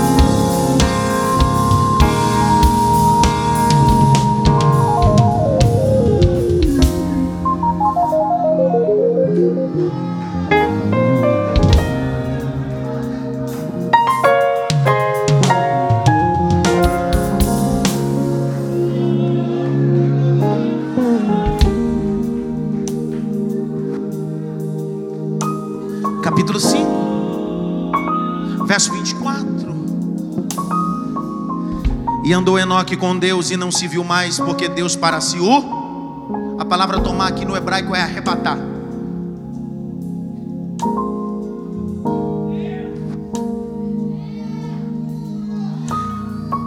Andou 32.36 32.60
Enoque 32.60 32.98
com 32.98 33.18
Deus 33.18 33.50
e 33.50 33.58
não 33.58 33.72
se 33.72 33.88
viu 33.88 34.04
mais, 34.04 34.38
porque 34.38 34.68
Deus 34.68 34.96
para 34.96 35.22
si 35.22 35.40
o. 35.40 36.58
A 36.60 36.66
palavra 36.66 37.00
tomar 37.00 37.28
aqui 37.28 37.46
no 37.46 37.56
hebraico 37.56 37.96
é 37.96 38.02
arrebatar. 38.02 38.58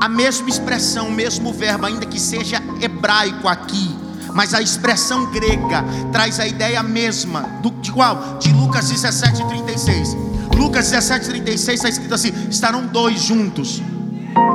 A 0.01 0.09
mesma 0.09 0.49
expressão, 0.49 1.09
o 1.09 1.13
mesmo 1.13 1.53
verbo, 1.53 1.87
ainda 1.87 2.07
que 2.07 2.19
seja 2.19 2.63
hebraico 2.81 3.47
aqui, 3.47 3.95
mas 4.33 4.55
a 4.55 4.63
expressão 4.63 5.31
grega 5.31 5.85
traz 6.11 6.41
a 6.41 6.47
ideia 6.47 6.83
mesma. 6.83 7.43
Do, 7.63 7.71
de 7.71 7.93
qual? 7.93 8.39
De 8.39 8.51
Lucas 8.53 8.89
17, 8.89 9.47
36. 9.47 10.17
Lucas 10.57 10.91
17, 10.91 11.27
36 11.27 11.75
está 11.79 11.89
escrito 11.89 12.15
assim: 12.15 12.33
estarão 12.49 12.87
dois 12.87 13.21
juntos, 13.21 13.83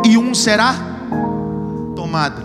e 0.03 0.17
um 0.17 0.33
será 0.33 0.92
tomado. 2.13 2.43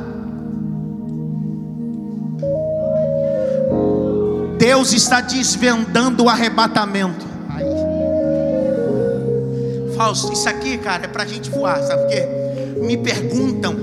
Deus 4.56 4.92
está 4.94 5.20
desvendando 5.20 6.24
o 6.24 6.28
arrebatamento. 6.28 7.26
Fausto, 9.94 10.32
isso 10.32 10.48
aqui, 10.48 10.78
cara, 10.78 11.04
é 11.04 11.08
para 11.08 11.24
a 11.24 11.26
gente 11.26 11.50
voar, 11.50 11.82
sabe 11.82 12.02
por 12.02 12.08
quê? 12.08 12.28
Me 12.80 12.96
perguntam 12.96 13.76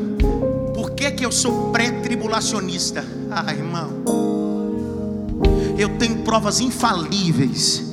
por 0.74 0.92
que, 0.92 1.12
que 1.12 1.26
eu 1.26 1.32
sou 1.32 1.72
pré-tribulacionista. 1.72 3.06
Ah, 3.30 3.54
irmão, 3.54 3.90
eu 5.78 5.98
tenho 5.98 6.24
provas 6.24 6.60
infalíveis 6.60 7.84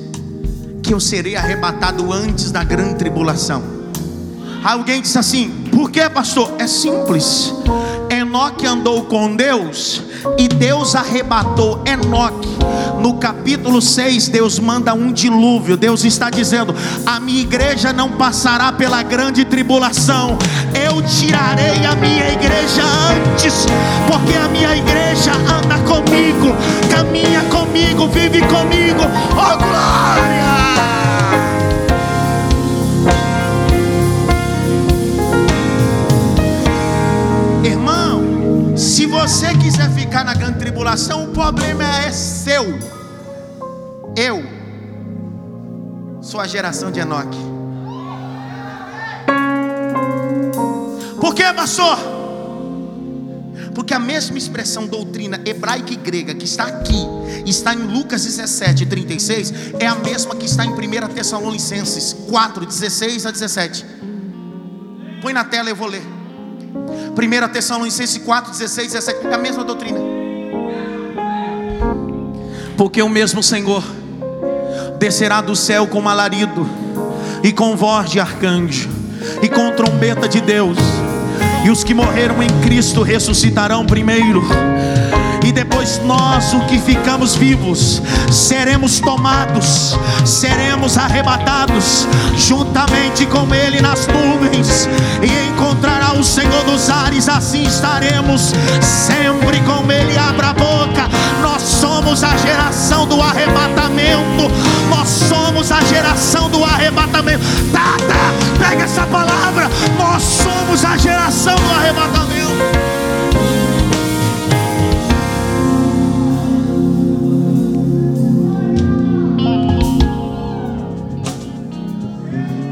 que 0.82 0.94
eu 0.94 1.00
serei 1.00 1.36
arrebatado 1.36 2.12
antes 2.12 2.50
da 2.50 2.64
grande 2.64 2.94
tribulação. 2.94 3.62
Alguém 4.64 5.02
disse 5.02 5.18
assim: 5.18 5.62
por 5.72 5.90
que, 5.90 6.08
pastor? 6.10 6.52
É 6.58 6.66
simples. 6.66 7.52
Enoque 8.32 8.66
andou 8.66 9.04
com 9.04 9.36
Deus 9.36 10.00
e 10.38 10.48
Deus 10.48 10.94
arrebatou 10.94 11.84
Enoque. 11.84 12.48
No 12.98 13.18
capítulo 13.18 13.82
6, 13.82 14.28
Deus 14.28 14.58
manda 14.58 14.94
um 14.94 15.12
dilúvio. 15.12 15.76
Deus 15.76 16.02
está 16.02 16.30
dizendo: 16.30 16.74
A 17.04 17.20
minha 17.20 17.42
igreja 17.42 17.92
não 17.92 18.12
passará 18.12 18.72
pela 18.72 19.02
grande 19.02 19.44
tribulação. 19.44 20.38
Eu 20.74 21.02
tirarei 21.02 21.84
a 21.84 21.94
minha 21.94 22.32
igreja 22.32 22.82
antes, 23.10 23.66
porque 24.10 24.34
a 24.34 24.48
minha 24.48 24.78
igreja 24.78 25.32
anda 25.32 25.76
comigo, 25.80 26.56
caminha 26.90 27.42
comigo, 27.50 28.08
vive 28.08 28.40
comigo. 28.46 29.02
Oh 29.32 29.58
glória! 29.58 30.91
Você 39.22 39.56
quiser 39.56 39.88
ficar 39.92 40.24
na 40.24 40.34
grande 40.34 40.58
tribulação, 40.58 41.26
o 41.26 41.28
problema 41.28 41.84
é 41.84 42.10
seu. 42.10 42.64
Eu 44.16 44.42
sou 46.20 46.40
a 46.40 46.46
geração 46.48 46.90
de 46.90 46.98
Enoque. 46.98 47.38
Por 51.20 51.36
que, 51.36 51.44
pastor? 51.52 51.96
Porque 53.76 53.94
a 53.94 54.00
mesma 54.00 54.36
expressão 54.36 54.88
doutrina 54.88 55.40
hebraica 55.46 55.92
e 55.92 55.96
grega 55.96 56.34
que 56.34 56.44
está 56.44 56.64
aqui, 56.64 57.06
está 57.46 57.72
em 57.72 57.78
Lucas 57.78 58.24
17, 58.24 58.86
36, 58.86 59.54
é 59.78 59.86
a 59.86 59.94
mesma 59.94 60.34
que 60.34 60.46
está 60.46 60.64
em 60.66 60.70
1 60.70 60.74
Tessalonicenses 61.14 62.12
4, 62.28 62.66
16 62.66 63.26
a 63.26 63.30
17. 63.30 63.86
Põe 65.22 65.32
na 65.32 65.44
tela, 65.44 65.68
eu 65.68 65.76
vou 65.76 65.86
ler. 65.86 66.21
1 66.74 67.52
Tessalonicenses 67.52 68.18
4, 68.18 68.52
16, 68.52 68.92
17, 68.92 69.26
é 69.26 69.34
a 69.34 69.38
mesma 69.38 69.64
doutrina. 69.64 70.00
Porque 72.76 73.02
o 73.02 73.08
mesmo 73.08 73.42
Senhor 73.42 73.84
descerá 74.98 75.40
do 75.40 75.54
céu 75.54 75.86
com 75.86 76.08
alarido, 76.08 76.68
e 77.42 77.52
com 77.52 77.76
voz 77.76 78.10
de 78.10 78.20
arcanjo, 78.20 78.88
e 79.42 79.48
com 79.48 79.70
trombeta 79.72 80.28
de 80.28 80.40
Deus, 80.40 80.78
e 81.64 81.70
os 81.70 81.84
que 81.84 81.92
morreram 81.92 82.42
em 82.42 82.48
Cristo 82.62 83.02
ressuscitarão 83.02 83.84
primeiro. 83.84 84.42
E 85.44 85.50
depois 85.50 86.00
nós, 86.04 86.54
o 86.54 86.60
que 86.66 86.78
ficamos 86.78 87.34
vivos, 87.34 88.00
seremos 88.30 89.00
tomados, 89.00 89.96
seremos 90.24 90.96
arrebatados 90.96 92.06
juntamente 92.36 93.26
com 93.26 93.52
Ele 93.52 93.80
nas 93.80 94.06
nuvens 94.06 94.88
e 95.20 95.48
encontrará 95.48 96.12
o 96.14 96.22
Senhor 96.22 96.64
dos 96.64 96.88
ares. 96.88 97.28
Assim 97.28 97.64
estaremos 97.64 98.52
sempre 98.80 99.60
com 99.62 99.90
Ele. 99.90 100.16
Abra 100.16 100.50
a 100.50 100.52
boca. 100.52 101.08
Nós 101.40 101.62
somos 101.62 102.22
a 102.22 102.36
geração 102.36 103.06
do 103.06 103.20
arrebatamento. 103.20 104.48
Nós 104.88 105.08
somos 105.08 105.72
a 105.72 105.80
geração 105.82 106.48
do 106.48 106.62
arrebatamento. 106.64 107.44
Tá, 107.72 107.96
pega 108.58 108.84
essa 108.84 109.06
palavra. 109.06 109.68
Nós 109.98 110.22
somos 110.22 110.84
a 110.84 110.96
geração 110.96 111.56
do 111.56 111.70
arrebatamento. 111.72 112.91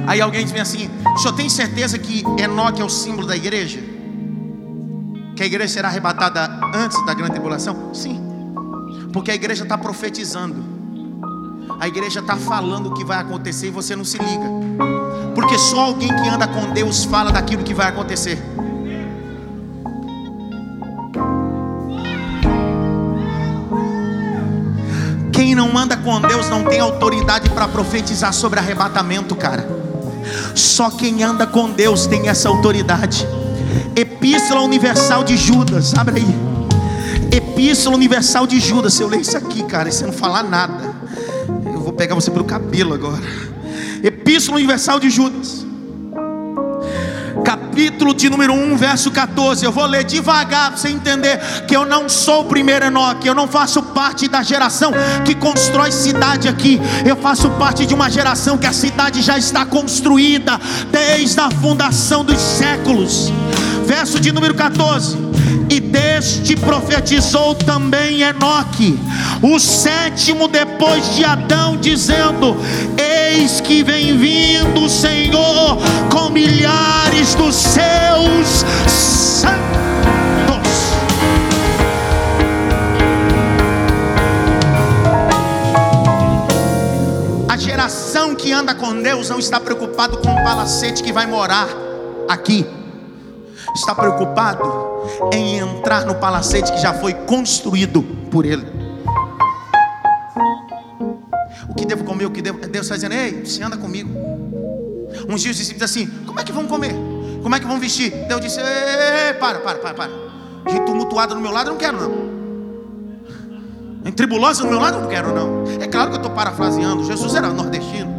Aí 0.06 0.20
alguém 0.20 0.44
diz 0.44 0.54
assim: 0.60 0.90
o 1.14 1.18
senhor 1.18 1.34
tem 1.34 1.48
certeza 1.48 1.98
que 1.98 2.24
Enoque 2.38 2.82
é 2.82 2.84
o 2.84 2.88
símbolo 2.88 3.26
da 3.26 3.36
igreja? 3.36 3.80
Que 5.36 5.42
a 5.42 5.46
igreja 5.46 5.72
será 5.72 5.88
arrebatada 5.88 6.48
antes 6.74 7.04
da 7.06 7.14
grande 7.14 7.32
tribulação? 7.32 7.94
Sim, 7.94 8.20
porque 9.12 9.30
a 9.30 9.34
igreja 9.34 9.62
está 9.62 9.78
profetizando, 9.78 10.64
a 11.78 11.86
igreja 11.88 12.20
está 12.20 12.36
falando 12.36 12.90
o 12.90 12.94
que 12.94 13.04
vai 13.04 13.18
acontecer 13.18 13.68
e 13.68 13.70
você 13.70 13.94
não 13.94 14.04
se 14.04 14.18
liga, 14.18 14.50
porque 15.34 15.56
só 15.58 15.86
alguém 15.86 16.08
que 16.08 16.28
anda 16.28 16.46
com 16.46 16.72
Deus 16.72 17.04
fala 17.04 17.30
daquilo 17.30 17.62
que 17.62 17.74
vai 17.74 17.88
acontecer. 17.88 18.38
Quem 25.50 25.56
não 25.56 25.76
anda 25.76 25.96
com 25.96 26.20
Deus 26.20 26.48
não 26.48 26.62
tem 26.62 26.78
autoridade 26.78 27.50
para 27.50 27.66
profetizar 27.66 28.32
sobre 28.32 28.60
arrebatamento, 28.60 29.34
cara. 29.34 29.68
Só 30.54 30.92
quem 30.92 31.24
anda 31.24 31.44
com 31.44 31.68
Deus 31.68 32.06
tem 32.06 32.28
essa 32.28 32.48
autoridade. 32.48 33.26
Epístola 33.96 34.60
Universal 34.60 35.24
de 35.24 35.36
Judas, 35.36 35.92
abre 35.94 36.20
aí. 36.20 37.36
Epístola 37.36 37.96
Universal 37.96 38.46
de 38.46 38.60
Judas. 38.60 38.94
Se 38.94 39.02
eu 39.02 39.08
ler 39.08 39.22
isso 39.22 39.36
aqui, 39.36 39.64
cara, 39.64 39.88
e 39.88 39.92
você 39.92 40.06
não 40.06 40.12
falar 40.12 40.44
nada, 40.44 40.94
eu 41.66 41.80
vou 41.80 41.92
pegar 41.92 42.14
você 42.14 42.30
pelo 42.30 42.44
cabelo 42.44 42.94
agora. 42.94 43.20
Epístola 44.04 44.56
Universal 44.56 45.00
de 45.00 45.10
Judas 45.10 45.59
capítulo 47.70 48.12
de 48.12 48.28
número 48.28 48.52
1, 48.52 48.76
verso 48.76 49.12
14. 49.12 49.64
Eu 49.64 49.70
vou 49.70 49.86
ler 49.86 50.02
devagar 50.02 50.70
para 50.70 50.76
você 50.76 50.88
entender 50.88 51.38
que 51.68 51.76
eu 51.76 51.86
não 51.86 52.08
sou 52.08 52.42
o 52.42 52.44
primeiro 52.46 52.84
Enoque, 52.84 53.28
eu 53.28 53.34
não 53.34 53.46
faço 53.46 53.80
parte 53.80 54.26
da 54.26 54.42
geração 54.42 54.92
que 55.24 55.36
constrói 55.36 55.92
cidade 55.92 56.48
aqui. 56.48 56.80
Eu 57.06 57.16
faço 57.16 57.48
parte 57.50 57.86
de 57.86 57.94
uma 57.94 58.10
geração 58.10 58.58
que 58.58 58.66
a 58.66 58.72
cidade 58.72 59.22
já 59.22 59.38
está 59.38 59.64
construída 59.64 60.60
desde 60.90 61.38
a 61.38 61.48
fundação 61.48 62.24
dos 62.24 62.38
séculos. 62.38 63.32
Verso 63.86 64.18
de 64.18 64.32
número 64.32 64.54
14. 64.54 65.16
Deste 65.90 66.54
profetizou 66.54 67.52
também 67.54 68.22
Enoque, 68.22 68.96
o 69.42 69.58
sétimo 69.58 70.46
depois 70.46 71.16
de 71.16 71.24
Adão, 71.24 71.76
dizendo: 71.76 72.56
Eis 72.96 73.60
que 73.60 73.82
vem 73.82 74.16
vindo 74.16 74.82
o 74.84 74.88
Senhor 74.88 75.78
com 76.12 76.30
milhares 76.30 77.34
dos 77.34 77.56
seus 77.56 78.64
santos. 78.86 79.60
A 87.48 87.56
geração 87.56 88.36
que 88.36 88.52
anda 88.52 88.76
com 88.76 89.02
Deus 89.02 89.28
não 89.28 89.40
está 89.40 89.58
preocupado 89.58 90.18
com 90.18 90.32
o 90.32 90.44
palacete 90.44 91.02
que 91.02 91.12
vai 91.12 91.26
morar 91.26 91.68
aqui. 92.28 92.64
Está 93.74 93.92
preocupado 93.92 94.89
em 95.32 95.58
entrar 95.58 96.04
no 96.04 96.14
palacete 96.14 96.72
que 96.72 96.80
já 96.80 96.94
foi 96.94 97.14
construído 97.14 98.02
por 98.30 98.44
Ele. 98.44 98.80
que 101.80 101.86
devo 101.86 102.04
comer, 102.04 102.26
o 102.26 102.30
que 102.30 102.42
devo. 102.42 102.58
Deus 102.58 102.86
está 102.86 102.94
dizendo, 102.94 103.14
ei, 103.14 103.42
você 103.44 103.62
anda 103.62 103.76
comigo. 103.76 104.10
Uns 105.28 105.40
dias 105.40 105.54
os 105.54 105.56
discípulos 105.56 105.82
assim, 105.82 106.06
como 106.26 106.38
é 106.38 106.44
que 106.44 106.52
vão 106.52 106.66
comer? 106.66 106.94
Como 107.42 107.54
é 107.54 107.60
que 107.60 107.66
vão 107.66 107.80
vestir? 107.80 108.10
Deus 108.28 108.40
disse, 108.40 108.60
ei, 108.60 109.32
para, 109.34 109.60
para, 109.60 109.78
para, 109.78 109.94
para. 109.94 110.10
Gente 110.68 110.84
tumultuada 110.84 111.34
no 111.34 111.40
meu 111.40 111.50
lado, 111.50 111.68
eu 111.68 111.72
não 111.72 111.78
quero 111.78 111.98
não. 111.98 112.30
Em 114.04 114.12
tribulosa 114.12 114.62
no 114.62 114.70
meu 114.70 114.78
lado, 114.78 114.98
eu 114.98 115.02
não 115.02 115.08
quero 115.08 115.34
não. 115.34 115.64
É 115.80 115.86
claro 115.86 116.10
que 116.10 116.16
eu 116.16 116.20
estou 116.20 116.34
parafraseando. 116.34 117.04
Jesus 117.04 117.34
era 117.34 117.48
nordestino. 117.48 118.10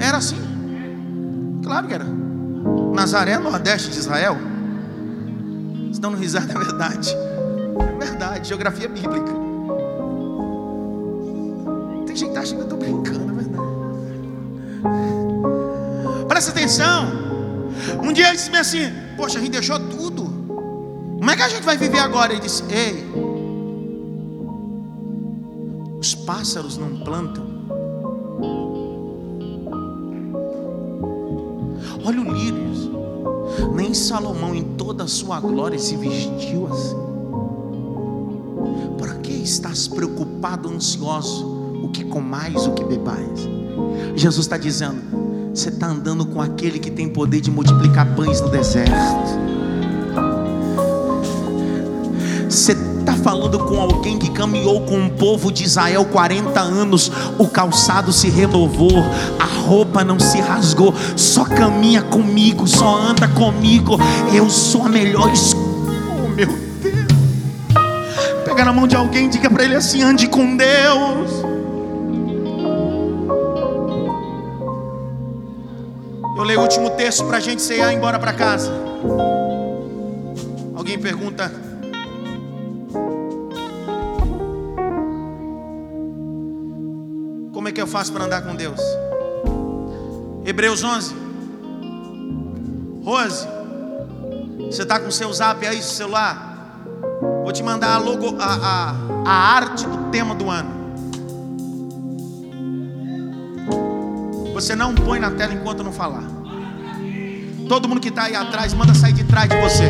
Era 0.00 0.18
assim. 0.18 0.38
Claro 1.62 1.86
que 1.86 1.94
era. 1.94 2.06
Nazaré, 2.94 3.38
nordeste 3.38 3.90
de 3.90 3.98
Israel. 3.98 4.36
No 6.04 6.14
risada, 6.14 6.52
é 6.52 6.58
verdade. 6.58 7.16
É 7.78 7.98
verdade, 7.98 8.48
geografia 8.48 8.86
bíblica. 8.86 9.32
Tem 12.06 12.14
gente 12.14 12.30
que 12.30 12.38
acha 12.38 12.54
que 12.54 12.60
eu 12.60 12.64
estou 12.64 12.78
brincando, 12.78 13.32
é 13.32 13.34
verdade. 13.34 13.66
Presta 16.28 16.50
atenção. 16.50 17.06
Um 18.02 18.12
dia 18.12 18.28
ele 18.28 18.36
disse 18.36 18.54
assim: 18.54 18.92
Poxa, 19.16 19.38
a 19.38 19.40
gente 19.40 19.52
deixou 19.52 19.80
tudo. 19.80 20.24
Como 21.18 21.30
é 21.30 21.36
que 21.36 21.42
a 21.42 21.48
gente 21.48 21.62
vai 21.62 21.78
viver 21.78 22.00
agora? 22.00 22.34
Ele 22.34 22.42
disse: 22.42 22.62
Ei, 22.70 23.02
os 25.98 26.14
pássaros 26.14 26.76
não 26.76 26.98
plantam. 27.00 27.53
Nem 33.94 34.02
Salomão, 34.02 34.52
em 34.56 34.64
toda 34.76 35.04
a 35.04 35.06
sua 35.06 35.38
glória, 35.38 35.78
se 35.78 35.94
vestiu 35.96 36.66
assim. 36.66 36.96
Por 38.98 39.14
que 39.18 39.30
estás 39.30 39.86
preocupado, 39.86 40.68
ansioso? 40.68 41.54
o 41.80 41.88
que 41.90 42.02
comais, 42.02 42.66
o 42.66 42.72
que 42.72 42.82
bebais. 42.82 43.48
Jesus 44.16 44.46
está 44.46 44.58
dizendo: 44.58 45.00
você 45.54 45.68
está 45.68 45.86
andando 45.86 46.26
com 46.26 46.40
aquele 46.40 46.80
que 46.80 46.90
tem 46.90 47.08
poder 47.08 47.40
de 47.40 47.52
multiplicar 47.52 48.16
pães 48.16 48.40
no 48.40 48.48
deserto. 48.48 48.90
Você 52.48 52.74
está 53.04 53.14
falando 53.14 53.58
com 53.58 53.78
alguém 53.78 54.18
que 54.18 54.30
caminhou 54.30 54.80
com 54.80 55.06
o 55.06 55.10
povo 55.10 55.52
de 55.52 55.62
Israel 55.62 56.06
40 56.06 56.58
anos, 56.58 57.12
o 57.38 57.46
calçado 57.46 58.12
se 58.12 58.30
renovou, 58.30 59.04
a 59.38 59.44
roupa 59.44 60.02
não 60.02 60.18
se 60.18 60.40
rasgou, 60.40 60.94
só 61.14 61.44
caminha 61.44 62.02
comigo, 62.02 62.66
só 62.66 62.96
anda 62.96 63.28
comigo. 63.28 63.98
Eu 64.32 64.48
sou 64.48 64.86
a 64.86 64.88
melhor 64.88 65.30
escola. 65.32 65.64
Oh, 66.24 66.28
meu 66.28 66.46
Deus. 66.46 66.94
Pega 68.44 68.64
na 68.64 68.72
mão 68.72 68.86
de 68.86 68.96
alguém, 68.96 69.28
diga 69.28 69.50
para 69.50 69.64
ele 69.64 69.76
assim: 69.76 70.02
ande 70.02 70.26
com 70.26 70.56
Deus. 70.56 71.30
Eu 76.36 76.42
leio 76.42 76.58
o 76.58 76.62
último 76.62 76.90
texto 76.90 77.24
para 77.26 77.36
a 77.36 77.40
gente 77.40 77.60
ceiar 77.60 77.92
e 77.92 77.96
embora 77.96 78.18
para 78.18 78.32
casa. 78.32 78.72
Alguém 80.74 80.98
pergunta: 80.98 81.63
Faço 87.94 88.12
para 88.12 88.24
andar 88.24 88.42
com 88.42 88.56
Deus? 88.56 88.80
Hebreus 90.44 90.82
11. 90.82 91.14
Rose, 93.04 93.46
você 94.66 94.82
está 94.82 94.98
com 94.98 95.12
seu 95.12 95.32
zap 95.32 95.64
aí, 95.64 95.80
seu 95.80 95.92
celular? 95.92 96.82
Vou 97.44 97.52
te 97.52 97.62
mandar 97.62 97.94
a, 97.94 97.98
logo, 97.98 98.34
a, 98.36 98.46
a, 98.46 98.94
a 99.24 99.32
arte 99.32 99.86
do 99.86 100.10
tema 100.10 100.34
do 100.34 100.50
ano. 100.50 100.70
Você 104.54 104.74
não 104.74 104.92
põe 104.92 105.20
na 105.20 105.30
tela 105.30 105.54
enquanto 105.54 105.84
não 105.84 105.92
falar. 105.92 106.24
Todo 107.68 107.88
mundo 107.88 108.00
que 108.00 108.08
está 108.08 108.24
aí 108.24 108.34
atrás, 108.34 108.74
manda 108.74 108.92
sair 108.92 109.12
de 109.12 109.22
trás 109.22 109.48
de 109.48 109.54
você. 109.60 109.88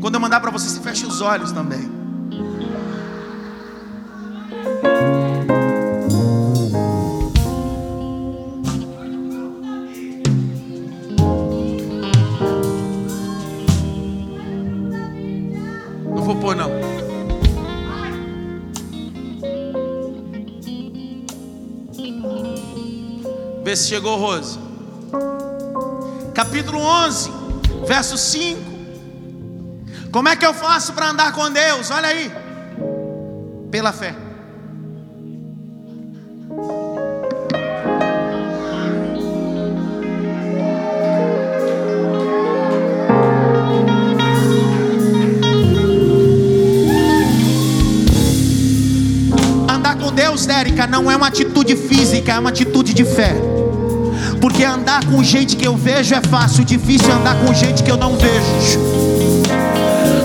Quando 0.00 0.16
eu 0.16 0.20
mandar 0.20 0.40
para 0.40 0.50
você, 0.50 0.68
você 0.68 0.80
fecha 0.80 1.06
os 1.06 1.20
olhos 1.20 1.52
também. 1.52 2.02
Vê 23.72 23.76
se 23.76 23.88
chegou, 23.88 24.18
Rose. 24.18 24.58
Capítulo 26.34 26.78
11, 26.78 27.30
verso 27.86 28.18
5. 28.18 28.60
Como 30.10 30.28
é 30.28 30.36
que 30.36 30.44
eu 30.44 30.52
faço 30.52 30.92
para 30.92 31.08
andar 31.08 31.32
com 31.32 31.50
Deus? 31.50 31.90
Olha 31.90 32.08
aí. 32.08 32.30
Pela 33.70 33.90
fé. 33.90 34.14
Andar 49.66 49.96
com 49.96 50.12
Deus, 50.12 50.46
Érica, 50.46 50.86
não 50.86 51.10
é 51.10 51.16
uma 51.16 51.28
atitude 51.28 51.74
física, 51.74 52.32
é 52.32 52.38
uma 52.38 52.50
atitude 52.50 52.92
de 52.92 53.06
fé. 53.06 53.51
Porque 54.42 54.64
andar 54.64 55.04
com 55.06 55.22
gente 55.22 55.54
que 55.54 55.64
eu 55.64 55.76
vejo 55.76 56.16
é 56.16 56.20
fácil, 56.20 56.64
difícil 56.64 57.08
é 57.08 57.12
andar 57.12 57.36
com 57.36 57.54
gente 57.54 57.80
que 57.80 57.88
eu 57.88 57.96
não 57.96 58.16
vejo. 58.16 58.80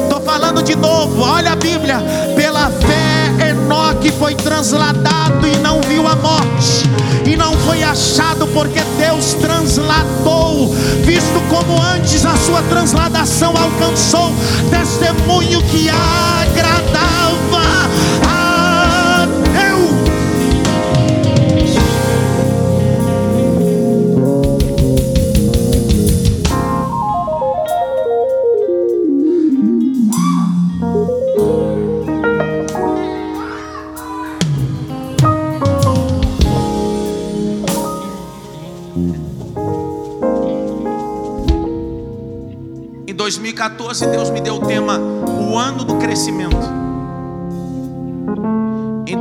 Estou 0.06 0.20
falando 0.22 0.64
de 0.64 0.76
novo, 0.76 1.22
olha 1.22 1.52
a 1.52 1.56
Bíblia. 1.56 2.00
Pela 2.36 2.72
fé, 2.72 3.50
Enoque 3.50 4.12
foi 4.14 4.34
transladado 4.34 5.48
e 5.48 5.56
não 5.58 5.82
viu 5.82 6.08
a 6.08 6.16
morte. 6.16 6.90
E 7.28 7.36
não 7.36 7.54
foi 7.60 7.84
achado 7.84 8.48
porque 8.48 8.82
Deus 8.98 9.36
transladou, 9.36 10.74
visto 11.04 11.40
como 11.48 11.80
antes 11.80 12.26
a 12.26 12.36
sua 12.38 12.64
transladação 12.64 13.54
alcançou 13.56 14.34
testemunho 14.72 15.62
que 15.66 15.90
agradava 15.90 16.88
Em 18.34 18.37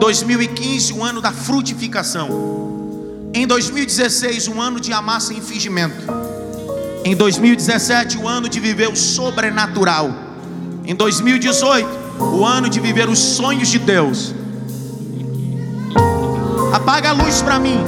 2015, 0.07 0.93
o 0.93 1.03
ano 1.03 1.21
da 1.21 1.33
frutificação. 1.33 2.29
Em 3.35 3.45
2016, 3.45 4.47
um 4.47 4.61
ano 4.61 4.79
de 4.79 4.93
amar 4.93 5.21
sem 5.21 5.41
fingimento. 5.41 5.97
Em 7.05 7.17
2017, 7.17 8.17
o 8.17 8.29
ano 8.29 8.49
de 8.49 8.61
viver 8.61 8.89
o 8.89 8.95
sobrenatural. 8.95 10.15
Em 10.85 10.95
2018, 10.95 11.89
o 12.21 12.47
ano 12.47 12.69
de 12.69 12.79
viver 12.79 13.09
os 13.09 13.19
sonhos 13.19 13.69
de 13.69 13.81
Deus. 13.81 14.33
Apaga 16.73 17.11
a 17.11 17.13
luz 17.13 17.43
para 17.43 17.59
mim. 17.59 17.81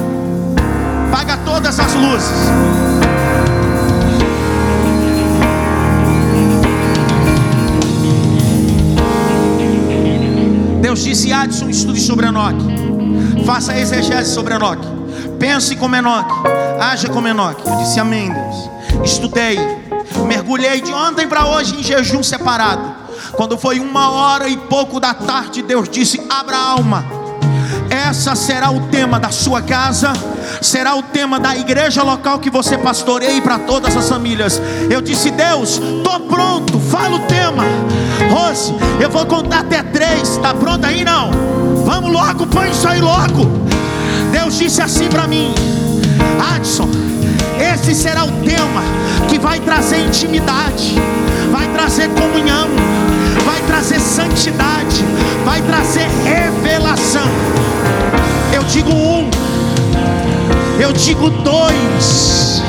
Apaga 1.07 1.37
todas 1.45 1.79
as 1.79 1.93
luzes. 1.93 2.88
Deus 10.89 11.03
disse: 11.03 11.31
Adson, 11.31 11.69
estude 11.69 12.01
sobre 12.01 12.25
Enoque. 12.25 12.65
Faça 13.45 13.77
exegese 13.77 14.33
sobre 14.33 14.55
Enoque. 14.55 14.87
Pense 15.37 15.75
como 15.75 15.95
Enoque. 15.95 16.33
Haja 16.81 17.07
como 17.09 17.27
Enoque. 17.27 17.61
Eu 17.63 17.75
disse: 17.75 17.99
Amém, 17.99 18.33
Deus. 18.33 18.71
Estudei. 19.05 19.59
Mergulhei 20.25 20.81
de 20.81 20.91
ontem 20.91 21.27
para 21.27 21.45
hoje 21.45 21.79
em 21.79 21.83
jejum 21.83 22.23
separado. 22.23 22.91
Quando 23.33 23.55
foi 23.55 23.79
uma 23.79 24.09
hora 24.09 24.49
e 24.49 24.57
pouco 24.57 24.99
da 24.99 25.13
tarde, 25.13 25.61
Deus 25.61 25.87
disse: 25.87 26.19
Abra 26.27 26.57
a 26.57 26.69
alma. 26.71 27.18
Essa 28.09 28.33
será 28.33 28.71
o 28.71 28.87
tema 28.87 29.19
da 29.19 29.29
sua 29.29 29.61
casa, 29.61 30.11
será 30.63 30.95
o 30.95 31.03
tema 31.03 31.39
da 31.39 31.55
igreja 31.55 32.01
local 32.01 32.39
que 32.39 32.49
você 32.49 32.75
pastoreie 32.75 33.39
para 33.39 33.59
todas 33.59 33.95
as 33.95 34.09
famílias. 34.09 34.59
Eu 34.89 34.99
disse: 34.99 35.29
Deus, 35.29 35.77
estou 35.77 36.19
pronto, 36.21 36.79
fala 36.79 37.17
o 37.17 37.19
tema. 37.19 37.63
Rose, 38.31 38.73
eu 38.99 39.11
vou 39.11 39.27
contar 39.27 39.59
até 39.59 39.83
três. 39.83 40.27
Está 40.27 40.55
pronto 40.55 40.85
aí 40.85 41.05
não? 41.05 41.29
Vamos 41.85 42.11
logo, 42.11 42.47
põe 42.47 42.71
isso 42.71 42.87
aí 42.87 42.99
logo. 42.99 43.45
Deus 44.31 44.57
disse 44.57 44.81
assim 44.81 45.07
para 45.07 45.27
mim, 45.27 45.53
Adson, 46.55 46.89
esse 47.59 47.93
será 47.93 48.23
o 48.23 48.31
tema 48.41 48.81
que 49.29 49.37
vai 49.37 49.59
trazer 49.59 49.99
intimidade, 49.99 50.95
vai 51.51 51.67
trazer 51.73 52.09
comunhão, 52.09 52.69
vai 53.45 53.61
trazer 53.67 53.99
santidade, 53.99 55.05
vai 55.45 55.61
trazer 55.61 56.07
revelação. 56.25 57.29
Digo 58.71 58.93
um, 58.93 59.29
eu 60.79 60.93
digo 60.93 61.29
dois, 61.29 62.63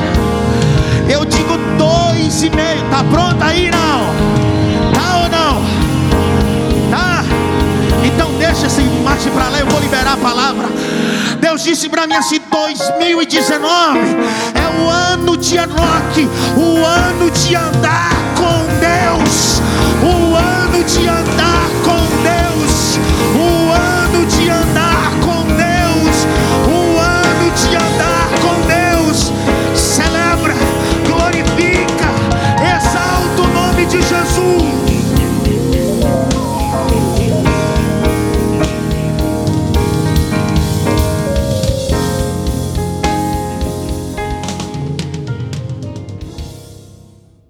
eu 1.09 1.25
digo 1.25 1.57
dois 1.79 2.43
e 2.43 2.51
meio. 2.51 2.83
Tá 2.91 3.05
pronto 3.05 3.43
aí 3.43 3.71
não? 3.71 4.41
deixa 8.53 8.67
esse 8.67 8.83
marche 9.03 9.31
para 9.31 9.49
lá, 9.49 9.61
eu 9.61 9.67
vou 9.67 9.81
liberar 9.81 10.15
a 10.15 10.17
palavra. 10.17 10.69
Deus 11.41 11.63
disse 11.63 11.89
para 11.89 12.07
mim 12.07 12.15
assim: 12.15 12.41
2019 12.51 13.99
é 14.55 14.83
o 14.83 14.89
ano 14.89 15.37
de 15.37 15.57
Enoque, 15.57 16.29
o 16.57 16.85
ano 16.85 17.31
de 17.31 17.55
andar 17.55 18.11
com 18.37 18.67
Deus, 18.81 19.61
o 20.03 20.35
ano 20.35 20.85
de 20.85 21.09
andar 21.09 21.71
com 21.85 22.01
Deus, 22.23 22.99
o 23.37 23.73
ano 23.73 24.27
de 24.27 24.51
andar 24.51 24.90